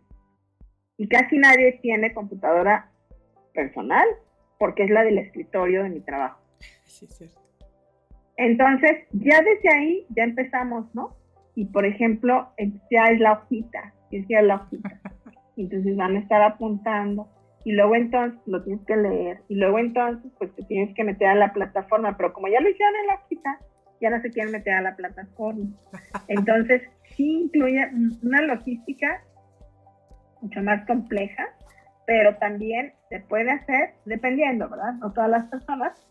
Y 0.98 1.08
casi 1.08 1.38
nadie 1.38 1.78
tiene 1.80 2.12
computadora 2.12 2.90
personal 3.54 4.06
porque 4.58 4.84
es 4.84 4.90
la 4.90 5.02
del 5.02 5.16
escritorio 5.16 5.82
de 5.82 5.88
mi 5.88 6.00
trabajo. 6.00 6.42
Sí, 6.84 7.06
cierto. 7.06 7.45
Entonces, 8.36 9.06
ya 9.12 9.40
desde 9.42 9.68
ahí 9.74 10.06
ya 10.10 10.24
empezamos, 10.24 10.94
¿no? 10.94 11.16
Y 11.54 11.66
por 11.66 11.86
ejemplo, 11.86 12.48
ya 12.90 13.06
es 13.06 13.20
la 13.20 13.32
hojita, 13.32 13.94
ya 14.10 14.40
es 14.40 14.46
la 14.46 14.56
hojita. 14.56 15.00
Entonces 15.56 15.96
van 15.96 16.16
a 16.16 16.18
estar 16.20 16.42
apuntando 16.42 17.28
y 17.64 17.72
luego 17.72 17.96
entonces 17.96 18.38
lo 18.46 18.62
tienes 18.62 18.84
que 18.86 18.94
leer 18.94 19.40
y 19.48 19.56
luego 19.56 19.80
entonces 19.80 20.30
pues 20.38 20.54
te 20.54 20.62
tienes 20.64 20.94
que 20.94 21.02
meter 21.02 21.26
a 21.28 21.34
la 21.34 21.52
plataforma, 21.52 22.16
pero 22.16 22.32
como 22.32 22.46
ya 22.46 22.60
lo 22.60 22.68
hicieron 22.68 22.94
en 22.94 23.06
la 23.08 23.14
hojita, 23.14 23.58
ya 24.00 24.10
no 24.10 24.20
se 24.20 24.30
quieren 24.30 24.52
meter 24.52 24.74
a 24.74 24.82
la 24.82 24.94
plataforma. 24.94 25.66
Entonces, 26.28 26.82
sí 27.16 27.42
incluye 27.42 27.90
una 28.22 28.42
logística 28.42 29.22
mucho 30.42 30.62
más 30.62 30.86
compleja, 30.86 31.48
pero 32.06 32.36
también 32.36 32.92
se 33.08 33.20
puede 33.20 33.50
hacer 33.50 33.94
dependiendo, 34.04 34.68
¿verdad? 34.68 34.94
No 35.00 35.12
todas 35.12 35.30
las 35.30 35.46
personas, 35.46 36.06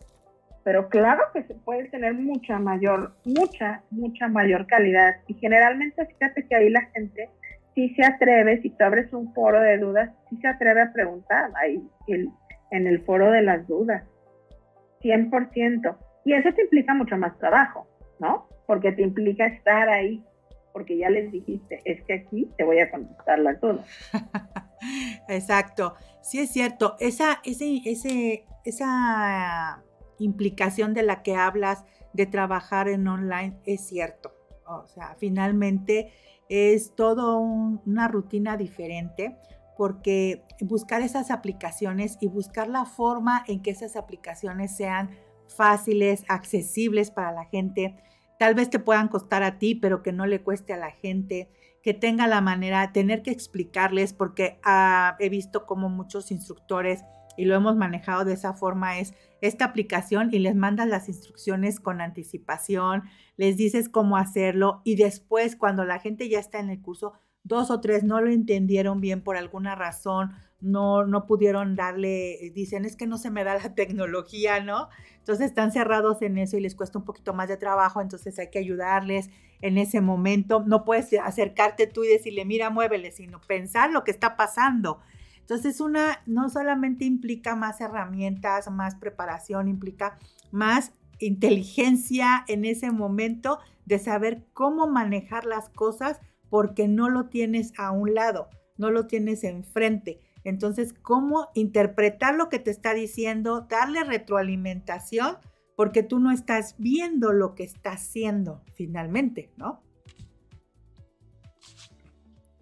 pero 0.66 0.88
claro 0.88 1.22
que 1.32 1.44
se 1.44 1.54
puede 1.54 1.84
tener 1.90 2.14
mucha 2.14 2.58
mayor, 2.58 3.14
mucha, 3.24 3.84
mucha 3.88 4.26
mayor 4.26 4.66
calidad. 4.66 5.14
Y 5.28 5.34
generalmente, 5.34 6.04
fíjate 6.06 6.44
que 6.44 6.56
ahí 6.56 6.70
la 6.70 6.80
gente 6.86 7.30
sí 7.76 7.94
se 7.94 8.04
atreve, 8.04 8.60
si 8.62 8.70
tú 8.70 8.82
abres 8.82 9.12
un 9.12 9.32
foro 9.32 9.60
de 9.60 9.78
dudas, 9.78 10.10
sí 10.28 10.36
se 10.38 10.48
atreve 10.48 10.82
a 10.82 10.92
preguntar 10.92 11.52
ahí 11.54 11.80
en 12.08 12.86
el 12.88 13.00
foro 13.04 13.30
de 13.30 13.42
las 13.42 13.64
dudas. 13.68 14.02
100%. 15.02 15.96
Y 16.24 16.32
eso 16.32 16.52
te 16.52 16.62
implica 16.62 16.94
mucho 16.94 17.16
más 17.16 17.38
trabajo, 17.38 17.86
¿no? 18.18 18.48
Porque 18.66 18.90
te 18.90 19.02
implica 19.02 19.46
estar 19.46 19.88
ahí, 19.88 20.24
porque 20.72 20.98
ya 20.98 21.10
les 21.10 21.30
dijiste, 21.30 21.80
es 21.84 22.02
que 22.06 22.14
aquí 22.14 22.50
te 22.58 22.64
voy 22.64 22.80
a 22.80 22.90
contestar 22.90 23.38
las 23.38 23.60
dudas. 23.60 23.86
Exacto, 25.28 25.94
sí 26.22 26.40
es 26.40 26.50
cierto, 26.50 26.96
esa, 26.98 27.40
ese, 27.44 27.82
ese, 27.84 28.44
esa 28.64 29.84
implicación 30.18 30.94
de 30.94 31.02
la 31.02 31.22
que 31.22 31.36
hablas 31.36 31.84
de 32.12 32.26
trabajar 32.26 32.88
en 32.88 33.06
online 33.06 33.58
es 33.64 33.86
cierto. 33.86 34.32
O 34.66 34.86
sea, 34.86 35.14
finalmente 35.18 36.12
es 36.48 36.94
todo 36.94 37.38
una 37.38 38.08
rutina 38.08 38.56
diferente 38.56 39.36
porque 39.76 40.42
buscar 40.60 41.02
esas 41.02 41.30
aplicaciones 41.30 42.16
y 42.20 42.28
buscar 42.28 42.68
la 42.68 42.86
forma 42.86 43.44
en 43.46 43.60
que 43.60 43.70
esas 43.70 43.96
aplicaciones 43.96 44.74
sean 44.74 45.10
fáciles, 45.54 46.24
accesibles 46.28 47.10
para 47.10 47.32
la 47.32 47.44
gente. 47.44 47.96
Tal 48.38 48.54
vez 48.54 48.70
te 48.70 48.78
puedan 48.78 49.08
costar 49.08 49.42
a 49.42 49.58
ti, 49.58 49.74
pero 49.74 50.02
que 50.02 50.12
no 50.12 50.26
le 50.26 50.42
cueste 50.42 50.72
a 50.72 50.78
la 50.78 50.90
gente, 50.90 51.50
que 51.82 51.94
tenga 51.94 52.26
la 52.26 52.40
manera, 52.40 52.92
tener 52.92 53.22
que 53.22 53.30
explicarles, 53.30 54.12
porque 54.12 54.58
ah, 54.64 55.16
he 55.20 55.28
visto 55.28 55.66
como 55.66 55.88
muchos 55.88 56.30
instructores 56.30 57.04
y 57.36 57.44
lo 57.44 57.54
hemos 57.54 57.76
manejado 57.76 58.24
de 58.24 58.34
esa 58.34 58.54
forma 58.54 58.98
es 58.98 59.14
esta 59.40 59.64
aplicación 59.66 60.30
y 60.32 60.38
les 60.38 60.54
mandas 60.54 60.88
las 60.88 61.08
instrucciones 61.08 61.80
con 61.80 62.00
anticipación, 62.00 63.04
les 63.36 63.56
dices 63.56 63.88
cómo 63.88 64.16
hacerlo 64.16 64.80
y 64.84 64.96
después 64.96 65.56
cuando 65.56 65.84
la 65.84 65.98
gente 65.98 66.28
ya 66.28 66.38
está 66.38 66.58
en 66.58 66.70
el 66.70 66.80
curso, 66.80 67.12
dos 67.42 67.70
o 67.70 67.80
tres 67.80 68.02
no 68.02 68.20
lo 68.20 68.30
entendieron 68.30 69.00
bien 69.00 69.22
por 69.22 69.36
alguna 69.36 69.74
razón, 69.74 70.32
no, 70.60 71.04
no 71.04 71.26
pudieron 71.26 71.76
darle, 71.76 72.50
dicen, 72.54 72.84
es 72.84 72.96
que 72.96 73.06
no 73.06 73.18
se 73.18 73.30
me 73.30 73.44
da 73.44 73.54
la 73.54 73.74
tecnología, 73.74 74.60
¿no? 74.60 74.88
Entonces 75.18 75.46
están 75.46 75.72
cerrados 75.72 76.22
en 76.22 76.38
eso 76.38 76.56
y 76.56 76.60
les 76.60 76.74
cuesta 76.74 76.98
un 76.98 77.04
poquito 77.04 77.34
más 77.34 77.48
de 77.48 77.56
trabajo, 77.56 78.00
entonces 78.00 78.38
hay 78.38 78.50
que 78.50 78.58
ayudarles 78.58 79.30
en 79.60 79.78
ese 79.78 80.00
momento. 80.00 80.64
No 80.66 80.84
puedes 80.84 81.12
acercarte 81.22 81.86
tú 81.86 82.04
y 82.04 82.08
decirle, 82.08 82.44
mira, 82.44 82.70
muévele, 82.70 83.12
sino 83.12 83.40
pensar 83.40 83.90
lo 83.90 84.04
que 84.04 84.10
está 84.10 84.36
pasando. 84.36 85.00
Entonces 85.46 85.80
una 85.80 86.22
no 86.26 86.48
solamente 86.48 87.04
implica 87.04 87.54
más 87.54 87.80
herramientas, 87.80 88.68
más 88.68 88.96
preparación, 88.96 89.68
implica 89.68 90.18
más 90.50 90.90
inteligencia 91.20 92.44
en 92.48 92.64
ese 92.64 92.90
momento 92.90 93.60
de 93.84 94.00
saber 94.00 94.44
cómo 94.52 94.88
manejar 94.88 95.44
las 95.44 95.68
cosas 95.68 96.18
porque 96.50 96.88
no 96.88 97.08
lo 97.08 97.28
tienes 97.28 97.72
a 97.78 97.92
un 97.92 98.12
lado, 98.12 98.48
no 98.76 98.90
lo 98.90 99.06
tienes 99.06 99.44
enfrente. 99.44 100.18
Entonces, 100.42 100.92
¿cómo 100.92 101.46
interpretar 101.54 102.34
lo 102.34 102.48
que 102.48 102.58
te 102.58 102.72
está 102.72 102.92
diciendo, 102.92 103.68
darle 103.70 104.02
retroalimentación? 104.02 105.36
Porque 105.76 106.02
tú 106.02 106.18
no 106.18 106.32
estás 106.32 106.74
viendo 106.76 107.32
lo 107.32 107.54
que 107.54 107.62
está 107.62 107.92
haciendo 107.92 108.64
finalmente, 108.74 109.52
¿no? 109.56 109.85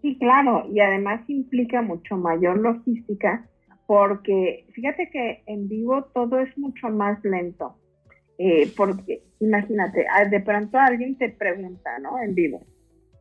Sí, 0.04 0.18
claro, 0.18 0.66
y 0.70 0.80
además 0.80 1.22
implica 1.28 1.80
mucho 1.80 2.18
mayor 2.18 2.58
logística 2.58 3.48
porque 3.86 4.66
fíjate 4.74 5.08
que 5.08 5.42
en 5.46 5.66
vivo 5.66 6.04
todo 6.12 6.40
es 6.40 6.58
mucho 6.58 6.90
más 6.90 7.24
lento. 7.24 7.78
Eh, 8.36 8.70
porque 8.76 9.22
imagínate, 9.40 10.04
ah, 10.12 10.26
de 10.26 10.40
pronto 10.40 10.78
alguien 10.78 11.16
te 11.16 11.30
pregunta, 11.30 11.98
¿no? 12.00 12.20
En 12.20 12.34
vivo, 12.34 12.66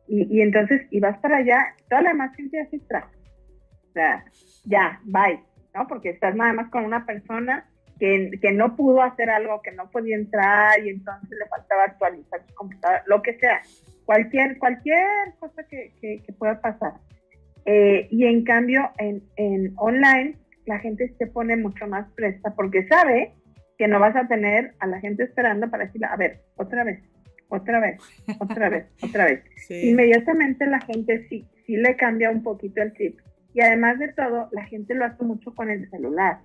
y, 0.06 0.42
entonces, 0.42 0.86
y 0.90 1.00
vas 1.00 1.16
para 1.20 1.38
allá, 1.38 1.74
toda 1.88 2.02
la 2.02 2.10
demás 2.10 2.36
gente 2.36 2.58
ya 2.58 2.68
se 2.68 2.76
O 2.76 3.92
sea, 3.94 4.22
ya, 4.66 5.00
bye, 5.04 5.40
¿no? 5.74 5.88
Porque 5.88 6.10
estás 6.10 6.36
nada 6.36 6.52
más 6.52 6.68
con 6.68 6.84
una 6.84 7.06
persona 7.06 7.66
que, 7.98 8.30
que, 8.42 8.52
no 8.52 8.76
pudo 8.76 9.00
hacer 9.00 9.30
algo, 9.30 9.62
que 9.62 9.72
no 9.72 9.90
podía 9.90 10.16
entrar 10.16 10.84
y 10.84 10.90
entonces 10.90 11.30
le 11.30 11.48
faltaba 11.48 11.84
actualizar 11.84 12.44
su 12.46 12.54
computadora, 12.54 13.02
lo 13.06 13.22
que 13.22 13.38
sea, 13.38 13.62
cualquier, 14.04 14.58
cualquier 14.58 15.34
cosa 15.38 15.64
que, 15.64 15.92
que, 16.00 16.32
pueda 16.38 16.60
pasar. 16.60 16.94
Eh, 17.66 18.08
y 18.10 18.26
en 18.26 18.44
cambio, 18.44 18.90
en, 18.98 19.22
en 19.36 19.72
online, 19.76 20.36
la 20.66 20.78
gente 20.78 21.14
se 21.18 21.26
pone 21.26 21.56
mucho 21.56 21.86
más 21.86 22.10
presta 22.14 22.54
porque 22.54 22.86
sabe 22.88 23.32
que 23.78 23.88
no 23.88 23.98
vas 23.98 24.14
a 24.16 24.28
tener 24.28 24.74
a 24.78 24.86
la 24.86 25.00
gente 25.00 25.24
esperando 25.24 25.70
para 25.70 25.86
decirle, 25.86 26.06
a 26.06 26.16
ver, 26.16 26.40
otra 26.56 26.84
vez, 26.84 27.02
otra 27.48 27.80
vez, 27.80 28.00
otra 28.38 28.68
vez, 28.68 28.86
otra 29.02 29.24
vez. 29.26 29.42
Inmediatamente 29.68 30.66
la 30.66 30.80
gente 30.80 31.26
sí, 31.28 31.46
sí 31.66 31.76
le 31.76 31.96
cambia 31.96 32.30
un 32.30 32.42
poquito 32.42 32.82
el 32.82 32.92
chip. 32.94 33.18
Y 33.52 33.60
además 33.60 33.98
de 33.98 34.08
todo, 34.08 34.48
la 34.52 34.64
gente 34.64 34.94
lo 34.94 35.04
hace 35.04 35.22
mucho 35.24 35.54
con 35.54 35.70
el 35.70 35.88
celular. 35.90 36.40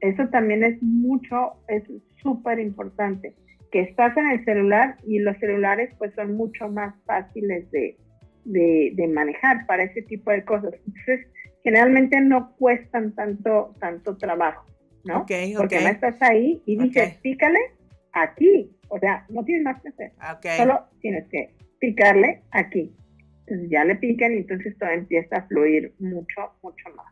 Eso 0.00 0.28
también 0.28 0.64
es 0.64 0.82
mucho, 0.82 1.52
es 1.68 1.84
súper 2.22 2.58
importante. 2.58 3.34
Que 3.70 3.80
estás 3.80 4.16
en 4.16 4.30
el 4.30 4.44
celular 4.44 4.96
y 5.06 5.18
los 5.20 5.36
celulares 5.38 5.94
pues 5.98 6.12
son 6.14 6.34
mucho 6.34 6.68
más 6.68 6.94
fáciles 7.04 7.70
de, 7.70 7.96
de, 8.44 9.08
manejar 9.08 9.66
para 9.66 9.84
ese 9.84 10.02
tipo 10.02 10.30
de 10.30 10.44
cosas. 10.44 10.74
Entonces, 10.86 11.26
generalmente 11.62 12.20
no 12.20 12.54
cuestan 12.56 13.14
tanto, 13.14 13.74
tanto 13.80 14.16
trabajo, 14.16 14.66
¿no? 15.04 15.26
Porque 15.56 15.80
no 15.80 15.88
estás 15.88 16.20
ahí 16.22 16.62
y 16.66 16.76
dices, 16.76 17.16
pícale 17.18 17.58
aquí, 18.12 18.76
o 18.88 18.98
sea, 18.98 19.24
no 19.28 19.44
tienes 19.44 19.64
más 19.64 19.80
que 19.82 19.88
hacer. 19.88 20.12
Solo 20.56 20.86
tienes 21.00 21.28
que 21.28 21.54
picarle 21.78 22.42
aquí. 22.50 22.94
Entonces 23.46 23.70
ya 23.70 23.84
le 23.84 23.96
pican 23.96 24.32
y 24.32 24.38
entonces 24.38 24.76
todo 24.78 24.90
empieza 24.90 25.38
a 25.38 25.46
fluir 25.48 25.94
mucho, 25.98 26.52
mucho 26.62 26.88
más. 26.96 27.06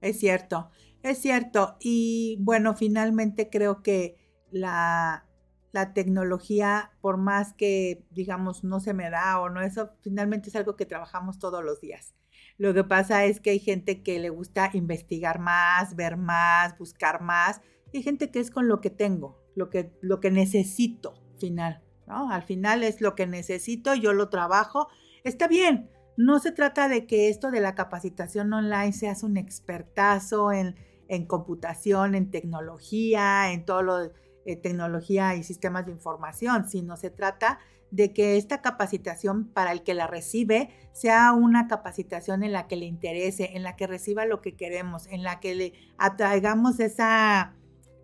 Es 0.00 0.20
cierto, 0.20 0.70
es 1.02 1.18
cierto. 1.18 1.76
Y 1.80 2.38
bueno, 2.40 2.74
finalmente 2.74 3.48
creo 3.50 3.82
que 3.82 4.16
la, 4.50 5.26
la 5.74 5.92
tecnología, 5.92 6.92
por 7.00 7.16
más 7.16 7.52
que 7.52 8.06
digamos 8.12 8.62
no 8.62 8.78
se 8.78 8.94
me 8.94 9.10
da 9.10 9.40
o 9.40 9.50
no, 9.50 9.60
eso 9.60 9.90
finalmente 10.02 10.48
es 10.48 10.54
algo 10.54 10.76
que 10.76 10.86
trabajamos 10.86 11.40
todos 11.40 11.64
los 11.64 11.80
días. 11.80 12.14
Lo 12.58 12.72
que 12.72 12.84
pasa 12.84 13.24
es 13.24 13.40
que 13.40 13.50
hay 13.50 13.58
gente 13.58 14.04
que 14.04 14.20
le 14.20 14.30
gusta 14.30 14.70
investigar 14.72 15.40
más, 15.40 15.96
ver 15.96 16.16
más, 16.16 16.78
buscar 16.78 17.20
más, 17.20 17.60
y 17.92 17.98
hay 17.98 18.02
gente 18.04 18.30
que 18.30 18.38
es 18.38 18.52
con 18.52 18.68
lo 18.68 18.80
que 18.80 18.90
tengo, 18.90 19.42
lo 19.56 19.68
que, 19.68 19.92
lo 20.00 20.20
que 20.20 20.30
necesito, 20.30 21.20
final, 21.40 21.82
¿no? 22.06 22.30
Al 22.30 22.44
final 22.44 22.84
es 22.84 23.00
lo 23.00 23.16
que 23.16 23.26
necesito, 23.26 23.96
yo 23.96 24.12
lo 24.12 24.28
trabajo, 24.28 24.86
está 25.24 25.48
bien. 25.48 25.90
No 26.16 26.38
se 26.38 26.52
trata 26.52 26.88
de 26.88 27.06
que 27.06 27.28
esto 27.28 27.50
de 27.50 27.60
la 27.60 27.74
capacitación 27.74 28.52
online 28.52 28.92
seas 28.92 29.24
un 29.24 29.36
expertazo 29.36 30.52
en, 30.52 30.76
en 31.08 31.26
computación, 31.26 32.14
en 32.14 32.30
tecnología, 32.30 33.52
en 33.52 33.64
todo 33.64 33.82
lo 33.82 34.12
eh, 34.44 34.56
tecnología 34.56 35.34
y 35.34 35.42
sistemas 35.42 35.86
de 35.86 35.92
información, 35.92 36.68
sino 36.68 36.96
se 36.96 37.10
trata 37.10 37.58
de 37.90 38.12
que 38.12 38.36
esta 38.36 38.60
capacitación 38.60 39.44
para 39.44 39.70
el 39.70 39.84
que 39.84 39.94
la 39.94 40.06
recibe 40.06 40.70
sea 40.92 41.32
una 41.32 41.68
capacitación 41.68 42.42
en 42.42 42.52
la 42.52 42.66
que 42.66 42.76
le 42.76 42.86
interese, 42.86 43.56
en 43.56 43.62
la 43.62 43.76
que 43.76 43.86
reciba 43.86 44.26
lo 44.26 44.40
que 44.40 44.56
queremos, 44.56 45.06
en 45.06 45.22
la 45.22 45.38
que 45.38 45.54
le 45.54 45.72
atraigamos 45.96 46.80
esa 46.80 47.54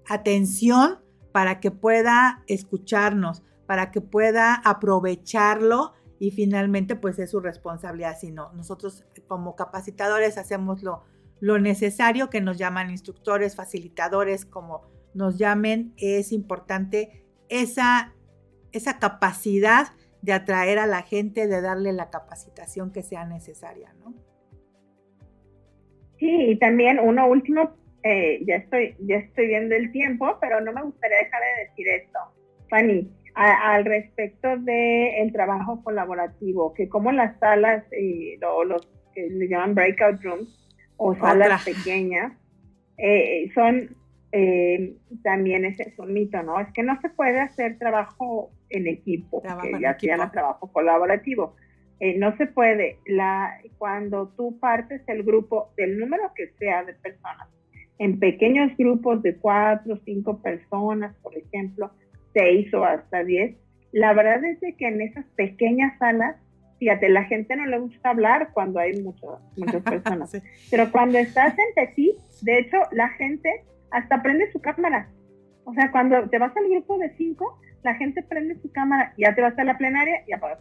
atención 0.08 1.00
para 1.32 1.60
que 1.60 1.70
pueda 1.70 2.44
escucharnos, 2.46 3.42
para 3.66 3.90
que 3.90 4.00
pueda 4.00 4.54
aprovecharlo 4.54 5.92
y 6.20 6.30
finalmente 6.30 6.96
pues 6.96 7.18
es 7.18 7.30
su 7.30 7.40
responsabilidad. 7.40 8.16
Si 8.18 8.30
no, 8.30 8.52
nosotros 8.52 9.04
como 9.26 9.56
capacitadores 9.56 10.38
hacemos 10.38 10.82
lo, 10.82 11.02
lo 11.40 11.58
necesario 11.58 12.30
que 12.30 12.40
nos 12.40 12.58
llaman 12.58 12.90
instructores, 12.90 13.56
facilitadores, 13.56 14.44
como 14.44 14.82
nos 15.14 15.38
llamen, 15.38 15.92
es 15.96 16.32
importante 16.32 17.24
esa, 17.48 18.14
esa 18.72 18.98
capacidad 18.98 19.88
de 20.22 20.32
atraer 20.32 20.78
a 20.78 20.86
la 20.86 21.02
gente, 21.02 21.46
de 21.46 21.60
darle 21.60 21.92
la 21.92 22.10
capacitación 22.10 22.92
que 22.92 23.02
sea 23.02 23.24
necesaria, 23.24 23.94
¿no? 24.04 24.14
Sí, 26.18 26.50
y 26.50 26.58
también 26.58 26.98
uno 27.00 27.26
último, 27.26 27.74
eh, 28.02 28.40
ya, 28.46 28.56
estoy, 28.56 28.94
ya 29.00 29.16
estoy 29.16 29.46
viendo 29.46 29.74
el 29.74 29.90
tiempo, 29.90 30.36
pero 30.40 30.60
no 30.60 30.72
me 30.72 30.82
gustaría 30.82 31.16
dejar 31.16 31.40
de 31.40 31.64
decir 31.64 31.88
esto, 31.88 32.18
Fanny, 32.68 33.10
al 33.34 33.84
respecto 33.84 34.56
del 34.58 35.32
trabajo 35.32 35.82
colaborativo, 35.82 36.74
que 36.74 36.88
como 36.88 37.10
las 37.10 37.38
salas, 37.38 37.84
y 37.92 38.36
los 38.38 38.86
que 39.14 39.28
le 39.30 39.48
llaman 39.48 39.74
breakout 39.74 40.22
rooms 40.22 40.68
o 40.98 41.14
salas 41.14 41.64
pequeñas, 41.64 42.32
eh, 42.98 43.50
son 43.54 43.96
eh, 44.32 44.96
también 45.22 45.64
ese 45.64 45.84
es 45.84 45.98
un 45.98 46.12
mito, 46.12 46.42
¿no? 46.42 46.60
Es 46.60 46.68
que 46.72 46.82
no 46.82 47.00
se 47.00 47.08
puede 47.08 47.40
hacer 47.40 47.78
trabajo 47.78 48.50
en 48.68 48.86
equipo, 48.86 49.42
que 49.42 49.80
ya 49.80 49.98
sea 49.98 50.30
trabajo 50.30 50.70
colaborativo. 50.72 51.56
Eh, 51.98 52.16
no 52.16 52.36
se 52.36 52.46
puede. 52.46 52.98
La, 53.06 53.58
cuando 53.78 54.28
tú 54.36 54.58
partes 54.58 55.02
el 55.08 55.22
grupo, 55.22 55.72
del 55.76 55.98
número 55.98 56.32
que 56.34 56.48
sea 56.58 56.84
de 56.84 56.94
personas, 56.94 57.48
en 57.98 58.18
pequeños 58.18 58.74
grupos 58.78 59.22
de 59.22 59.36
cuatro 59.36 60.00
cinco 60.04 60.40
personas, 60.40 61.14
por 61.22 61.36
ejemplo, 61.36 61.90
seis 62.32 62.72
o 62.72 62.84
hasta 62.84 63.24
diez, 63.24 63.56
la 63.92 64.14
verdad 64.14 64.42
es 64.44 64.58
que 64.76 64.86
en 64.86 65.02
esas 65.02 65.26
pequeñas 65.36 65.98
salas, 65.98 66.36
fíjate, 66.78 67.08
la 67.10 67.24
gente 67.24 67.56
no 67.56 67.66
le 67.66 67.78
gusta 67.78 68.10
hablar 68.10 68.50
cuando 68.54 68.78
hay 68.78 69.02
muchas 69.02 69.30
muchas 69.56 69.82
personas, 70.04 70.30
pero 70.70 70.90
cuando 70.90 71.18
estás 71.18 71.54
entre 71.58 71.94
ti, 71.94 72.14
de 72.40 72.60
hecho, 72.60 72.78
la 72.92 73.08
gente 73.10 73.64
hasta 73.90 74.22
prende 74.22 74.50
su 74.52 74.60
cámara. 74.60 75.08
O 75.64 75.74
sea, 75.74 75.90
cuando 75.90 76.28
te 76.28 76.38
vas 76.38 76.56
al 76.56 76.68
grupo 76.68 76.98
de 76.98 77.14
cinco, 77.16 77.58
la 77.82 77.94
gente 77.94 78.22
prende 78.22 78.60
su 78.60 78.70
cámara, 78.72 79.14
ya 79.16 79.34
te 79.34 79.42
vas 79.42 79.58
a 79.58 79.64
la 79.64 79.78
plenaria 79.78 80.22
y 80.26 80.32
apagas 80.32 80.58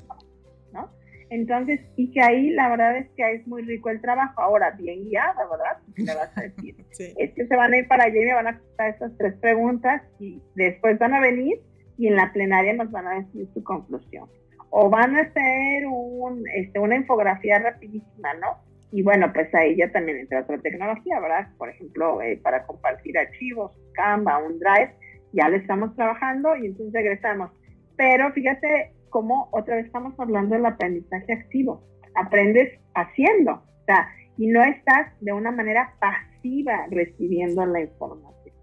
¿no? 0.71 0.89
Entonces, 1.30 1.82
y 1.95 2.11
que 2.11 2.21
ahí 2.21 2.49
la 2.51 2.69
verdad 2.69 2.97
es 2.97 3.09
que 3.15 3.32
es 3.34 3.47
muy 3.47 3.61
rico 3.61 3.89
el 3.89 4.01
trabajo. 4.01 4.41
Ahora, 4.41 4.71
bien 4.71 5.05
guiada, 5.05 5.47
¿verdad? 5.49 5.77
Le 5.95 6.15
vas 6.15 6.36
a 6.38 6.41
decir, 6.41 6.75
es 7.17 7.34
que 7.34 7.47
se 7.47 7.55
van 7.55 7.73
a 7.73 7.77
ir 7.77 7.88
para 7.88 8.05
allá 8.05 8.19
y 8.19 8.25
me 8.25 8.34
van 8.34 8.47
a 8.47 8.57
contestar 8.57 8.89
estas 8.89 9.17
tres 9.17 9.36
preguntas 9.36 10.01
y 10.19 10.41
después 10.55 10.97
van 10.97 11.13
a 11.13 11.19
venir 11.19 11.59
y 11.97 12.07
en 12.07 12.15
la 12.15 12.32
plenaria 12.34 12.73
nos 12.73 12.89
van 12.91 13.07
a 13.07 13.19
decir 13.19 13.47
su 13.53 13.63
conclusión. 13.63 14.27
O 14.71 14.89
van 14.89 15.15
a 15.15 15.21
hacer 15.21 15.86
un, 15.88 16.43
este, 16.55 16.80
una 16.80 16.95
infografía 16.95 17.59
rapidísima, 17.59 18.34
¿no? 18.36 18.68
Y 18.91 19.03
bueno, 19.03 19.31
pues 19.33 19.53
ahí 19.53 19.75
ya 19.75 19.91
también 19.91 20.17
entra 20.17 20.41
otra 20.41 20.57
tecnología, 20.59 21.19
¿verdad? 21.19 21.47
Por 21.57 21.69
ejemplo, 21.69 22.21
eh, 22.21 22.39
para 22.41 22.65
compartir 22.65 23.17
archivos, 23.17 23.71
Canva, 23.93 24.39
un 24.39 24.59
Drive, 24.59 24.95
ya 25.33 25.47
le 25.49 25.57
estamos 25.57 25.95
trabajando 25.95 26.55
y 26.55 26.67
entonces 26.67 26.93
regresamos. 26.93 27.51
Pero 27.97 28.31
fíjate 28.33 28.93
cómo 29.09 29.49
otra 29.51 29.75
vez 29.75 29.85
estamos 29.85 30.19
hablando 30.19 30.55
del 30.55 30.65
aprendizaje 30.65 31.33
activo. 31.33 31.83
Aprendes 32.15 32.79
haciendo, 32.95 33.51
o 33.53 33.85
sea, 33.85 34.09
y 34.37 34.47
no 34.47 34.63
estás 34.63 35.07
de 35.21 35.33
una 35.33 35.51
manera 35.51 35.93
pasiva 35.99 36.87
recibiendo 36.89 37.65
la 37.65 37.81
información. 37.81 38.55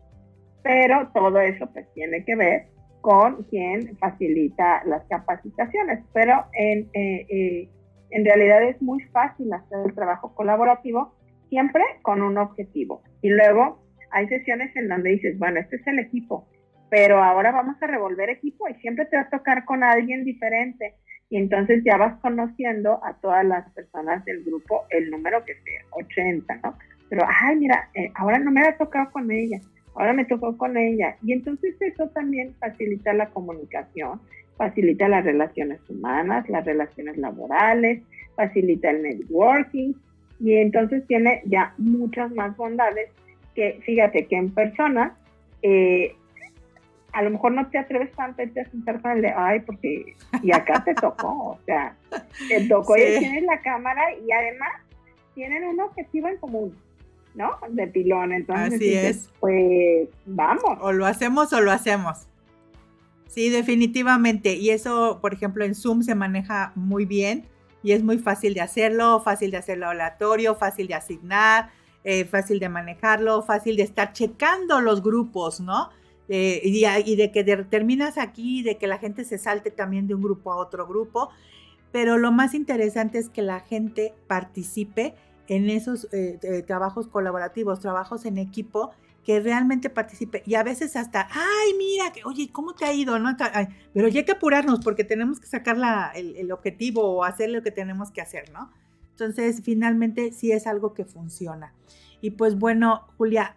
Pero 0.63 1.09
todo 1.15 1.39
eso 1.41 1.71
pues 1.73 1.87
tiene 1.95 2.25
que 2.25 2.35
ver 2.35 2.67
con 3.01 3.45
quien 3.45 3.97
facilita 3.99 4.83
las 4.87 5.05
capacitaciones. 5.05 6.05
Pero 6.13 6.47
en, 6.55 6.89
eh, 6.95 7.27
eh, 7.29 7.69
en 8.11 8.25
realidad 8.25 8.63
es 8.63 8.81
muy 8.81 9.03
fácil 9.05 9.53
hacer 9.53 9.79
el 9.85 9.95
trabajo 9.95 10.35
colaborativo 10.35 11.15
siempre 11.49 11.83
con 12.03 12.23
un 12.23 12.39
objetivo. 12.39 13.03
Y 13.23 13.31
luego 13.31 13.83
hay 14.11 14.29
sesiones 14.29 14.75
en 14.77 14.89
donde 14.89 15.11
dices, 15.11 15.39
bueno, 15.39 15.61
este 15.61 15.77
es 15.77 15.87
el 15.87 15.99
equipo, 15.99 16.47
pero 16.91 17.23
ahora 17.23 17.53
vamos 17.53 17.77
a 17.83 17.87
revolver 17.87 18.31
equipo 18.31 18.69
y 18.69 18.75
siempre 18.75 19.07
te 19.07 19.17
va 19.17 19.23
a 19.23 19.31
tocar 19.31 19.65
con 19.65 19.83
alguien 19.83 20.25
diferente. 20.25 20.95
Y 21.29 21.39
entonces 21.39 21.83
ya 21.85 21.97
vas 21.97 22.21
conociendo 22.21 23.05
a 23.05 23.15
todas 23.15 23.45
las 23.45 23.69
personas 23.73 24.25
del 24.25 24.45
grupo, 24.45 24.85
el 24.91 25.11
número 25.11 25.45
que 25.45 25.55
sea, 25.55 25.83
80, 25.91 26.61
¿no? 26.63 26.79
Pero, 27.09 27.27
ay, 27.29 27.57
mira, 27.57 27.89
eh, 27.95 28.11
ahora 28.15 28.39
no 28.39 28.51
me 28.53 28.63
ha 28.63 28.77
tocado 28.77 29.11
con 29.11 29.31
ella, 29.31 29.61
ahora 29.95 30.13
me 30.13 30.25
tocó 30.25 30.57
con 30.57 30.77
ella. 30.77 31.17
Y 31.23 31.33
entonces 31.33 31.75
eso 31.81 32.09
también 32.11 32.55
facilita 32.61 33.13
la 33.13 33.31
comunicación, 33.31 34.21
facilita 34.57 35.09
las 35.09 35.25
relaciones 35.25 35.81
humanas, 35.89 36.49
las 36.49 36.65
relaciones 36.65 37.17
laborales, 37.17 38.03
facilita 38.35 38.91
el 38.91 39.03
networking 39.03 39.95
y 40.41 40.55
entonces 40.55 41.07
tiene 41.07 41.43
ya 41.47 41.75
muchas 41.79 42.31
más 42.33 42.57
bondades 42.57 43.11
que 43.55 43.81
fíjate 43.85 44.27
que 44.27 44.37
en 44.37 44.51
persona 44.51 45.17
eh, 45.63 46.15
a 47.17 47.23
lo 47.23 47.31
mejor 47.31 47.53
no 47.53 47.67
te 47.71 47.79
atreves 47.79 48.13
tanto 48.13 48.43
a 48.43 48.71
sentar 48.71 49.01
con 49.01 49.13
el 49.13 49.23
de, 49.23 49.33
ay, 49.35 49.61
porque, 49.61 50.15
y 50.43 50.53
acá 50.53 50.85
te 50.85 50.95
tocó, 50.95 51.29
o 51.29 51.59
sea, 51.65 51.97
te 52.49 52.69
tocó 52.69 52.95
y 52.99 53.19
tienes 53.19 53.43
la 53.45 53.59
cámara 53.63 54.03
y 54.15 54.31
además 54.31 54.69
tienen 55.35 55.65
un 55.65 55.81
objetivo 55.81 56.29
en 56.29 56.37
común, 56.37 56.77
¿no? 57.35 57.53
De 57.71 57.87
pilón, 57.87 58.35
entonces, 58.35 58.75
Así 58.75 58.95
es. 58.95 59.33
pues, 59.41 60.11
vamos. 60.27 60.79
O 60.83 60.93
lo 60.93 61.07
hacemos 61.07 61.55
o 61.55 61.61
lo 61.63 61.73
hacemos. 61.73 62.29
Sí, 63.27 63.51
definitivamente. 63.51 64.55
Y 64.55 64.71
eso, 64.71 65.19
por 65.21 65.35
ejemplo, 65.35 65.65
en 65.65 65.75
Zoom 65.75 66.03
se 66.03 66.15
maneja 66.15 66.73
muy 66.75 67.05
bien 67.05 67.49
y 67.83 67.93
es 67.93 68.03
muy 68.03 68.19
fácil 68.19 68.55
de 68.55 68.61
hacerlo, 68.61 69.21
fácil 69.21 69.51
de 69.51 69.59
hacerlo 69.59 69.89
aleatorio, 69.89 70.55
fácil 70.55 70.87
de 70.89 70.95
asignar, 70.95 71.71
eh, 72.05 72.25
fácil 72.25 72.59
de 72.59 72.69
manejarlo, 72.69 73.43
fácil 73.43 73.77
de 73.77 73.83
estar 73.83 74.13
checando 74.13 74.81
los 74.81 75.03
grupos, 75.03 75.61
¿no? 75.61 75.91
Eh, 76.29 76.61
y, 76.65 77.17
de 77.17 77.31
que 77.31 77.45
terminas 77.45 78.19
aquí, 78.19 78.63
de 78.63 78.79
que 78.79 78.89
la 78.89 78.99
gente 78.99 79.25
se 79.25 79.39
salte 79.39 79.71
también 79.71 80.09
de 80.09 80.15
un 80.15 80.23
grupo 80.23 80.53
a 80.53 80.57
otro 80.57 80.87
grupo. 80.87 81.31
Pero 81.93 82.19
lo 82.19 82.33
más 82.33 82.55
interesante 82.55 83.19
es 83.19 83.29
que 83.29 83.43
la 83.43 83.61
gente 83.61 84.15
participe 84.27 85.15
en 85.47 85.71
esos 85.71 86.09
eh, 86.13 86.65
trabajos 86.67 87.07
colaborativos, 87.07 87.79
trabajos 87.79 88.25
en 88.25 88.39
equipo 88.39 88.91
que 89.27 89.41
realmente 89.41 89.91
participe. 89.91 90.45
Y 90.47 90.55
a 90.55 90.63
veces 90.63 90.95
hasta, 90.95 91.27
ay, 91.33 91.75
mira, 91.77 92.13
que, 92.13 92.23
oye, 92.25 92.49
¿cómo 92.53 92.77
te 92.77 92.85
ha 92.85 92.93
ido? 92.93 93.19
No? 93.19 93.37
pero 93.93 94.07
ya 94.07 94.21
hay 94.21 94.25
que 94.25 94.31
apurarnos 94.31 94.79
porque 94.85 95.03
tenemos 95.03 95.41
que 95.41 95.49
sacar 95.49 95.77
el, 96.15 96.53
objetivo 96.53 97.03
o 97.03 97.25
hacer 97.25 97.51
lo 97.51 97.61
que 97.61 97.73
tenemos 97.73 98.13
que 98.13 98.21
hacer, 98.21 98.53
¿no? 98.53 98.71
Entonces, 99.11 99.63
finalmente 99.65 100.31
sí 100.31 100.53
es 100.53 100.69
algo 100.69 100.95
que 100.95 101.05
funciona. 101.05 101.75
Y 102.21 102.31
pues 102.31 102.57
bueno, 102.57 103.09
Julia, 103.19 103.57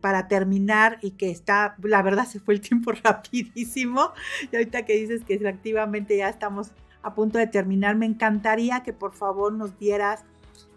para 0.00 0.28
terminar 0.28 0.98
y 1.02 1.10
que 1.12 1.32
está, 1.32 1.74
la 1.82 2.00
verdad 2.02 2.26
se 2.26 2.38
fue 2.38 2.54
el 2.54 2.60
tiempo 2.60 2.92
rapidísimo, 3.02 4.12
y 4.52 4.54
ahorita 4.54 4.84
que 4.84 4.94
dices 4.94 5.24
que 5.24 5.34
efectivamente 5.34 6.16
ya 6.16 6.28
estamos 6.28 6.70
a 7.02 7.16
punto 7.16 7.38
de 7.38 7.48
terminar, 7.48 7.96
me 7.96 8.06
encantaría 8.06 8.84
que 8.84 8.92
por 8.92 9.12
favor 9.12 9.52
nos 9.52 9.76
dieras 9.76 10.24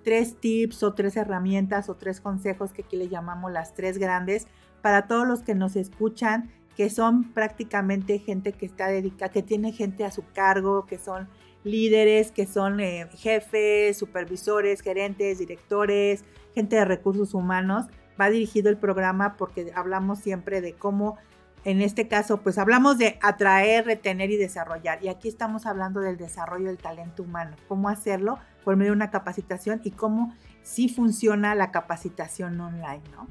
tres 0.03 0.39
tips 0.39 0.83
o 0.83 0.93
tres 0.93 1.17
herramientas 1.17 1.89
o 1.89 1.95
tres 1.95 2.21
consejos 2.21 2.73
que 2.73 2.83
aquí 2.83 2.97
le 2.97 3.09
llamamos 3.09 3.51
las 3.51 3.73
tres 3.73 3.97
grandes 3.97 4.47
para 4.81 5.07
todos 5.07 5.27
los 5.27 5.43
que 5.43 5.55
nos 5.55 5.75
escuchan, 5.75 6.51
que 6.75 6.89
son 6.89 7.33
prácticamente 7.33 8.19
gente 8.19 8.53
que 8.53 8.65
está 8.65 8.87
dedicada, 8.87 9.31
que 9.31 9.43
tiene 9.43 9.71
gente 9.71 10.05
a 10.05 10.11
su 10.11 10.23
cargo, 10.33 10.85
que 10.85 10.97
son 10.97 11.27
líderes 11.63 12.31
que 12.31 12.45
son 12.45 12.79
eh, 12.79 13.07
jefes, 13.15 13.97
supervisores, 13.97 14.81
gerentes, 14.81 15.39
directores, 15.39 16.23
gente 16.53 16.75
de 16.75 16.85
recursos 16.85 17.33
humanos. 17.33 17.85
Va 18.19 18.29
dirigido 18.29 18.69
el 18.69 18.77
programa 18.77 19.35
porque 19.37 19.71
hablamos 19.75 20.19
siempre 20.19 20.61
de 20.61 20.73
cómo, 20.73 21.17
en 21.63 21.81
este 21.81 22.07
caso, 22.07 22.41
pues 22.41 22.57
hablamos 22.57 22.97
de 22.97 23.17
atraer, 23.21 23.85
retener 23.85 24.31
y 24.31 24.37
desarrollar. 24.37 25.03
Y 25.03 25.07
aquí 25.07 25.27
estamos 25.27 25.65
hablando 25.65 25.99
del 26.01 26.17
desarrollo 26.17 26.67
del 26.67 26.77
talento 26.77 27.23
humano, 27.23 27.55
cómo 27.67 27.89
hacerlo 27.89 28.39
por 28.63 28.75
medio 28.75 28.91
de 28.91 28.97
una 28.97 29.11
capacitación 29.11 29.81
y 29.83 29.91
cómo 29.91 30.33
sí 30.61 30.89
funciona 30.89 31.55
la 31.55 31.71
capacitación 31.71 32.59
online, 32.59 33.01
¿no? 33.11 33.27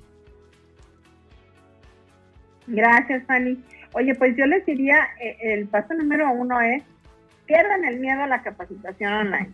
Gracias, 2.66 3.24
Fanny. 3.26 3.62
Oye, 3.94 4.14
pues 4.14 4.36
yo 4.36 4.46
les 4.46 4.64
diría, 4.64 5.08
eh, 5.20 5.36
el 5.40 5.66
paso 5.66 5.94
número 5.94 6.30
uno 6.30 6.60
es, 6.60 6.82
pierdan 7.46 7.84
el 7.84 7.98
miedo 7.98 8.22
a 8.22 8.26
la 8.26 8.42
capacitación 8.42 9.12
online. 9.12 9.50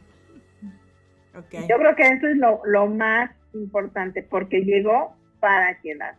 Okay. 1.34 1.66
Yo 1.68 1.76
creo 1.78 1.94
que 1.96 2.02
eso 2.02 2.28
es 2.28 2.36
lo, 2.36 2.86
más 2.86 3.30
importante, 3.54 4.22
porque 4.22 4.64
llegó 4.64 5.16
para 5.40 5.78
quedar. 5.80 6.14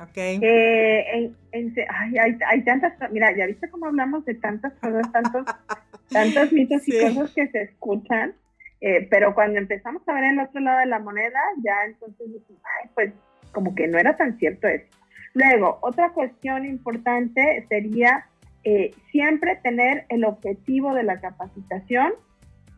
Ok. 0.00 0.16
Eh, 0.16 1.32
hay, 1.52 2.64
tantas, 2.64 2.92
mira, 3.10 3.34
ya 3.36 3.46
viste 3.46 3.68
cómo 3.68 3.86
hablamos 3.86 4.24
de 4.24 4.34
tantas 4.34 4.72
cosas, 4.74 5.10
tantos, 5.12 5.44
tantos 6.10 6.52
mitos 6.52 6.86
y 6.88 6.98
cosas 7.00 7.32
que 7.32 7.48
se 7.48 7.62
escuchan, 7.62 8.34
eh, 8.80 9.06
pero 9.10 9.34
cuando 9.34 9.58
empezamos 9.58 10.06
a 10.08 10.14
ver 10.14 10.24
el 10.24 10.40
otro 10.40 10.60
lado 10.60 10.80
de 10.80 10.86
la 10.86 10.98
moneda, 10.98 11.40
ya 11.62 11.84
entonces, 11.86 12.26
ay, 12.48 12.90
pues 12.94 13.12
como 13.52 13.74
que 13.74 13.88
no 13.88 13.98
era 13.98 14.16
tan 14.16 14.38
cierto 14.38 14.68
eso. 14.68 14.86
Luego, 15.34 15.78
otra 15.82 16.10
cuestión 16.10 16.64
importante 16.64 17.64
sería 17.68 18.26
eh, 18.64 18.92
siempre 19.10 19.56
tener 19.62 20.04
el 20.08 20.24
objetivo 20.24 20.94
de 20.94 21.02
la 21.02 21.20
capacitación 21.20 22.12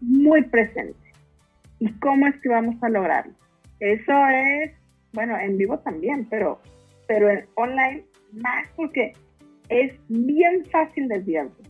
muy 0.00 0.42
presente. 0.42 0.98
¿Y 1.78 1.92
cómo 2.00 2.26
es 2.26 2.36
que 2.40 2.48
vamos 2.48 2.76
a 2.82 2.88
lograrlo? 2.88 3.32
Eso 3.78 4.12
es, 4.28 4.72
bueno, 5.12 5.38
en 5.38 5.56
vivo 5.56 5.78
también, 5.78 6.26
pero, 6.28 6.60
pero 7.06 7.30
en 7.30 7.46
online 7.54 8.04
más 8.32 8.68
porque 8.76 9.12
es 9.68 9.92
bien 10.08 10.66
fácil 10.66 11.08
desviarse. 11.08 11.69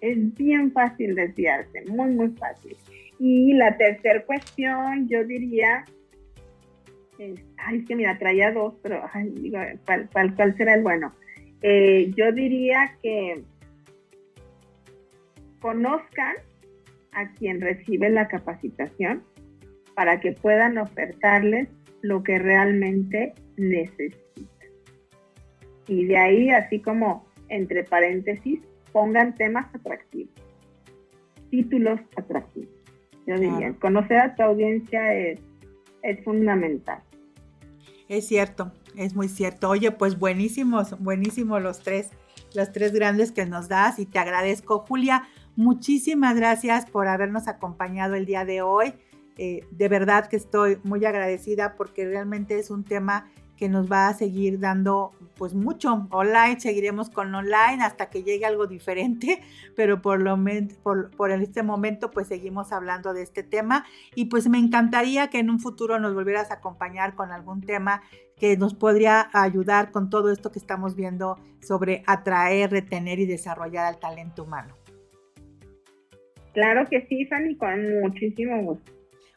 Es 0.00 0.34
bien 0.34 0.72
fácil 0.72 1.14
desviarse, 1.14 1.84
muy, 1.86 2.10
muy 2.10 2.28
fácil. 2.30 2.76
Y 3.18 3.52
la 3.54 3.76
tercera 3.76 4.24
cuestión, 4.24 5.08
yo 5.08 5.24
diría, 5.24 5.84
ay, 7.58 7.78
es 7.78 7.86
que 7.86 7.94
mira, 7.94 8.18
traía 8.18 8.50
dos, 8.50 8.74
pero 8.82 9.02
ay, 9.12 9.30
digo, 9.30 9.58
¿cuál, 10.12 10.56
será 10.56 10.74
el 10.74 10.82
bueno? 10.82 11.12
Eh, 11.62 12.10
yo 12.16 12.32
diría 12.32 12.96
que 13.02 13.42
conozcan 15.60 16.34
a 17.12 17.30
quien 17.34 17.60
recibe 17.60 18.10
la 18.10 18.26
capacitación 18.26 19.22
para 19.94 20.18
que 20.18 20.32
puedan 20.32 20.78
ofertarles 20.78 21.68
lo 22.00 22.24
que 22.24 22.38
realmente 22.38 23.34
necesitan. 23.56 24.18
Y 25.86 26.06
de 26.06 26.16
ahí, 26.16 26.50
así 26.50 26.80
como 26.80 27.26
entre 27.48 27.84
paréntesis, 27.84 28.60
pongan 28.92 29.34
temas 29.34 29.74
atractivos, 29.74 30.34
títulos 31.50 32.00
atractivos. 32.16 32.68
Yo 33.26 33.38
diría, 33.38 33.72
conocer 33.80 34.18
a 34.18 34.34
tu 34.34 34.42
audiencia 34.42 35.14
es, 35.14 35.40
es 36.02 36.24
fundamental. 36.24 37.02
Es 38.08 38.26
cierto, 38.26 38.72
es 38.96 39.14
muy 39.14 39.28
cierto. 39.28 39.70
Oye, 39.70 39.90
pues 39.92 40.18
buenísimos, 40.18 40.98
buenísimos 41.00 41.62
los 41.62 41.80
tres, 41.80 42.10
los 42.54 42.72
tres 42.72 42.92
grandes 42.92 43.32
que 43.32 43.46
nos 43.46 43.68
das 43.68 43.98
y 43.98 44.06
te 44.06 44.18
agradezco, 44.18 44.80
Julia. 44.80 45.28
Muchísimas 45.54 46.36
gracias 46.36 46.90
por 46.90 47.06
habernos 47.08 47.46
acompañado 47.46 48.14
el 48.14 48.26
día 48.26 48.44
de 48.44 48.62
hoy. 48.62 48.94
Eh, 49.38 49.64
de 49.70 49.88
verdad 49.88 50.28
que 50.28 50.36
estoy 50.36 50.78
muy 50.82 51.04
agradecida 51.04 51.76
porque 51.76 52.06
realmente 52.06 52.58
es 52.58 52.70
un 52.70 52.84
tema 52.84 53.30
que 53.56 53.68
nos 53.68 53.90
va 53.90 54.08
a 54.08 54.14
seguir 54.14 54.58
dando 54.58 55.12
pues 55.42 55.54
mucho 55.54 56.06
online, 56.12 56.60
seguiremos 56.60 57.10
con 57.10 57.34
online 57.34 57.82
hasta 57.82 58.10
que 58.10 58.22
llegue 58.22 58.46
algo 58.46 58.68
diferente, 58.68 59.40
pero 59.74 60.00
por, 60.00 60.20
lo 60.20 60.38
por, 60.84 61.10
por 61.16 61.32
este 61.32 61.64
momento 61.64 62.12
pues 62.12 62.28
seguimos 62.28 62.70
hablando 62.70 63.12
de 63.12 63.22
este 63.22 63.42
tema 63.42 63.84
y 64.14 64.26
pues 64.26 64.48
me 64.48 64.58
encantaría 64.58 65.30
que 65.30 65.40
en 65.40 65.50
un 65.50 65.58
futuro 65.58 65.98
nos 65.98 66.14
volvieras 66.14 66.52
a 66.52 66.54
acompañar 66.54 67.16
con 67.16 67.32
algún 67.32 67.60
tema 67.60 68.02
que 68.36 68.56
nos 68.56 68.74
podría 68.74 69.30
ayudar 69.32 69.90
con 69.90 70.10
todo 70.10 70.30
esto 70.30 70.52
que 70.52 70.60
estamos 70.60 70.94
viendo 70.94 71.40
sobre 71.60 72.04
atraer, 72.06 72.70
retener 72.70 73.18
y 73.18 73.26
desarrollar 73.26 73.86
al 73.86 73.98
talento 73.98 74.44
humano. 74.44 74.76
Claro 76.54 76.86
que 76.88 77.04
sí, 77.08 77.26
Fanny, 77.26 77.56
con 77.56 78.00
muchísimo 78.02 78.62
gusto. 78.62 78.92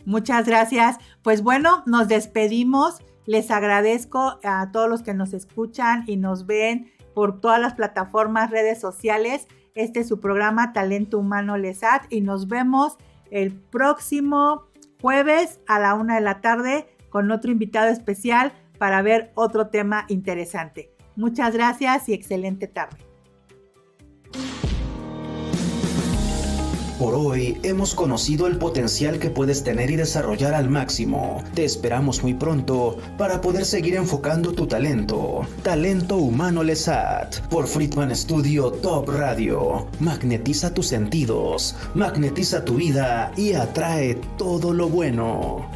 Muchas 0.06 0.46
gracias. 0.46 0.98
Pues 1.24 1.42
bueno, 1.42 1.82
nos 1.88 2.08
despedimos. 2.08 3.02
Les 3.26 3.50
agradezco 3.52 4.40
a 4.44 4.72
todos 4.72 4.90
los 4.90 5.02
que 5.02 5.14
nos 5.14 5.34
escuchan 5.34 6.04
y 6.08 6.18
nos 6.18 6.46
ven 6.46 6.92
por 7.14 7.40
todas 7.40 7.60
las 7.60 7.74
plataformas, 7.74 8.52
redes 8.52 8.80
sociales. 8.80 9.48
Este 9.74 10.02
es 10.02 10.08
su 10.08 10.20
programa 10.20 10.74
Talento 10.74 11.18
Humano 11.18 11.58
Lesat 11.58 12.04
y 12.12 12.22
nos 12.22 12.48
vemos 12.48 12.98
el 13.32 13.54
próximo 13.54 14.68
jueves 15.02 15.60
a 15.68 15.80
la 15.80 15.96
una 15.96 16.16
de 16.16 16.22
la 16.22 16.42
tarde 16.42 16.88
con 17.10 17.32
otro 17.32 17.52
invitado 17.52 17.90
especial 17.90 18.54
para 18.78 19.02
ver 19.02 19.32
otro 19.36 19.68
tema 19.68 20.06
interesante. 20.10 20.92
Muchas 21.16 21.54
gracias 21.54 22.10
y 22.10 22.14
excelente 22.14 22.68
tarde. 22.68 23.15
Por 27.00 27.14
hoy 27.14 27.60
hemos 27.64 27.94
conocido 27.94 28.48
el 28.48 28.58
potencial 28.58 29.20
que 29.20 29.30
puedes 29.30 29.66
tener 29.66 29.92
y 29.92 29.98
desarrollar 29.98 30.54
al 30.54 30.70
máximo. 30.70 31.44
Te 31.54 31.66
esperamos 31.66 32.24
muy 32.24 32.34
pronto 32.34 32.98
para 33.18 33.42
poder 33.42 33.66
seguir 33.66 33.96
enfocando 33.96 34.54
tu 34.54 34.66
talento. 34.66 35.42
Talento 35.62 36.16
Humano 36.16 36.64
Lesat 36.64 37.42
por 37.50 37.68
Friedman 37.68 38.16
Studio 38.16 38.72
Top 38.72 39.10
Radio. 39.10 39.88
Magnetiza 40.00 40.74
tus 40.74 40.88
sentidos, 40.88 41.76
magnetiza 41.96 42.64
tu 42.64 42.76
vida 42.76 43.34
y 43.36 43.54
atrae 43.54 44.16
todo 44.38 44.74
lo 44.74 44.88
bueno. 44.88 45.70